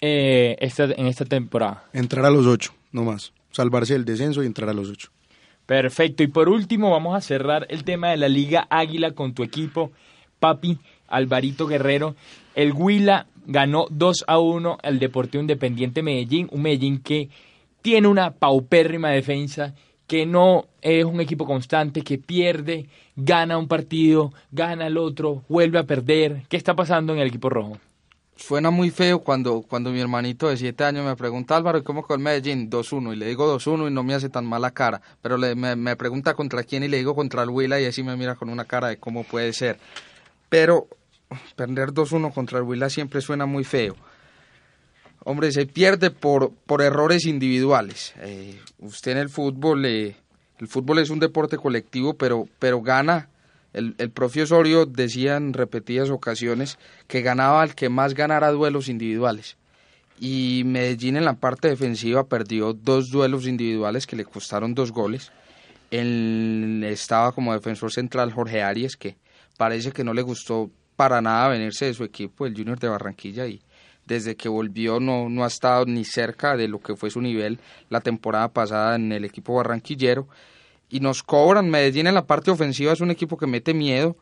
eh, 0.00 0.56
esta- 0.58 0.84
en 0.96 1.06
esta 1.06 1.24
temporada? 1.24 1.84
Entrar 1.92 2.24
a 2.24 2.30
los 2.30 2.46
ocho, 2.46 2.72
no 2.92 3.04
más. 3.04 3.32
Salvarse 3.52 3.92
del 3.92 4.04
descenso 4.04 4.42
y 4.42 4.46
entrar 4.46 4.68
a 4.68 4.72
los 4.74 4.90
ocho. 4.90 5.10
Perfecto. 5.66 6.22
Y 6.22 6.26
por 6.26 6.48
último, 6.48 6.90
vamos 6.90 7.16
a 7.16 7.20
cerrar 7.20 7.66
el 7.70 7.84
tema 7.84 8.08
de 8.10 8.16
la 8.16 8.28
Liga 8.28 8.66
Águila 8.68 9.12
con 9.12 9.32
tu 9.34 9.42
equipo, 9.42 9.92
papi 10.40 10.78
Alvarito 11.08 11.66
Guerrero. 11.66 12.16
El 12.54 12.72
Huila 12.72 13.26
ganó 13.46 13.86
2 13.90 14.24
a 14.26 14.38
1 14.38 14.78
al 14.82 14.98
Deportivo 14.98 15.40
Independiente 15.42 16.02
Medellín, 16.02 16.48
un 16.50 16.62
Medellín 16.62 16.98
que 17.00 17.28
tiene 17.82 18.08
una 18.08 18.30
paupérrima 18.32 19.10
defensa, 19.10 19.74
que 20.06 20.26
no 20.26 20.66
es 20.82 21.04
un 21.04 21.20
equipo 21.20 21.46
constante, 21.46 22.02
que 22.02 22.18
pierde, 22.18 22.86
gana 23.16 23.58
un 23.58 23.68
partido, 23.68 24.32
gana 24.52 24.86
el 24.86 24.98
otro, 24.98 25.42
vuelve 25.48 25.78
a 25.78 25.84
perder. 25.84 26.42
¿Qué 26.48 26.56
está 26.56 26.74
pasando 26.74 27.12
en 27.12 27.20
el 27.20 27.28
equipo 27.28 27.48
rojo? 27.48 27.78
Suena 28.36 28.70
muy 28.70 28.90
feo 28.90 29.20
cuando, 29.20 29.62
cuando 29.62 29.90
mi 29.90 30.00
hermanito 30.00 30.48
de 30.48 30.56
siete 30.56 30.82
años 30.82 31.06
me 31.06 31.14
pregunta, 31.14 31.56
Álvaro, 31.56 31.78
¿y 31.78 31.82
¿cómo 31.82 32.02
con 32.02 32.20
Medellín? 32.20 32.68
2-1. 32.68 33.12
Y 33.12 33.16
le 33.16 33.26
digo 33.26 33.56
2-1 33.56 33.88
y 33.88 33.92
no 33.92 34.02
me 34.02 34.14
hace 34.14 34.28
tan 34.28 34.44
mala 34.44 34.72
cara. 34.72 35.00
Pero 35.22 35.36
le, 35.36 35.54
me, 35.54 35.76
me 35.76 35.94
pregunta 35.94 36.34
contra 36.34 36.64
quién 36.64 36.82
y 36.82 36.88
le 36.88 36.96
digo 36.96 37.14
contra 37.14 37.44
el 37.44 37.50
Huila 37.50 37.80
y 37.80 37.84
así 37.84 38.02
me 38.02 38.16
mira 38.16 38.34
con 38.34 38.48
una 38.48 38.64
cara 38.64 38.88
de 38.88 38.98
cómo 38.98 39.22
puede 39.22 39.52
ser. 39.52 39.78
Pero 40.48 40.88
perder 41.54 41.92
2-1 41.92 42.34
contra 42.34 42.58
el 42.58 42.64
Huila 42.64 42.90
siempre 42.90 43.20
suena 43.20 43.46
muy 43.46 43.62
feo. 43.62 43.94
Hombre, 45.24 45.52
se 45.52 45.66
pierde 45.66 46.10
por, 46.10 46.52
por 46.66 46.82
errores 46.82 47.24
individuales. 47.24 48.14
Eh, 48.20 48.60
usted 48.78 49.12
en 49.12 49.18
el 49.18 49.30
fútbol, 49.30 49.86
eh, 49.86 50.16
el 50.58 50.68
fútbol 50.68 50.98
es 50.98 51.08
un 51.08 51.18
deporte 51.18 51.56
colectivo, 51.56 52.14
pero, 52.14 52.46
pero 52.58 52.82
gana. 52.82 53.30
El, 53.72 53.94
el 53.98 54.10
profe 54.10 54.42
Osorio 54.42 54.84
decía 54.84 55.36
en 55.36 55.54
repetidas 55.54 56.10
ocasiones 56.10 56.78
que 57.08 57.22
ganaba 57.22 57.62
al 57.62 57.74
que 57.74 57.88
más 57.88 58.14
ganara 58.14 58.52
duelos 58.52 58.88
individuales. 58.88 59.56
Y 60.20 60.62
Medellín 60.66 61.16
en 61.16 61.24
la 61.24 61.34
parte 61.34 61.68
defensiva 61.68 62.24
perdió 62.24 62.72
dos 62.72 63.10
duelos 63.10 63.46
individuales 63.46 64.06
que 64.06 64.16
le 64.16 64.24
costaron 64.24 64.74
dos 64.74 64.92
goles. 64.92 65.32
Estaba 65.90 67.32
como 67.32 67.52
defensor 67.52 67.92
central 67.92 68.32
Jorge 68.32 68.62
Arias, 68.62 68.96
que 68.96 69.16
parece 69.56 69.90
que 69.90 70.04
no 70.04 70.12
le 70.12 70.22
gustó 70.22 70.70
para 70.96 71.20
nada 71.20 71.48
venirse 71.48 71.86
de 71.86 71.94
su 71.94 72.04
equipo, 72.04 72.46
el 72.46 72.54
Junior 72.54 72.78
de 72.78 72.88
Barranquilla, 72.88 73.46
y 73.46 73.60
desde 74.06 74.36
que 74.36 74.48
volvió 74.48 75.00
no, 75.00 75.28
no 75.28 75.44
ha 75.44 75.48
estado 75.48 75.86
ni 75.86 76.04
cerca 76.04 76.56
de 76.56 76.68
lo 76.68 76.80
que 76.80 76.96
fue 76.96 77.10
su 77.10 77.20
nivel 77.20 77.58
la 77.88 78.00
temporada 78.00 78.48
pasada 78.48 78.96
en 78.96 79.12
el 79.12 79.24
equipo 79.24 79.54
barranquillero. 79.54 80.28
Y 80.90 81.00
nos 81.00 81.22
cobran, 81.22 81.70
Medellín 81.70 82.06
en 82.06 82.14
la 82.14 82.26
parte 82.26 82.50
ofensiva 82.50 82.92
es 82.92 83.00
un 83.00 83.10
equipo 83.10 83.36
que 83.36 83.46
mete 83.46 83.74
miedo, 83.74 84.16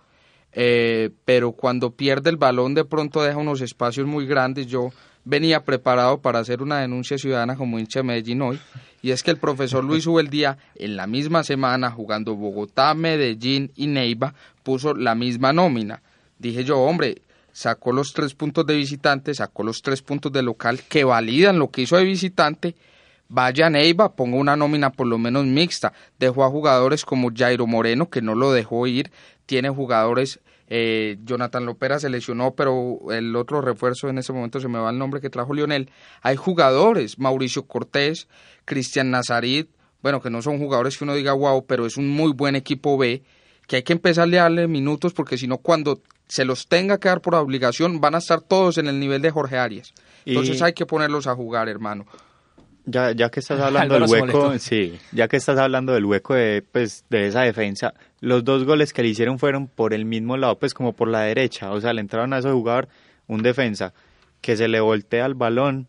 eh, 0.52 1.10
pero 1.24 1.52
cuando 1.52 1.90
pierde 1.90 2.30
el 2.30 2.36
balón 2.36 2.74
de 2.74 2.84
pronto 2.84 3.22
deja 3.22 3.38
unos 3.38 3.60
espacios 3.60 4.06
muy 4.06 4.26
grandes. 4.26 4.66
Yo 4.66 4.90
venía 5.24 5.64
preparado 5.64 6.20
para 6.20 6.38
hacer 6.38 6.62
una 6.62 6.80
denuncia 6.80 7.18
ciudadana 7.18 7.56
como 7.56 7.78
hincha 7.78 8.00
de 8.00 8.04
Medellín 8.04 8.42
hoy, 8.42 8.60
y 9.02 9.10
es 9.10 9.22
que 9.22 9.30
el 9.30 9.36
profesor 9.36 9.84
Luis 9.84 10.06
Ubeldía 10.06 10.58
en 10.76 10.96
la 10.96 11.06
misma 11.06 11.44
semana 11.44 11.90
jugando 11.90 12.36
Bogotá, 12.36 12.94
Medellín 12.94 13.70
y 13.76 13.86
Neiva 13.86 14.34
puso 14.62 14.94
la 14.94 15.14
misma 15.14 15.52
nómina. 15.52 16.02
Dije 16.38 16.64
yo, 16.64 16.80
hombre, 16.80 17.22
sacó 17.52 17.92
los 17.92 18.12
tres 18.12 18.34
puntos 18.34 18.66
de 18.66 18.74
visitante, 18.74 19.34
sacó 19.34 19.62
los 19.62 19.82
tres 19.82 20.02
puntos 20.02 20.32
de 20.32 20.42
local 20.42 20.80
que 20.88 21.04
validan 21.04 21.58
lo 21.58 21.70
que 21.70 21.82
hizo 21.82 21.96
de 21.96 22.04
visitante. 22.04 22.74
Vaya 23.28 23.70
Neiva, 23.70 24.14
ponga 24.14 24.36
una 24.36 24.56
nómina 24.56 24.90
por 24.90 25.06
lo 25.06 25.18
menos 25.18 25.46
mixta. 25.46 25.92
Dejó 26.18 26.44
a 26.44 26.50
jugadores 26.50 27.04
como 27.04 27.30
Jairo 27.34 27.66
Moreno, 27.66 28.10
que 28.10 28.20
no 28.20 28.34
lo 28.34 28.52
dejó 28.52 28.86
ir. 28.86 29.10
Tiene 29.46 29.70
jugadores, 29.70 30.40
eh, 30.68 31.18
Jonathan 31.24 31.66
Lopera 31.66 31.98
se 31.98 32.10
lesionó, 32.10 32.54
pero 32.54 32.98
el 33.10 33.34
otro 33.36 33.60
refuerzo 33.60 34.08
en 34.08 34.18
ese 34.18 34.32
momento 34.32 34.60
se 34.60 34.68
me 34.68 34.78
va 34.78 34.90
el 34.90 34.98
nombre 34.98 35.20
que 35.20 35.30
trajo 35.30 35.54
Lionel. 35.54 35.90
Hay 36.22 36.36
jugadores, 36.36 37.18
Mauricio 37.18 37.66
Cortés, 37.66 38.28
Cristian 38.64 39.10
Nazarit, 39.10 39.68
bueno, 40.02 40.20
que 40.20 40.30
no 40.30 40.42
son 40.42 40.58
jugadores 40.58 40.96
que 40.98 41.04
uno 41.04 41.14
diga 41.14 41.32
wow, 41.32 41.66
pero 41.66 41.86
es 41.86 41.96
un 41.96 42.08
muy 42.08 42.32
buen 42.32 42.56
equipo 42.56 42.98
B, 42.98 43.22
que 43.66 43.76
hay 43.76 43.82
que 43.82 43.92
empezarle 43.92 44.38
a 44.38 44.42
darle 44.42 44.66
minutos 44.66 45.12
porque 45.12 45.38
si 45.38 45.46
no 45.46 45.58
cuando 45.58 46.00
se 46.32 46.46
los 46.46 46.66
tenga 46.66 46.96
que 46.98 47.10
dar 47.10 47.20
por 47.20 47.34
obligación 47.34 48.00
van 48.00 48.14
a 48.14 48.18
estar 48.18 48.40
todos 48.40 48.78
en 48.78 48.86
el 48.86 48.98
nivel 48.98 49.20
de 49.20 49.30
Jorge 49.30 49.58
Arias. 49.58 49.92
Entonces 50.24 50.58
Y- 50.60 50.64
hay 50.64 50.72
que 50.72 50.86
ponerlos 50.86 51.26
a 51.26 51.34
jugar, 51.34 51.68
hermano. 51.68 52.06
Ya, 52.86 53.12
ya 53.12 53.28
que 53.30 53.40
estás 53.40 53.60
hablando 53.60 53.94
del 53.94 54.04
hueco, 54.04 54.46
molestó. 54.46 54.58
sí, 54.58 54.98
ya 55.12 55.28
que 55.28 55.36
estás 55.36 55.58
hablando 55.58 55.92
del 55.92 56.06
hueco 56.06 56.32
de, 56.32 56.64
pues, 56.72 57.04
de 57.10 57.26
esa 57.26 57.42
defensa, 57.42 57.92
los 58.20 58.44
dos 58.44 58.64
goles 58.64 58.94
que 58.94 59.02
le 59.02 59.08
hicieron 59.08 59.38
fueron 59.38 59.68
por 59.68 59.92
el 59.92 60.06
mismo 60.06 60.38
lado, 60.38 60.58
pues 60.58 60.72
como 60.72 60.94
por 60.94 61.08
la 61.08 61.20
derecha, 61.20 61.70
o 61.70 61.80
sea, 61.82 61.92
le 61.92 62.00
entraron 62.00 62.32
a 62.32 62.38
ese 62.38 62.50
jugador 62.50 62.88
un 63.26 63.42
defensa 63.42 63.92
que 64.40 64.56
se 64.56 64.68
le 64.68 64.80
voltea 64.80 65.26
el 65.26 65.34
balón 65.34 65.86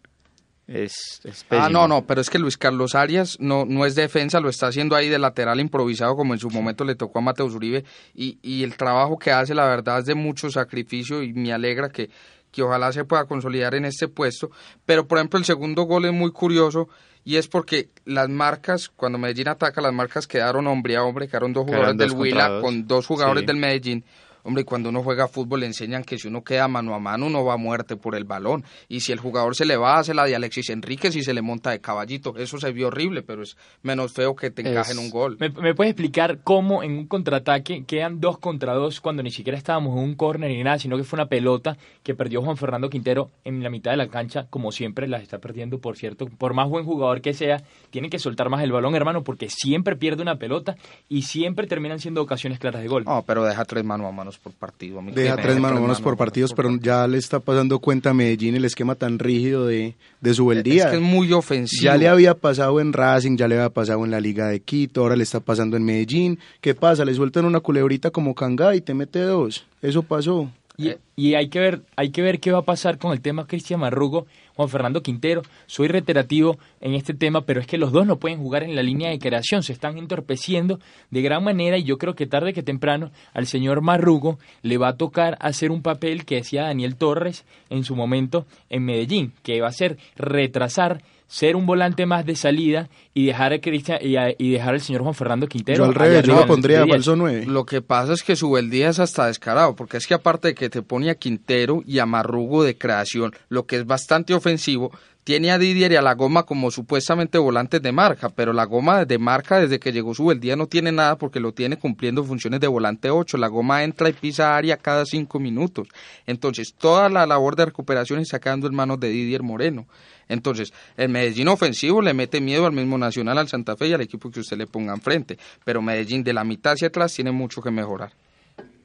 es, 0.68 1.22
es 1.24 1.45
Ah, 1.49 1.70
no, 1.70 1.88
no, 1.88 2.05
pero 2.05 2.22
es 2.22 2.30
que 2.30 2.39
Luis 2.39 2.57
Carlos 2.57 2.95
Arias 2.95 3.38
no, 3.39 3.66
no 3.66 3.86
es 3.86 3.95
defensa, 3.95 4.39
lo 4.39 4.49
está 4.49 4.68
haciendo 4.68 4.95
ahí 4.95 5.09
de 5.09 5.20
lateral 5.20 5.59
improvisado 5.59 6.16
como 6.16 6.34
en 6.34 6.39
su 6.39 6.49
momento 6.49 6.86
le 6.86 6.95
tocó 6.95 7.20
a 7.20 7.22
Mateus 7.22 7.53
Uribe 7.53 7.84
y, 8.16 8.38
y 8.41 8.64
el 8.64 8.76
trabajo 8.78 9.18
que 9.18 9.32
hace 9.32 9.53
la 9.53 9.66
verdad 9.68 9.99
es 9.99 10.05
de 10.05 10.16
mucho 10.16 10.49
sacrificio 10.49 11.22
y 11.22 11.34
me 11.34 11.51
alegra 11.51 11.89
que, 11.89 12.09
que 12.51 12.61
ojalá 12.64 12.91
se 12.93 13.03
pueda 13.03 13.26
consolidar 13.26 13.76
en 13.76 13.86
este 13.86 14.07
puesto. 14.07 14.51
Pero 14.86 15.07
por 15.07 15.18
ejemplo 15.18 15.38
el 15.38 15.45
segundo 15.45 15.84
gol 15.84 16.05
es 16.05 16.14
muy 16.14 16.32
curioso 16.32 16.88
y 17.26 17.38
es 17.38 17.47
porque 17.47 17.89
las 18.05 18.30
marcas, 18.30 18.89
cuando 18.89 19.18
Medellín 19.18 19.47
ataca, 19.49 19.82
las 19.82 19.93
marcas 19.93 20.28
quedaron 20.28 20.68
hombre 20.68 20.95
a 20.97 21.03
hombre, 21.03 21.28
quedaron 21.28 21.53
dos 21.53 21.66
jugadores 21.66 21.97
del 21.97 22.09
dos 22.09 22.18
Huila 22.20 22.59
con 22.61 22.88
dos 22.88 23.05
jugadores 23.07 23.41
Sí. 23.41 23.47
del 23.47 23.57
Medellín. 23.57 24.05
Hombre, 24.43 24.65
cuando 24.65 24.89
uno 24.89 25.01
juega 25.03 25.27
fútbol 25.27 25.61
le 25.61 25.65
enseñan 25.67 26.03
que 26.03 26.17
si 26.17 26.27
uno 26.27 26.43
queda 26.43 26.67
mano 26.67 26.93
a 26.93 26.99
mano 26.99 27.27
uno 27.27 27.43
va 27.45 27.53
a 27.53 27.57
muerte 27.57 27.95
por 27.95 28.15
el 28.15 28.25
balón. 28.25 28.63
Y 28.89 28.99
si 28.99 29.11
el 29.11 29.19
jugador 29.19 29.55
se 29.55 29.65
le 29.65 29.77
va, 29.77 29.97
hace 29.99 30.13
la 30.13 30.25
de 30.25 30.35
Alexis 30.35 30.69
Enríquez 30.69 31.15
y 31.15 31.23
se 31.23 31.33
le 31.33 31.41
monta 31.41 31.71
de 31.71 31.79
caballito. 31.79 32.35
Eso 32.37 32.57
se 32.59 32.71
vio 32.71 32.87
horrible, 32.87 33.21
pero 33.23 33.43
es 33.43 33.55
menos 33.81 34.11
feo 34.13 34.35
que 34.35 34.51
te 34.51 34.61
encajen 34.61 34.97
Es- 34.97 35.03
un 35.03 35.09
gol. 35.09 35.37
¿Me, 35.39 35.49
me 35.49 35.73
puedes 35.73 35.91
explicar 35.91 36.39
cómo 36.43 36.83
en 36.83 36.91
un 36.97 37.07
contraataque 37.07 37.85
quedan 37.85 38.19
dos 38.19 38.37
contra 38.37 38.73
dos 38.73 38.99
cuando 39.01 39.23
ni 39.23 39.31
siquiera 39.31 39.57
estábamos 39.57 39.97
en 39.97 40.03
un 40.03 40.15
córner 40.15 40.49
ni 40.51 40.61
nada, 40.63 40.77
sino 40.79 40.97
que 40.97 41.03
fue 41.03 41.17
una 41.17 41.27
pelota 41.27 41.77
que 42.03 42.13
perdió 42.13 42.41
Juan 42.41 42.57
Fernando 42.57 42.89
Quintero 42.89 43.29
en 43.45 43.63
la 43.63 43.69
mitad 43.69 43.91
de 43.91 43.97
la 43.97 44.07
cancha, 44.09 44.47
como 44.49 44.71
siempre 44.71 45.07
las 45.07 45.21
está 45.23 45.37
perdiendo, 45.39 45.79
por 45.79 45.95
cierto. 45.95 46.25
Por 46.27 46.53
más 46.53 46.69
buen 46.69 46.85
jugador 46.85 47.21
que 47.21 47.33
sea, 47.33 47.61
tiene 47.91 48.09
que 48.09 48.19
soltar 48.19 48.49
más 48.49 48.61
el 48.63 48.71
balón, 48.71 48.93
hermano, 48.95 49.23
porque 49.23 49.47
siempre 49.49 49.95
pierde 49.95 50.21
una 50.21 50.35
pelota 50.37 50.75
y 51.07 51.21
siempre 51.23 51.65
terminan 51.67 51.99
siendo 51.99 52.21
ocasiones 52.21 52.59
claras 52.59 52.81
de 52.81 52.87
gol. 52.87 53.05
No, 53.05 53.23
pero 53.25 53.43
deja 53.45 53.63
tres 53.65 53.83
mano 53.83 54.07
a 54.07 54.11
manos 54.34 54.39
por 54.39 54.53
partido. 54.53 54.99
a 54.99 55.01
mí 55.01 55.11
que 55.11 55.21
Deja 55.21 55.36
tres 55.36 55.47
deje 55.55 55.59
manos 55.59 56.01
por 56.01 56.17
partidos, 56.17 56.53
pero 56.53 56.69
partido. 56.69 56.86
ya 56.86 57.07
le 57.07 57.17
está 57.17 57.39
pasando 57.39 57.79
cuenta 57.79 58.11
a 58.11 58.13
Medellín 58.13 58.55
el 58.55 58.65
esquema 58.65 58.95
tan 58.95 59.19
rígido 59.19 59.65
de, 59.65 59.95
de 60.21 60.34
su 60.34 60.45
beldía. 60.45 60.86
Es 60.86 60.89
que 60.91 60.95
es 60.97 61.01
muy 61.01 61.31
ofensivo. 61.34 61.84
Ya 61.84 61.97
le 61.97 62.07
había 62.07 62.34
pasado 62.36 62.79
en 62.79 62.93
Racing, 62.93 63.38
ya 63.38 63.47
le 63.47 63.55
había 63.55 63.69
pasado 63.69 64.03
en 64.05 64.11
la 64.11 64.19
Liga 64.19 64.47
de 64.47 64.59
Quito, 64.61 65.01
ahora 65.01 65.15
le 65.15 65.23
está 65.23 65.39
pasando 65.39 65.77
en 65.77 65.84
Medellín. 65.84 66.39
¿Qué 66.61 66.75
pasa? 66.75 67.05
Le 67.05 67.13
sueltan 67.13 67.45
una 67.45 67.59
culebrita 67.59 68.11
como 68.11 68.34
Canga 68.36 68.75
y 68.75 68.81
te 68.81 68.93
mete 68.93 69.19
dos. 69.19 69.65
Eso 69.81 70.03
pasó. 70.03 70.49
Y, 70.75 70.91
y 71.15 71.36
hay 71.36 71.49
que 71.49 71.59
ver, 71.59 71.81
hay 71.95 72.09
que 72.09 72.23
ver 72.23 72.39
qué 72.39 72.51
va 72.51 72.59
a 72.59 72.63
pasar 72.63 72.97
con 72.97 73.11
el 73.13 73.21
tema 73.21 73.45
Cristian 73.45 73.79
Marrugo, 73.79 74.25
Juan 74.56 74.70
Fernando 74.70 75.01
Quintero. 75.01 75.41
Soy 75.66 75.88
reiterativo 75.88 76.58
en 76.82 76.93
este 76.93 77.14
tema, 77.14 77.41
pero 77.41 77.60
es 77.60 77.68
que 77.68 77.78
los 77.78 77.91
dos 77.91 78.06
no 78.06 78.18
pueden 78.18 78.39
jugar 78.39 78.64
en 78.64 78.76
la 78.76 78.84
línea 78.84 79.10
de 79.10 79.20
creación, 79.20 79.64
se 79.64 79.74
están 79.74 79.97
entorpeciendo 79.97 80.80
de 81.10 81.22
gran 81.22 81.43
manera 81.43 81.78
y 81.78 81.84
yo 81.84 81.97
creo 81.97 82.16
que 82.16 82.28
tarde 82.28 82.54
que 82.54 82.64
temprano 82.64 83.12
al 83.34 83.47
señor 83.47 83.82
Marrugo 83.82 84.39
le 84.62 84.78
va 84.78 84.89
a 84.89 84.97
tocar 84.97 85.38
hacer 85.39 85.72
un 85.72 85.82
papel 85.82 86.26
que 86.26 86.36
decía 86.36 86.64
Daniel 86.64 86.95
Torres 86.95 87.45
en 87.70 87.84
su 87.84 87.95
momento 87.95 88.45
en 88.70 88.86
Medellín, 88.86 89.34
que 89.43 89.62
va 89.62 89.68
a 89.68 89.72
ser 89.72 89.97
retrasar 90.16 91.04
ser 91.34 91.55
un 91.55 91.65
volante 91.65 92.05
más 92.05 92.27
de 92.27 92.36
salida 92.36 92.89
y 93.15 93.25
dejar 93.25 93.53
a 93.53 93.59
Cristian 93.59 93.97
y, 94.03 94.17
a- 94.17 94.36
y 94.38 94.51
dejar 94.51 94.75
al 94.75 94.81
señor 94.81 95.01
Juan 95.01 95.15
Fernando 95.15 95.47
Quintero. 95.47 95.77
Yo 95.79 95.86
al 95.86 95.95
revés, 95.95 96.23
yo 96.27 96.36
lo 96.36 96.45
pondría 96.45 96.86
falso 96.86 97.15
9. 97.15 97.45
Lo 97.47 97.65
que 97.65 97.81
pasa 97.81 98.13
es 98.13 98.21
que 98.21 98.36
su 98.36 98.51
beldía 98.51 98.89
es 98.89 98.99
hasta 98.99 99.25
descarado, 99.25 99.75
porque 99.75 99.97
es 99.97 100.05
que 100.05 100.13
aparte 100.13 100.49
de 100.49 100.53
que 100.53 100.69
te 100.69 100.84
pone 100.84 101.09
a 101.09 101.15
Quintero 101.15 101.81
y 101.88 101.97
a 101.97 102.05
Marrugo 102.05 102.63
de 102.63 102.77
creación, 102.77 103.34
lo 103.49 103.65
que 103.65 103.77
es 103.77 103.86
bastante 103.88 104.36
ofensivo, 104.36 104.91
tiene 105.24 105.51
a 105.51 105.57
Didier 105.57 105.91
y 105.91 105.95
a 105.95 106.01
la 106.01 106.15
goma 106.15 106.43
como 106.43 106.69
supuestamente 106.69 107.38
volantes 107.38 107.82
de 107.82 107.91
marca, 107.91 108.30
pero 108.30 108.51
la 108.51 108.65
goma 108.65 109.05
de 109.05 109.17
marca 109.17 109.59
desde 109.59 109.80
que 109.80 109.91
llegó 109.91 110.13
su 110.13 110.26
beldía 110.26 110.55
no 110.55 110.67
tiene 110.67 110.91
nada 110.91 111.17
porque 111.17 111.39
lo 111.39 111.53
tiene 111.53 111.78
cumpliendo 111.78 112.24
funciones 112.24 112.59
de 112.59 112.67
volante 112.67 113.09
8. 113.09 113.38
La 113.38 113.47
goma 113.47 113.84
entra 113.84 114.09
y 114.09 114.13
pisa 114.13 114.55
área 114.55 114.78
cada 114.78 115.05
cinco 115.05 115.39
minutos. 115.39 115.88
Entonces, 116.28 116.74
toda 116.74 117.09
la 117.09 117.26
labor 117.26 117.55
de 117.55 117.65
recuperación 117.65 118.19
está 118.19 118.39
quedando 118.39 118.67
en 118.67 118.76
manos 118.76 118.99
de 118.99 119.09
Didier 119.09 119.43
Moreno. 119.43 119.88
Entonces, 120.28 120.74
el 120.97 121.09
Medellín 121.09 121.47
ofensivo 121.47 122.01
le 122.01 122.13
mete 122.13 122.41
miedo 122.41 122.65
al 122.65 122.74
mismo 122.74 122.97
Nacional, 122.97 123.38
al 123.38 123.47
Santa 123.47 123.76
Fe 123.76 123.88
y 123.88 123.93
al 123.93 124.01
equipo 124.01 124.30
que 124.32 124.39
usted 124.39 124.57
le 124.57 124.67
ponga 124.67 124.93
enfrente. 124.93 125.38
Pero 125.63 125.82
Medellín 125.82 126.24
de 126.24 126.34
la 126.34 126.43
mitad 126.43 126.74
hacia 126.74 126.88
atrás 126.88 127.13
tiene 127.13 127.32
mucho 127.32 127.61
que 127.61 127.71
mejorar. 127.71 128.11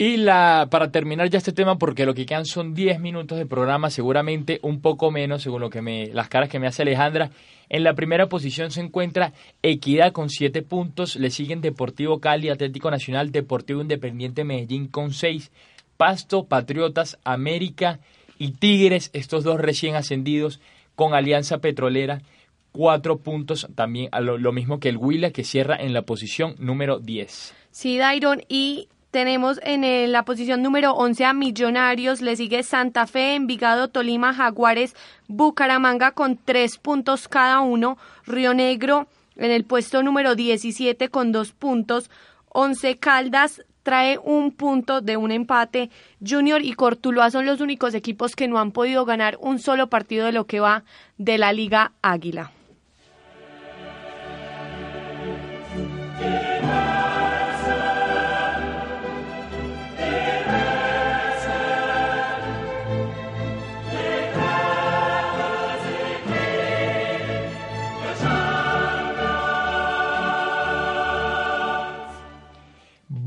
Y 0.00 0.16
la, 0.16 0.68
para 0.70 0.92
terminar 0.92 1.28
ya 1.28 1.38
este 1.38 1.52
tema, 1.52 1.76
porque 1.76 2.06
lo 2.06 2.14
que 2.14 2.24
quedan 2.24 2.46
son 2.46 2.72
10 2.72 3.00
minutos 3.00 3.36
de 3.36 3.46
programa, 3.46 3.90
seguramente 3.90 4.60
un 4.62 4.80
poco 4.80 5.10
menos, 5.10 5.42
según 5.42 5.60
lo 5.60 5.70
que 5.70 5.82
me, 5.82 6.06
las 6.12 6.28
caras 6.28 6.48
que 6.48 6.60
me 6.60 6.68
hace 6.68 6.82
Alejandra. 6.82 7.32
En 7.68 7.82
la 7.82 7.94
primera 7.94 8.28
posición 8.28 8.70
se 8.70 8.80
encuentra 8.80 9.32
Equidad 9.60 10.12
con 10.12 10.30
7 10.30 10.62
puntos, 10.62 11.16
le 11.16 11.30
siguen 11.30 11.60
Deportivo 11.60 12.20
Cali, 12.20 12.48
Atlético 12.48 12.92
Nacional, 12.92 13.32
Deportivo 13.32 13.82
Independiente 13.82 14.44
Medellín 14.44 14.86
con 14.86 15.12
6, 15.12 15.50
Pasto, 15.96 16.44
Patriotas, 16.44 17.18
América 17.24 17.98
y 18.38 18.52
Tigres, 18.52 19.10
estos 19.14 19.42
dos 19.42 19.60
recién 19.60 19.96
ascendidos, 19.96 20.60
con 20.94 21.12
Alianza 21.12 21.58
Petrolera, 21.58 22.22
4 22.70 23.18
puntos, 23.18 23.66
también 23.74 24.10
lo, 24.20 24.38
lo 24.38 24.52
mismo 24.52 24.78
que 24.78 24.90
el 24.90 24.96
Huila, 24.96 25.32
que 25.32 25.42
cierra 25.42 25.74
en 25.74 25.92
la 25.92 26.02
posición 26.02 26.54
número 26.60 27.00
10. 27.00 27.52
Sí, 27.72 27.98
Dairon, 27.98 28.42
y 28.48 28.88
tenemos 29.10 29.60
en 29.62 29.84
el- 29.84 30.12
la 30.12 30.24
posición 30.24 30.62
número 30.62 30.92
11 30.92 31.24
a 31.24 31.32
Millonarios, 31.32 32.20
le 32.20 32.36
sigue 32.36 32.62
Santa 32.62 33.06
Fe, 33.06 33.34
Envigado, 33.34 33.88
Tolima, 33.88 34.34
Jaguares, 34.34 34.94
Bucaramanga 35.28 36.12
con 36.12 36.36
tres 36.36 36.78
puntos 36.78 37.28
cada 37.28 37.60
uno, 37.60 37.96
Río 38.26 38.54
Negro 38.54 39.06
en 39.36 39.50
el 39.50 39.64
puesto 39.64 40.02
número 40.02 40.34
17 40.34 41.08
con 41.08 41.32
dos 41.32 41.52
puntos, 41.52 42.10
Once 42.48 42.98
Caldas 42.98 43.62
trae 43.82 44.18
un 44.18 44.52
punto 44.52 45.00
de 45.00 45.16
un 45.16 45.30
empate, 45.30 45.90
Junior 46.26 46.60
y 46.62 46.74
Cortuluá 46.74 47.30
son 47.30 47.46
los 47.46 47.60
únicos 47.60 47.94
equipos 47.94 48.36
que 48.36 48.48
no 48.48 48.58
han 48.58 48.72
podido 48.72 49.06
ganar 49.06 49.38
un 49.40 49.58
solo 49.58 49.88
partido 49.88 50.26
de 50.26 50.32
lo 50.32 50.46
que 50.46 50.60
va 50.60 50.84
de 51.16 51.38
la 51.38 51.52
Liga 51.52 51.92
Águila. 52.02 52.50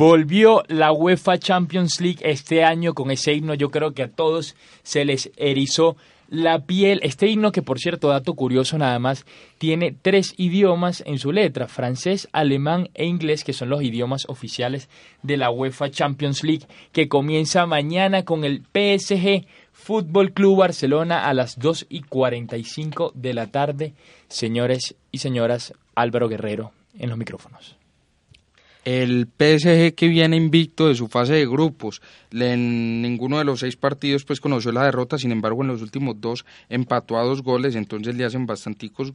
Volvió 0.02 0.64
la 0.68 0.92
UEFA 0.92 1.38
Champions 1.38 2.02
League 2.02 2.22
este 2.24 2.64
año 2.64 2.96
con 2.96 3.12
ese 3.12 3.34
himno. 3.34 3.54
Yo 3.54 3.70
creo 3.70 3.94
que 3.94 4.02
a 4.02 4.10
todos 4.10 4.56
se 4.82 5.06
les 5.06 5.30
erizó 5.38 5.96
la 6.28 6.66
piel. 6.66 7.00
Este 7.04 7.28
himno, 7.28 7.52
que 7.52 7.62
por 7.62 7.78
cierto, 7.78 8.08
dato 8.08 8.34
curioso 8.34 8.80
nada 8.80 8.98
más, 8.98 9.28
tiene 9.60 9.92
tres 9.92 10.34
idiomas 10.38 11.04
en 11.06 11.20
su 11.20 11.32
letra: 11.32 11.68
francés, 11.68 12.28
alemán 12.32 12.90
e 12.96 13.06
inglés, 13.06 13.44
que 13.44 13.54
son 13.54 13.70
los 13.70 13.84
idiomas 13.84 14.26
oficiales 14.28 14.90
de 15.22 15.38
la 15.38 15.52
UEFA 15.52 15.92
Champions 15.92 16.44
League, 16.44 16.66
que 16.94 17.08
comienza 17.08 17.68
mañana 17.68 18.26
con 18.26 18.44
el 18.44 18.64
PSG 18.74 19.46
Fútbol 19.72 20.32
Club 20.32 20.58
Barcelona 20.58 21.28
a 21.28 21.36
las 21.36 21.60
2 21.60 21.86
y 21.90 22.02
45 22.02 23.12
de 23.14 23.36
la 23.36 23.52
tarde. 23.52 23.94
Señores 24.30 24.96
y 25.12 25.20
señoras, 25.20 25.76
Álvaro 25.94 26.28
Guerrero 26.28 26.72
en 26.98 27.10
los 27.10 27.20
micrófonos. 27.20 27.81
El 28.84 29.28
PSG 29.28 29.94
que 29.94 30.08
viene 30.08 30.36
invicto 30.36 30.88
de 30.88 30.96
su 30.96 31.08
fase 31.08 31.34
de 31.34 31.46
grupos, 31.46 32.02
en 32.32 33.04
ninguno 33.04 33.38
de 33.38 33.44
los 33.44 33.60
seis 33.60 33.76
partidos 33.76 34.26
pues 34.26 34.40
conoció 34.42 34.72
la 34.72 34.86
derrota, 34.86 35.20
sin 35.20 35.32
embargo 35.32 35.62
en 35.62 35.68
los 35.68 35.84
últimos 35.84 36.20
dos 36.20 36.46
empató 36.68 37.20
a 37.20 37.24
dos 37.24 37.44
goles, 37.44 37.76
entonces 37.76 38.16
le 38.16 38.26
hacen 38.26 38.48
bastanticos, 38.48 39.14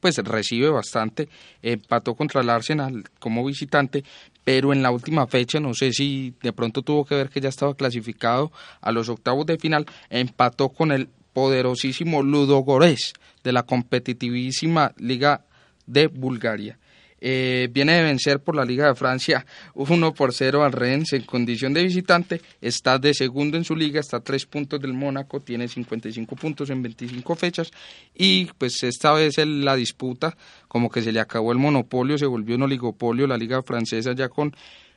pues 0.00 0.18
recibe 0.18 0.68
bastante, 0.68 1.30
empató 1.62 2.14
contra 2.14 2.42
el 2.42 2.50
Arsenal 2.50 3.04
como 3.18 3.42
visitante, 3.42 4.04
pero 4.44 4.74
en 4.74 4.82
la 4.82 4.90
última 4.90 5.26
fecha, 5.26 5.60
no 5.60 5.72
sé 5.72 5.92
si 5.92 6.34
de 6.42 6.52
pronto 6.52 6.82
tuvo 6.82 7.06
que 7.06 7.14
ver 7.14 7.30
que 7.30 7.40
ya 7.40 7.48
estaba 7.48 7.74
clasificado 7.74 8.52
a 8.82 8.92
los 8.92 9.08
octavos 9.08 9.46
de 9.46 9.56
final, 9.56 9.86
empató 10.10 10.68
con 10.68 10.92
el 10.92 11.08
poderosísimo 11.32 12.22
Ludogorets 12.22 13.14
de 13.42 13.52
la 13.52 13.62
competitivísima 13.62 14.92
Liga 14.98 15.44
de 15.86 16.08
Bulgaria. 16.08 16.78
Eh, 17.18 17.68
viene 17.72 17.94
de 17.96 18.02
vencer 18.02 18.40
por 18.40 18.54
la 18.54 18.64
Liga 18.64 18.88
de 18.88 18.94
Francia 18.94 19.46
1 19.74 20.12
por 20.12 20.34
0 20.34 20.62
al 20.64 20.72
Rennes 20.72 21.14
en 21.14 21.22
condición 21.22 21.72
de 21.72 21.82
visitante, 21.82 22.42
está 22.60 22.98
de 22.98 23.14
segundo 23.14 23.56
en 23.56 23.64
su 23.64 23.74
liga, 23.74 24.00
está 24.00 24.18
a 24.18 24.20
3 24.20 24.44
puntos 24.44 24.80
del 24.80 24.92
Mónaco, 24.92 25.40
tiene 25.40 25.66
55 25.66 26.36
puntos 26.36 26.68
en 26.68 26.82
25 26.82 27.34
fechas 27.34 27.70
y 28.14 28.44
pues 28.58 28.82
esta 28.82 29.12
vez 29.12 29.38
el- 29.38 29.64
la 29.64 29.76
disputa, 29.76 30.36
como 30.68 30.90
que 30.90 31.00
se 31.00 31.10
le 31.10 31.18
acabó 31.20 31.52
el 31.52 31.58
monopolio, 31.58 32.18
se 32.18 32.26
volvió 32.26 32.56
un 32.56 32.62
oligopolio 32.64 33.26
la 33.26 33.38
Liga 33.38 33.62
Francesa 33.62 34.12
ya 34.12 34.28
con 34.28 34.54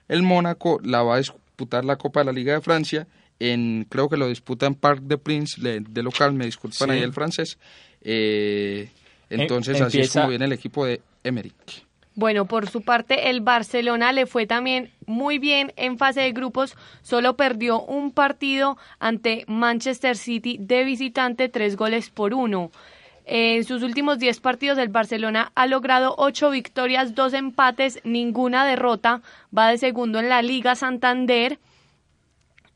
el 0.09 0.21
Mónaco, 0.21 0.81
la 0.83 1.01
va 1.03 1.15
a 1.15 1.17
disputar 1.19 1.85
la 1.85 1.95
Copa 1.95 2.19
de 2.19 2.25
la 2.25 2.31
Liga 2.33 2.53
de 2.53 2.61
Francia, 2.61 3.07
en 3.39 3.85
creo 3.89 4.09
que 4.09 4.17
lo 4.17 4.27
disputa 4.27 4.65
en 4.65 4.75
Parc 4.75 5.01
de 5.03 5.17
Prince 5.17 5.61
de, 5.61 5.79
de 5.79 6.03
local, 6.03 6.33
me 6.33 6.45
disculpan 6.45 6.89
Sí. 6.89 6.93
ahí 6.95 7.01
el 7.01 7.13
francés. 7.13 7.57
Eh, 8.01 8.89
entonces 9.29 9.79
así 9.79 9.99
es 10.01 10.11
como 10.11 10.27
viene 10.27 10.45
el 10.45 10.51
equipo 10.53 10.85
de 10.85 11.01
Emerick. 11.23 11.53
Bueno, 12.19 12.43
por 12.43 12.69
su 12.69 12.81
parte, 12.81 13.29
el 13.29 13.39
Barcelona 13.39 14.11
le 14.11 14.25
fue 14.25 14.45
también 14.45 14.91
muy 15.05 15.39
bien 15.39 15.71
en 15.77 15.97
fase 15.97 16.19
de 16.19 16.33
grupos. 16.33 16.75
Solo 17.01 17.37
perdió 17.37 17.81
un 17.81 18.11
partido 18.11 18.77
ante 18.99 19.45
Manchester 19.47 20.17
City 20.17 20.57
de 20.59 20.83
visitante, 20.83 21.47
tres 21.47 21.77
goles 21.77 22.09
por 22.09 22.33
uno. 22.33 22.71
En 23.23 23.63
sus 23.63 23.83
últimos 23.83 24.19
10 24.19 24.37
partidos 24.41 24.77
el 24.79 24.89
Barcelona 24.89 25.53
ha 25.55 25.65
logrado 25.65 26.13
8 26.17 26.49
victorias, 26.49 27.15
2 27.15 27.35
empates, 27.35 28.01
ninguna 28.03 28.65
derrota. 28.65 29.21
Va 29.57 29.69
de 29.69 29.77
segundo 29.77 30.19
en 30.19 30.27
la 30.27 30.41
Liga 30.41 30.75
Santander 30.75 31.57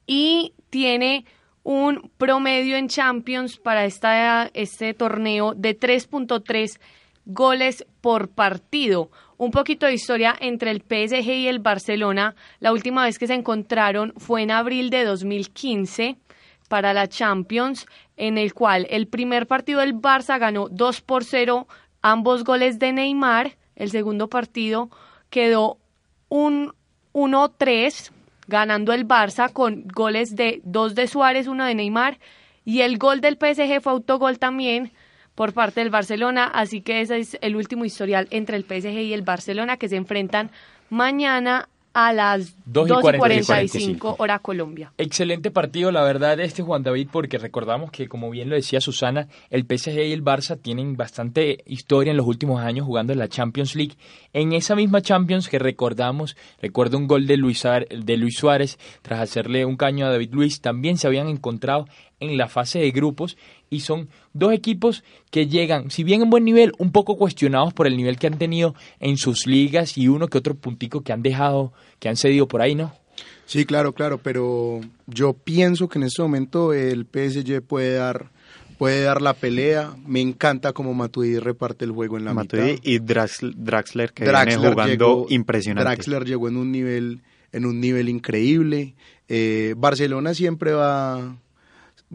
y 0.08 0.54
tiene 0.70 1.26
un 1.64 2.10
promedio 2.18 2.78
en 2.78 2.88
Champions 2.88 3.58
para 3.58 3.84
esta, 3.84 4.46
este 4.54 4.94
torneo 4.94 5.54
de 5.54 5.78
3.3 5.78 6.80
goles 7.26 7.86
por 8.02 8.30
partido. 8.30 9.10
Un 9.38 9.52
poquito 9.52 9.86
de 9.86 9.94
historia 9.94 10.36
entre 10.40 10.72
el 10.72 10.82
PSG 10.82 11.30
y 11.30 11.48
el 11.48 11.60
Barcelona. 11.60 12.36
La 12.60 12.72
última 12.72 13.04
vez 13.04 13.18
que 13.18 13.28
se 13.28 13.34
encontraron 13.34 14.14
fue 14.18 14.44
en 14.44 14.52
abril 14.52 14.90
de 14.90 15.04
2015 15.04 16.18
para 16.70 16.94
la 16.94 17.08
Champions, 17.08 17.86
en 18.18 18.38
el 18.38 18.54
cual 18.54 18.88
el 18.90 19.08
primer 19.08 19.48
partido 19.48 19.80
del 19.80 19.96
Barça 19.96 20.40
ganó 20.40 20.70
2 20.70 21.02
por 21.02 21.24
0, 21.24 21.68
ambos 22.02 22.44
goles 22.44 22.80
de 22.80 22.94
Neymar. 22.94 23.58
El 23.76 23.90
segundo 23.90 24.30
partido 24.30 24.90
quedó 25.30 25.78
un 26.30 26.74
1-3 27.14 28.12
ganando 28.48 28.94
el 28.94 29.08
Barça 29.08 29.52
con 29.52 29.84
goles 29.88 30.36
de 30.36 30.62
dos 30.64 30.96
de 30.96 31.08
Suárez, 31.08 31.48
uno 31.48 31.66
de 31.66 31.76
Neymar 31.76 32.20
y 32.66 32.82
el 32.82 32.98
gol 32.98 33.22
del 33.22 33.36
PSG 33.36 33.82
fue 33.82 33.92
autogol 33.92 34.40
también 34.40 34.92
por 35.36 35.54
parte 35.54 35.80
del 35.80 35.90
Barcelona, 35.90 36.46
así 36.46 36.82
que 36.82 37.02
ese 37.02 37.18
es 37.18 37.38
el 37.42 37.56
último 37.56 37.86
historial 37.86 38.28
entre 38.32 38.58
el 38.58 38.64
PSG 38.64 39.00
y 39.02 39.14
el 39.14 39.22
Barcelona 39.24 39.78
que 39.78 39.90
se 39.90 39.96
enfrentan 39.96 40.52
mañana 40.90 41.68
a 41.94 42.12
las 42.12 42.56
2 42.66 42.90
y 42.90 43.18
45, 43.18 44.16
hora 44.18 44.40
Colombia. 44.40 44.92
Excelente 44.98 45.52
partido, 45.52 45.92
la 45.92 46.04
verdad, 46.04 46.40
este 46.40 46.64
Juan 46.64 46.82
David, 46.82 47.10
porque 47.12 47.38
recordamos 47.38 47.92
que, 47.92 48.08
como 48.08 48.32
bien 48.32 48.50
lo 48.50 48.56
decía 48.56 48.82
Susana, 48.82 49.28
el 49.52 49.64
PSG 49.64 50.00
y 50.00 50.12
el 50.12 50.24
Barça 50.24 50.60
tienen 50.60 50.98
bastante 50.98 51.64
historia 51.68 52.12
en 52.12 52.18
los 52.18 52.26
últimos 52.26 52.62
años 52.62 52.88
jugando 52.88 53.14
en 53.14 53.20
la 53.20 53.28
Champions 53.28 53.76
League. 53.76 53.96
En 54.34 54.54
esa 54.54 54.76
misma 54.76 55.02
Champions 55.02 55.48
que 55.48 55.60
recordamos, 55.60 56.36
recuerdo 56.62 56.98
un 56.98 57.08
gol 57.08 57.28
de 57.28 57.38
Luis, 57.38 57.64
de 57.64 58.18
Luis 58.18 58.38
Suárez 58.38 58.80
tras 59.04 59.20
hacerle 59.20 59.66
un 59.66 59.78
caño 59.78 60.08
a 60.08 60.10
David 60.10 60.34
Luis, 60.34 60.62
también 60.62 60.98
se 60.98 61.06
habían 61.06 61.28
encontrado 61.28 61.86
en 62.20 62.38
la 62.38 62.48
fase 62.48 62.80
de 62.80 62.92
grupos 62.92 63.38
y 63.70 63.82
son 63.82 64.10
dos 64.34 64.54
equipos 64.54 65.04
que 65.32 65.48
llegan, 65.48 65.92
si 65.92 66.04
bien 66.04 66.22
en 66.22 66.30
buen 66.30 66.46
nivel, 66.46 66.72
un 66.78 66.92
poco 66.92 67.18
cuestionados 67.18 67.74
por 67.74 67.88
el 67.88 67.98
nivel 67.98 68.18
que 68.18 68.28
han 68.28 68.38
tenido 68.38 68.76
en 69.00 69.18
sus 69.18 69.48
ligas 69.48 69.98
y 69.98 70.08
uno 70.08 70.28
que 70.28 70.38
otro 70.38 70.56
puntico 70.56 71.02
que 71.02 71.14
han 71.14 71.22
dejado, 71.24 71.74
que 72.00 72.10
han 72.10 72.16
cedido 72.16 72.48
por 72.48 72.62
ahí, 72.62 72.76
¿no? 72.76 72.94
Sí, 73.46 73.66
claro, 73.66 73.94
claro, 73.94 74.18
pero 74.18 74.80
yo 75.08 75.34
pienso 75.34 75.90
que 75.90 76.00
en 76.00 76.04
este 76.04 76.22
momento 76.22 76.74
el 76.74 77.06
PSG 77.06 77.62
puede 77.62 77.94
dar 77.94 78.32
puede 78.78 79.04
dar 79.04 79.22
la 79.22 79.34
pelea. 79.34 79.96
Me 80.06 80.22
encanta 80.22 80.74
cómo 80.74 80.94
Matuidi 80.94 81.40
reparte 81.40 81.86
el 81.86 81.92
juego 81.92 82.18
en 82.18 82.26
la 82.26 82.34
Matuidi 82.34 82.80
y 82.84 83.00
Draxler, 83.00 84.14
que 84.14 84.26
viene 84.26 84.56
jugando 84.58 85.26
impresionante. 85.30 85.90
Draxler 85.90 86.26
llegó 86.26 86.48
en 86.48 86.58
un 86.58 86.72
nivel 86.72 87.22
en 87.52 87.66
un 87.66 87.80
nivel 87.80 88.10
increíble. 88.10 88.96
Eh, 89.30 89.76
Barcelona 89.78 90.34
siempre 90.34 90.74
va 90.74 91.38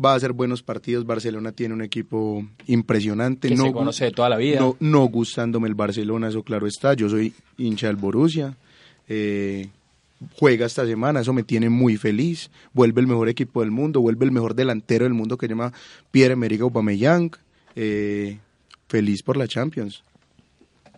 va 0.03 0.13
a 0.13 0.17
hacer 0.17 0.33
buenos 0.33 0.63
partidos. 0.63 1.05
Barcelona 1.07 1.53
tiene 1.53 1.75
un 1.75 1.83
equipo 1.83 2.45
impresionante. 2.67 3.49
Que 3.49 3.55
no, 3.55 3.65
se 3.65 3.73
conoce 3.73 4.05
de 4.07 4.11
toda 4.13 4.29
la 4.29 4.37
vida. 4.37 4.61
No, 4.61 4.77
no 4.81 5.05
gustándome 5.07 5.69
el 5.69 5.75
Barcelona, 5.75 6.29
eso 6.29 6.43
claro 6.43 6.67
está. 6.67 6.95
Yo 6.95 7.09
soy 7.09 7.35
hincha 7.57 7.89
del 7.89 7.97
Borussia. 7.97 8.57
Eh, 9.09 9.69
juega 10.37 10.67
esta 10.67 10.87
semana, 10.87 11.21
eso 11.21 11.33
me 11.33 11.43
tiene 11.43 11.69
muy 11.69 11.97
feliz. 11.97 12.51
Vuelve 12.73 13.01
el 13.01 13.07
mejor 13.07 13.29
equipo 13.29 13.61
del 13.61 13.71
mundo, 13.71 14.01
vuelve 14.01 14.25
el 14.25 14.33
mejor 14.33 14.55
delantero 14.55 15.05
del 15.05 15.15
mundo 15.15 15.37
que 15.37 15.47
se 15.47 15.51
llama 15.51 15.73
Pierre-Emerick 16.11 16.61
Aubameyang. 16.61 17.31
Eh, 17.75 18.39
feliz 18.89 19.23
por 19.23 19.37
la 19.37 19.47
Champions. 19.47 20.03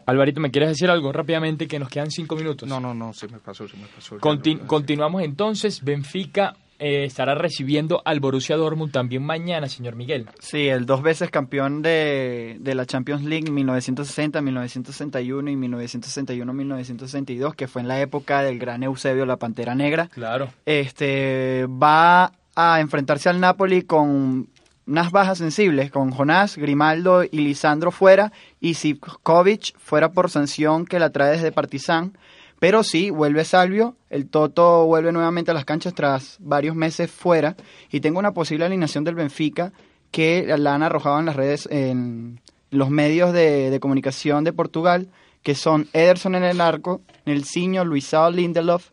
Alvarito, 0.07 0.41
¿me 0.41 0.51
quieres 0.51 0.71
decir 0.71 0.91
algo 0.91 1.13
rápidamente 1.13 1.69
que 1.69 1.79
nos 1.79 1.89
quedan 1.89 2.11
cinco 2.11 2.35
minutos? 2.35 2.69
No, 2.69 2.81
no, 2.81 2.95
no, 2.95 3.13
se 3.13 3.29
me 3.29 3.39
pasó, 3.39 3.69
se 3.69 3.77
me 3.77 3.87
pasó. 3.87 4.19
continuamos 4.19 5.23
entonces. 5.23 5.85
Benfica 5.85 6.57
eh, 6.81 7.05
estará 7.05 7.35
recibiendo 7.35 8.01
al 8.07 8.21
Borussia 8.21 8.57
Dortmund 8.57 8.91
también 8.91 9.23
mañana, 9.23 9.69
señor 9.69 9.97
Miguel. 9.97 10.27
Sí, 10.39 10.67
el 10.69 10.87
dos 10.87 11.03
veces 11.03 11.31
campeón 11.31 11.83
de, 11.83 12.57
de 12.59 12.75
la 12.75 12.87
Champions 12.87 13.23
League 13.23 13.51
1960, 13.51 14.41
1961 14.41 15.51
y 15.51 15.57
1961-1962, 15.57 17.55
que 17.55 17.69
fue 17.69 17.83
en 17.83 17.89
la 17.89 18.01
época 18.01 18.43
del 18.43 18.59
gran 18.59 18.83
Eusebio, 18.83 19.27
la 19.27 19.37
Pantera 19.37 19.75
Negra. 19.75 20.09
Claro. 20.09 20.49
Este 20.65 21.67
va 21.67 22.33
a 22.57 22.81
enfrentarse 22.81 23.29
al 23.29 23.41
Napoli 23.41 23.83
con 23.83 24.49
unas 24.87 25.11
bajas 25.13 25.39
sensibles, 25.39 25.91
con 25.91 26.11
Jonás, 26.11 26.57
Grimaldo 26.57 27.25
y 27.25 27.41
Lisandro 27.41 27.91
fuera 27.91 28.33
y 28.59 28.75
Sivkovic 28.75 29.79
fuera 29.79 30.13
por 30.13 30.31
sanción 30.31 30.85
que 30.85 30.99
la 30.99 31.11
trae 31.11 31.33
desde 31.33 31.53
Partizan. 31.53 32.17
Pero 32.61 32.85
sí, 32.85 33.09
vuelve 33.09 33.47
Salvio, 33.47 33.97
el 34.11 34.29
Toto 34.29 34.85
vuelve 34.85 35.13
nuevamente 35.13 35.51
a 35.51 35.55
las 35.55 35.65
canchas 35.65 35.95
tras 35.95 36.37
varios 36.41 36.77
meses 36.77 37.11
fuera 37.11 37.57
y 37.91 38.01
tengo 38.01 38.19
una 38.19 38.33
posible 38.33 38.67
alineación 38.67 39.03
del 39.03 39.15
Benfica 39.15 39.73
que 40.11 40.45
la 40.59 40.75
han 40.75 40.83
arrojado 40.83 41.19
en 41.19 41.25
las 41.25 41.37
redes, 41.37 41.67
en 41.71 42.39
los 42.71 42.91
medios 42.91 43.33
de, 43.33 43.77
comunicación 43.81 44.45
de 44.45 44.53
Portugal, 44.53 45.09
que 45.43 45.55
son 45.55 45.89
Ederson 45.95 46.35
en 46.35 46.45
el 46.45 46.61
arco, 46.61 47.01
Nelsinho, 47.25 47.83
Luisao 47.87 48.31
Lindelof, 48.31 48.91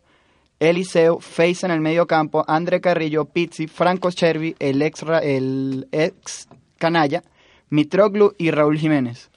Eliseo, 0.60 1.18
Face 1.20 1.66
en 1.66 1.70
el 1.70 1.82
medio 1.82 2.06
campo, 2.06 2.44
André 2.48 2.80
Carrillo, 2.80 3.26
Pizzi, 3.26 3.66
Franco 3.66 4.10
Chervi, 4.10 4.56
el 4.60 4.80
ex, 4.80 5.04
el 5.22 5.88
ex 5.92 6.48
canalla, 6.78 7.22
Mitroglu 7.68 8.34
y 8.38 8.50
Raúl 8.50 8.78
Jiménez. 8.78 9.30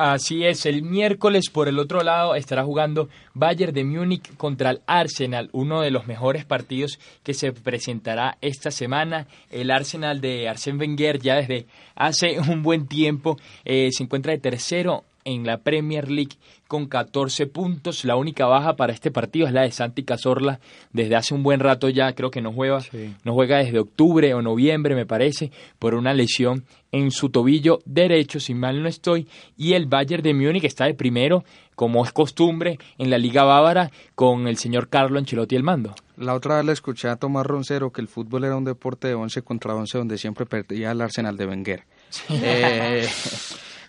Así 0.00 0.44
es, 0.44 0.64
el 0.64 0.84
miércoles 0.84 1.50
por 1.50 1.66
el 1.66 1.80
otro 1.80 2.04
lado 2.04 2.36
estará 2.36 2.62
jugando 2.62 3.08
Bayern 3.34 3.74
de 3.74 3.82
Múnich 3.82 4.32
contra 4.36 4.70
el 4.70 4.80
Arsenal, 4.86 5.50
uno 5.50 5.80
de 5.80 5.90
los 5.90 6.06
mejores 6.06 6.44
partidos 6.44 7.00
que 7.24 7.34
se 7.34 7.50
presentará 7.50 8.38
esta 8.40 8.70
semana. 8.70 9.26
El 9.50 9.72
Arsenal 9.72 10.20
de 10.20 10.48
Arsène 10.48 10.78
Wenger 10.78 11.18
ya 11.18 11.34
desde 11.34 11.66
hace 11.96 12.38
un 12.38 12.62
buen 12.62 12.86
tiempo 12.86 13.38
eh, 13.64 13.88
se 13.90 14.04
encuentra 14.04 14.30
de 14.30 14.38
tercero 14.38 15.02
en 15.28 15.44
la 15.44 15.58
Premier 15.58 16.10
League 16.10 16.36
con 16.66 16.86
14 16.86 17.46
puntos. 17.46 18.04
La 18.04 18.16
única 18.16 18.46
baja 18.46 18.76
para 18.76 18.92
este 18.92 19.10
partido 19.10 19.46
es 19.46 19.52
la 19.52 19.62
de 19.62 19.70
Santi 19.70 20.02
Cazorla. 20.02 20.60
Desde 20.92 21.16
hace 21.16 21.34
un 21.34 21.42
buen 21.42 21.60
rato 21.60 21.88
ya 21.88 22.12
creo 22.14 22.30
que 22.30 22.40
no 22.40 22.52
juega, 22.52 22.78
no 23.24 23.34
juega 23.34 23.58
desde 23.58 23.78
octubre 23.78 24.32
o 24.34 24.42
noviembre, 24.42 24.94
me 24.94 25.06
parece, 25.06 25.50
por 25.78 25.94
una 25.94 26.14
lesión 26.14 26.64
en 26.92 27.10
su 27.10 27.28
tobillo 27.28 27.80
derecho, 27.84 28.40
si 28.40 28.54
mal 28.54 28.82
no 28.82 28.88
estoy. 28.88 29.28
Y 29.56 29.74
el 29.74 29.86
Bayern 29.86 30.22
de 30.22 30.34
Múnich 30.34 30.64
está 30.64 30.86
de 30.86 30.94
primero, 30.94 31.44
como 31.74 32.04
es 32.04 32.12
costumbre, 32.12 32.78
en 32.96 33.10
la 33.10 33.18
Liga 33.18 33.44
Bávara 33.44 33.90
con 34.14 34.48
el 34.48 34.56
señor 34.56 34.88
Carlo 34.88 35.18
Ancelotti 35.18 35.56
el 35.56 35.62
mando. 35.62 35.94
La 36.16 36.34
otra 36.34 36.56
vez 36.56 36.64
le 36.64 36.72
escuché 36.72 37.08
a 37.08 37.16
Tomás 37.16 37.46
Roncero 37.46 37.92
que 37.92 38.00
el 38.00 38.08
fútbol 38.08 38.44
era 38.44 38.56
un 38.56 38.64
deporte 38.64 39.08
de 39.08 39.14
11 39.14 39.42
contra 39.42 39.74
11 39.74 39.98
donde 39.98 40.18
siempre 40.18 40.46
perdía 40.46 40.90
el 40.90 41.00
Arsenal 41.00 41.36
de 41.36 41.46
Wenger. 41.46 41.84
Eh, 42.30 43.06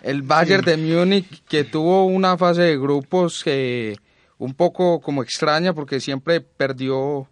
el 0.02 0.22
Bayern 0.22 0.64
de 0.64 0.78
Múnich 0.78 1.44
que 1.48 1.64
tuvo 1.64 2.06
una 2.06 2.38
fase 2.38 2.62
de 2.62 2.78
grupos 2.78 3.44
que 3.44 3.98
un 4.38 4.54
poco 4.54 5.02
como 5.02 5.22
extraña 5.22 5.74
porque 5.74 6.00
siempre 6.00 6.42
perdió 6.42 7.28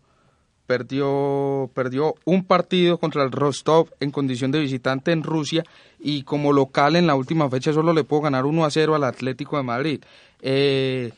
perdió 0.66 1.72
perdió 1.74 2.16
un 2.26 2.44
partido 2.44 2.98
contra 2.98 3.24
el 3.24 3.32
Rostov 3.32 3.90
en 4.00 4.12
condición 4.12 4.52
de 4.52 4.60
visitante 4.60 5.12
en 5.12 5.24
Rusia 5.24 5.64
y 6.00 6.24
como 6.24 6.52
local 6.52 6.96
en 6.98 7.08
la 7.08 7.16
última 7.16 7.50
fecha 7.50 7.72
solo 7.72 7.94
le 7.94 8.04
pudo 8.04 8.22
ganar 8.22 8.46
1 8.46 8.66
a 8.66 8.72
0 8.72 8.96
al 8.96 9.04
Atlético 9.06 9.58
de 9.58 9.64
Madrid. 9.64 10.04
Eh, 10.42 11.14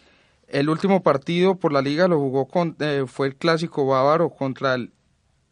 el 0.47 0.69
último 0.69 1.01
partido 1.01 1.55
por 1.55 1.73
la 1.73 1.81
liga 1.81 2.07
lo 2.07 2.19
jugó 2.19 2.45
con 2.45 2.75
eh, 2.79 3.05
fue 3.07 3.27
el 3.27 3.35
clásico 3.35 3.87
bávaro 3.87 4.29
contra 4.29 4.75
el 4.75 4.91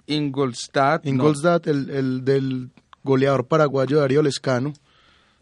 Ingolstadt. 0.05 1.05
Ingolstadt, 1.05 1.67
el, 1.67 1.89
el 1.89 2.23
del 2.23 2.69
goleador 3.03 3.47
paraguayo 3.47 3.99
Darío 3.99 4.21
Lescano 4.21 4.73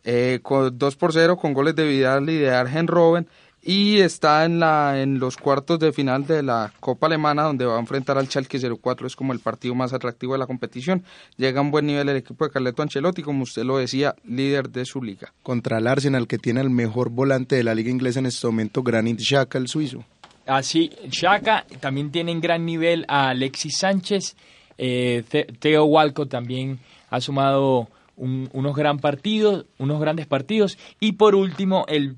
eh, 0.05 0.39
con 0.41 0.77
2 0.77 0.95
por 0.95 1.11
0 1.11 1.35
con 1.37 1.53
goles 1.53 1.75
de 1.75 1.87
Vidal 1.87 2.29
y 2.29 2.37
de 2.37 2.51
Argen 2.51 2.87
Robben. 2.87 3.27
Y 3.67 4.01
está 4.01 4.45
en 4.45 4.59
la 4.59 5.01
en 5.01 5.17
los 5.17 5.37
cuartos 5.37 5.79
de 5.79 5.91
final 5.91 6.27
de 6.27 6.43
la 6.43 6.71
Copa 6.79 7.07
Alemana 7.07 7.41
donde 7.41 7.65
va 7.65 7.77
a 7.77 7.79
enfrentar 7.79 8.15
al 8.15 8.27
Schalke 8.27 8.59
04 8.59 9.07
es 9.07 9.15
como 9.15 9.33
el 9.33 9.39
partido 9.39 9.73
más 9.73 9.91
atractivo 9.91 10.33
de 10.33 10.39
la 10.39 10.45
competición. 10.45 11.03
Llega 11.35 11.59
a 11.59 11.63
un 11.63 11.71
buen 11.71 11.87
nivel 11.87 12.07
el 12.07 12.17
equipo 12.17 12.45
de 12.45 12.51
Carleto 12.51 12.83
Ancelotti 12.83 13.23
como 13.23 13.41
usted 13.41 13.63
lo 13.63 13.79
decía 13.79 14.13
líder 14.23 14.69
de 14.69 14.85
su 14.85 15.01
liga. 15.01 15.33
Contra 15.41 15.79
el 15.79 15.87
Arsenal 15.87 16.27
que 16.27 16.37
tiene 16.37 16.61
el 16.61 16.69
mejor 16.69 17.09
volante 17.09 17.55
de 17.55 17.63
la 17.63 17.73
liga 17.73 17.89
inglesa 17.89 18.19
en 18.19 18.27
este 18.27 18.45
momento 18.45 18.83
Granit 18.83 19.19
Xhaka 19.19 19.57
el 19.57 19.67
suizo. 19.67 20.05
Así 20.45 20.91
Xhaka 21.09 21.65
también 21.79 22.11
tiene 22.11 22.31
en 22.33 22.41
gran 22.41 22.67
nivel 22.67 23.03
a 23.07 23.29
Alexis 23.29 23.79
Sánchez. 23.79 24.35
Eh, 24.77 25.23
Theo 25.57 25.85
Walcott 25.85 26.29
también 26.29 26.77
ha 27.09 27.19
sumado 27.19 27.87
unos 28.17 28.75
gran 28.75 28.99
partidos, 28.99 29.65
unos 29.77 29.99
grandes 29.99 30.27
partidos 30.27 30.77
y 30.99 31.13
por 31.13 31.35
último 31.35 31.85
el 31.87 32.15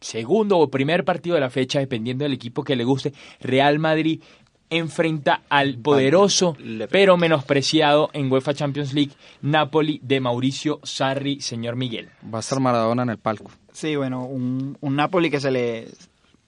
segundo 0.00 0.58
o 0.58 0.68
primer 0.70 1.04
partido 1.04 1.34
de 1.34 1.40
la 1.40 1.50
fecha, 1.50 1.78
dependiendo 1.78 2.24
del 2.24 2.32
equipo 2.32 2.64
que 2.64 2.76
le 2.76 2.84
guste, 2.84 3.12
Real 3.40 3.78
Madrid 3.78 4.20
enfrenta 4.68 5.42
al 5.48 5.78
poderoso 5.78 6.56
pero 6.90 7.16
menospreciado 7.16 8.10
en 8.12 8.30
UEFA 8.30 8.54
Champions 8.54 8.94
League 8.94 9.12
Napoli 9.42 10.00
de 10.02 10.20
Mauricio 10.20 10.80
Sarri, 10.82 11.40
señor 11.40 11.76
Miguel. 11.76 12.10
Va 12.32 12.38
a 12.38 12.40
estar 12.40 12.58
Maradona 12.58 13.04
en 13.04 13.10
el 13.10 13.18
palco. 13.18 13.50
Sí, 13.72 13.94
bueno, 13.94 14.24
un, 14.24 14.76
un 14.80 14.96
Napoli 14.96 15.30
que 15.30 15.40
se 15.40 15.50
le, 15.50 15.88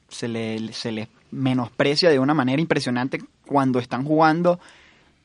se 0.08 0.28
le, 0.28 0.72
se 0.72 0.90
le 0.90 1.08
menosprecia 1.30 2.10
de 2.10 2.18
una 2.18 2.34
manera 2.34 2.60
impresionante 2.60 3.20
cuando 3.46 3.78
están 3.78 4.04
jugando. 4.04 4.58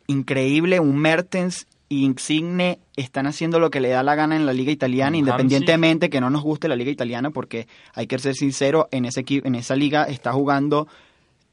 Increíble, 0.08 0.80
un 0.80 0.98
Mertens 0.98 1.66
Insigne 2.02 2.80
están 2.96 3.28
haciendo 3.28 3.60
lo 3.60 3.70
que 3.70 3.80
le 3.82 3.90
da 3.90 4.04
la 4.04 4.16
gana 4.16 4.36
en 4.36 4.46
la 4.46 4.54
liga 4.54 4.72
italiana, 4.72 5.18
independientemente 5.18 6.10
que 6.10 6.22
no 6.22 6.30
nos 6.30 6.42
guste 6.44 6.68
la 6.68 6.76
liga 6.76 6.92
italiana, 6.92 7.30
porque 7.32 7.68
hay 7.94 8.08
que 8.08 8.18
ser 8.20 8.36
sincero, 8.36 8.88
en 8.92 9.06
ese 9.06 9.24
en 9.28 9.56
esa 9.56 9.76
liga 9.76 10.04
está 10.06 10.32
jugando 10.34 10.88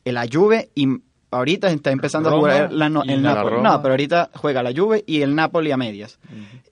la 0.04 0.26
Juve 0.30 0.70
y 0.74 0.86
ahorita 1.30 1.70
está 1.70 1.90
empezando 1.90 2.30
Roma 2.30 2.48
a 2.48 2.52
jugar 2.54 2.72
la, 2.72 2.88
no- 2.88 3.02
el 3.02 3.22
Napoli. 3.22 3.62
No, 3.62 3.80
pero 3.82 3.92
ahorita 3.94 4.30
juega 4.34 4.62
la 4.62 4.72
Juve 4.74 5.04
y 5.06 5.22
el 5.22 5.34
Napoli 5.34 5.70
a 5.72 5.76
medias. 5.76 6.18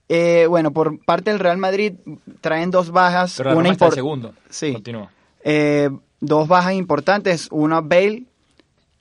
Eh, 0.09 0.47
bueno, 0.49 0.73
por 0.73 1.05
parte 1.05 1.31
del 1.31 1.39
Real 1.39 1.59
Madrid 1.59 1.93
traen 2.41 2.71
dos 2.71 2.91
bajas. 2.91 3.35
Pero 3.37 3.51
una 3.57 3.69
segundo. 3.95 4.35
Sí. 4.49 4.73
Continúa. 4.73 5.11
Eh, 5.45 5.91
dos 6.21 6.49
bajas 6.49 6.73
importantes, 6.75 7.49
una 7.51 7.81
Bale 7.81 8.25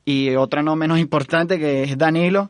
y 0.06 0.36
otra 0.36 0.62
no 0.62 0.76
menos 0.76 1.00
importante 1.00 1.58
que 1.58 1.84
es 1.84 1.98
Danilo. 1.98 2.50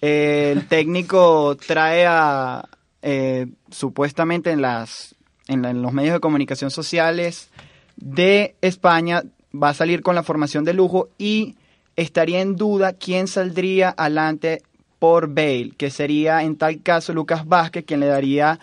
El 0.00 0.66
técnico 0.66 1.56
trae 1.56 2.06
a 2.06 2.68
eh, 3.02 3.46
supuestamente 3.70 4.50
en 4.50 4.60
las 4.62 5.14
en, 5.48 5.62
la- 5.62 5.70
en 5.70 5.82
los 5.82 5.92
medios 5.92 6.14
de 6.14 6.20
comunicación 6.20 6.70
sociales 6.70 7.50
de 7.96 8.54
España 8.60 9.22
va 9.54 9.68
a 9.70 9.74
salir 9.74 10.02
con 10.02 10.14
la 10.14 10.22
formación 10.22 10.64
de 10.64 10.74
lujo 10.74 11.08
y 11.18 11.54
estaría 11.96 12.40
en 12.40 12.56
duda 12.56 12.94
quién 12.94 13.28
saldría 13.28 13.94
adelante 13.96 14.62
por 14.98 15.28
Bale, 15.28 15.72
que 15.76 15.90
sería 15.90 16.42
en 16.42 16.56
tal 16.56 16.82
caso 16.82 17.12
Lucas 17.12 17.46
Vázquez 17.46 17.84
quien 17.84 18.00
le 18.00 18.06
daría 18.06 18.58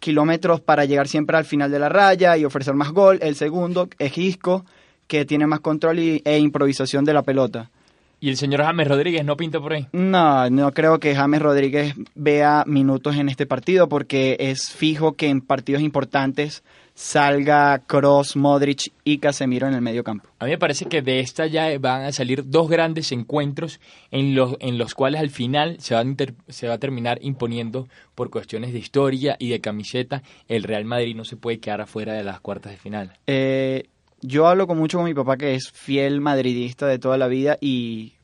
kilómetros 0.00 0.60
para 0.60 0.84
llegar 0.84 1.08
siempre 1.08 1.36
al 1.36 1.44
final 1.44 1.70
de 1.70 1.78
la 1.78 1.88
raya 1.88 2.36
y 2.36 2.44
ofrecer 2.44 2.74
más 2.74 2.90
gol. 2.90 3.18
El 3.22 3.34
segundo 3.36 3.88
es 3.98 4.18
Isco, 4.18 4.64
que 5.06 5.24
tiene 5.24 5.46
más 5.46 5.60
control 5.60 5.98
y- 6.00 6.22
e 6.24 6.38
improvisación 6.38 7.04
de 7.04 7.14
la 7.14 7.22
pelota. 7.22 7.70
Y 8.18 8.30
el 8.30 8.36
señor 8.36 8.62
James 8.62 8.88
Rodríguez 8.88 9.24
no 9.24 9.36
pinta 9.36 9.60
por 9.60 9.74
ahí. 9.74 9.86
No, 9.92 10.48
no 10.48 10.72
creo 10.72 10.98
que 10.98 11.14
James 11.14 11.42
Rodríguez 11.42 11.94
vea 12.14 12.64
minutos 12.66 13.16
en 13.16 13.28
este 13.28 13.44
partido 13.46 13.88
porque 13.88 14.36
es 14.40 14.70
fijo 14.72 15.12
que 15.12 15.28
en 15.28 15.42
partidos 15.42 15.82
importantes 15.82 16.64
salga 16.94 17.78
Cross, 17.86 18.36
Modric 18.36 18.90
y 19.04 19.18
Casemiro 19.18 19.68
en 19.68 19.74
el 19.74 19.82
medio 19.82 20.02
campo. 20.02 20.30
A 20.38 20.46
mí 20.46 20.52
me 20.52 20.58
parece 20.58 20.86
que 20.86 21.02
de 21.02 21.20
esta 21.20 21.46
ya 21.46 21.78
van 21.78 22.04
a 22.04 22.12
salir 22.12 22.48
dos 22.48 22.70
grandes 22.70 23.12
encuentros 23.12 23.80
en 24.10 24.34
los, 24.34 24.56
en 24.60 24.78
los 24.78 24.94
cuales 24.94 25.20
al 25.20 25.28
final 25.28 25.76
se 25.78 25.94
va, 25.94 26.00
a 26.00 26.04
inter- 26.04 26.34
se 26.48 26.68
va 26.68 26.74
a 26.74 26.78
terminar 26.78 27.18
imponiendo 27.20 27.86
por 28.14 28.30
cuestiones 28.30 28.72
de 28.72 28.78
historia 28.78 29.36
y 29.38 29.50
de 29.50 29.60
camiseta. 29.60 30.22
El 30.48 30.62
Real 30.62 30.86
Madrid 30.86 31.14
no 31.14 31.24
se 31.26 31.36
puede 31.36 31.58
quedar 31.58 31.82
afuera 31.82 32.14
de 32.14 32.24
las 32.24 32.40
cuartas 32.40 32.72
de 32.72 32.78
final. 32.78 33.12
Eh, 33.26 33.88
yo 34.26 34.46
hablo 34.48 34.66
con 34.66 34.78
mucho 34.78 34.98
con 34.98 35.06
mi 35.06 35.14
papá 35.14 35.36
que 35.36 35.54
es 35.54 35.70
fiel 35.70 36.20
madridista 36.20 36.86
de 36.86 36.98
toda 36.98 37.16
la 37.18 37.28
vida 37.28 37.56
y 37.60 38.14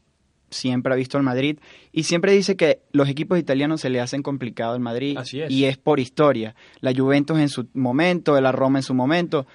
siempre 0.51 0.93
ha 0.93 0.97
visto 0.97 1.17
al 1.17 1.25
Madrid 1.25 1.59
y 1.93 2.03
siempre 2.03 2.33
dice 2.33 2.57
que 2.57 2.81
los 2.93 3.09
equipos 3.09 3.39
italianos 3.39 3.81
se 3.81 3.89
le 3.91 4.01
hacen 4.01 4.23
complicado 4.23 4.75
al 4.75 4.81
Madrid 4.81 5.17
Así 5.17 5.41
es. 5.41 5.51
y 5.51 5.65
es 5.65 5.79
por 5.79 5.99
historia. 6.01 6.55
La 6.81 6.93
Juventus 6.95 7.39
en 7.39 7.49
su 7.49 7.67
momento, 7.75 8.39
la 8.41 8.53
Roma 8.53 8.79
en 8.81 8.83
su 8.83 8.95
momento. 8.95 9.47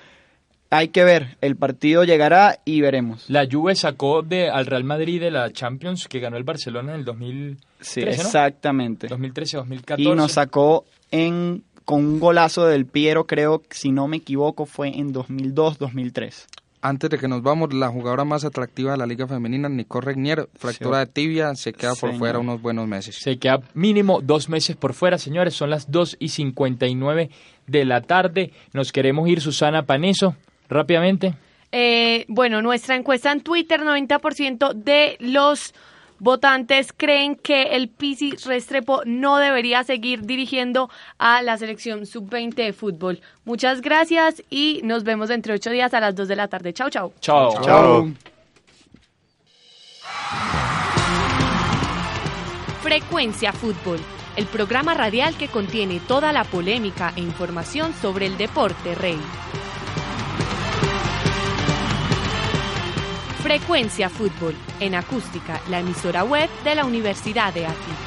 Hay 0.69 0.89
que 0.89 1.03
ver, 1.05 1.37
el 1.39 1.55
partido 1.55 2.03
llegará 2.03 2.59
y 2.65 2.81
veremos. 2.81 3.29
La 3.29 3.47
Juve 3.49 3.73
sacó 3.75 4.21
de, 4.21 4.49
al 4.49 4.65
Real 4.65 4.83
Madrid 4.83 5.21
de 5.21 5.31
la 5.31 5.49
Champions 5.53 6.07
que 6.09 6.19
ganó 6.19 6.35
el 6.35 6.43
Barcelona 6.43 6.93
en 6.93 6.99
el 6.99 7.05
2013, 7.05 7.57
Sí, 7.79 8.01
¿no? 8.01 8.07
exactamente. 8.11 9.07
2013-2014. 9.07 9.95
Y 9.99 10.09
nos 10.09 10.33
sacó 10.33 10.83
en 11.11 11.63
con 11.87 12.05
un 12.05 12.19
golazo 12.19 12.65
del 12.65 12.85
Piero, 12.85 13.27
creo, 13.27 13.63
si 13.69 13.93
no 13.93 14.09
me 14.09 14.17
equivoco, 14.17 14.65
fue 14.65 14.89
en 14.89 15.13
2002-2003. 15.13 16.45
Antes 16.81 17.09
de 17.09 17.17
que 17.17 17.29
nos 17.29 17.41
vamos, 17.41 17.73
la 17.73 17.87
jugadora 17.87 18.25
más 18.25 18.43
atractiva 18.43 18.91
de 18.91 18.97
la 18.97 19.05
liga 19.05 19.25
femenina, 19.25 19.69
Nicole 19.69 20.05
Regnier, 20.05 20.49
fractura 20.53 20.99
de 20.99 21.05
tibia, 21.05 21.55
se 21.55 21.71
queda 21.71 21.91
por 21.91 22.09
Señor. 22.09 22.17
fuera 22.19 22.39
unos 22.39 22.61
buenos 22.61 22.89
meses. 22.89 23.15
Se 23.15 23.39
queda 23.39 23.61
mínimo 23.73 24.19
dos 24.21 24.49
meses 24.49 24.75
por 24.75 24.93
fuera, 24.93 25.17
señores. 25.17 25.53
Son 25.53 25.69
las 25.69 25.89
2 25.89 26.17
y 26.19 26.27
59 26.27 27.29
de 27.67 27.85
la 27.85 28.01
tarde. 28.01 28.51
Nos 28.73 28.91
queremos 28.91 29.29
ir, 29.29 29.39
Susana 29.39 29.83
Paneso, 29.83 30.35
rápidamente. 30.67 31.35
Eh, 31.71 32.25
bueno, 32.27 32.61
nuestra 32.61 32.97
encuesta 32.97 33.31
en 33.31 33.39
Twitter, 33.39 33.79
90% 33.79 34.73
de 34.73 35.15
los 35.21 35.73
votantes 36.19 36.93
creen 36.95 37.35
que 37.35 37.75
el 37.75 37.89
Pisi 37.89 38.31
Restrepo 38.45 39.01
no 39.05 39.37
debería 39.37 39.83
seguir 39.83 40.21
dirigiendo 40.21 40.89
a 41.17 41.41
la 41.41 41.57
selección 41.57 42.05
sub-20 42.05 42.55
de 42.55 42.73
fútbol. 42.73 43.21
Muchas 43.45 43.81
gracias 43.81 44.43
y 44.49 44.81
nos 44.83 45.03
vemos 45.03 45.29
dentro 45.29 45.53
de 45.53 45.57
ocho 45.57 45.69
días 45.69 45.93
a 45.93 45.99
las 45.99 46.15
2 46.15 46.27
de 46.27 46.35
la 46.35 46.47
tarde. 46.47 46.73
Chao, 46.73 46.89
chao. 46.89 47.13
Chao. 47.19 47.61
Chao. 47.61 48.11
Frecuencia 52.81 53.51
Fútbol, 53.51 53.99
el 54.37 54.45
programa 54.45 54.93
radial 54.93 55.35
que 55.35 55.49
contiene 55.49 55.99
toda 56.07 56.31
la 56.31 56.45
polémica 56.45 57.11
e 57.15 57.21
información 57.21 57.93
sobre 57.93 58.27
el 58.27 58.37
deporte 58.37 58.95
rey. 58.95 59.19
Frecuencia 63.41 64.09
Fútbol, 64.09 64.55
en 64.79 64.95
acústica, 64.95 65.61
la 65.69 65.79
emisora 65.79 66.23
web 66.23 66.49
de 66.63 66.75
la 66.75 66.85
Universidad 66.85 67.53
de 67.53 67.65
Aquí. 67.65 68.06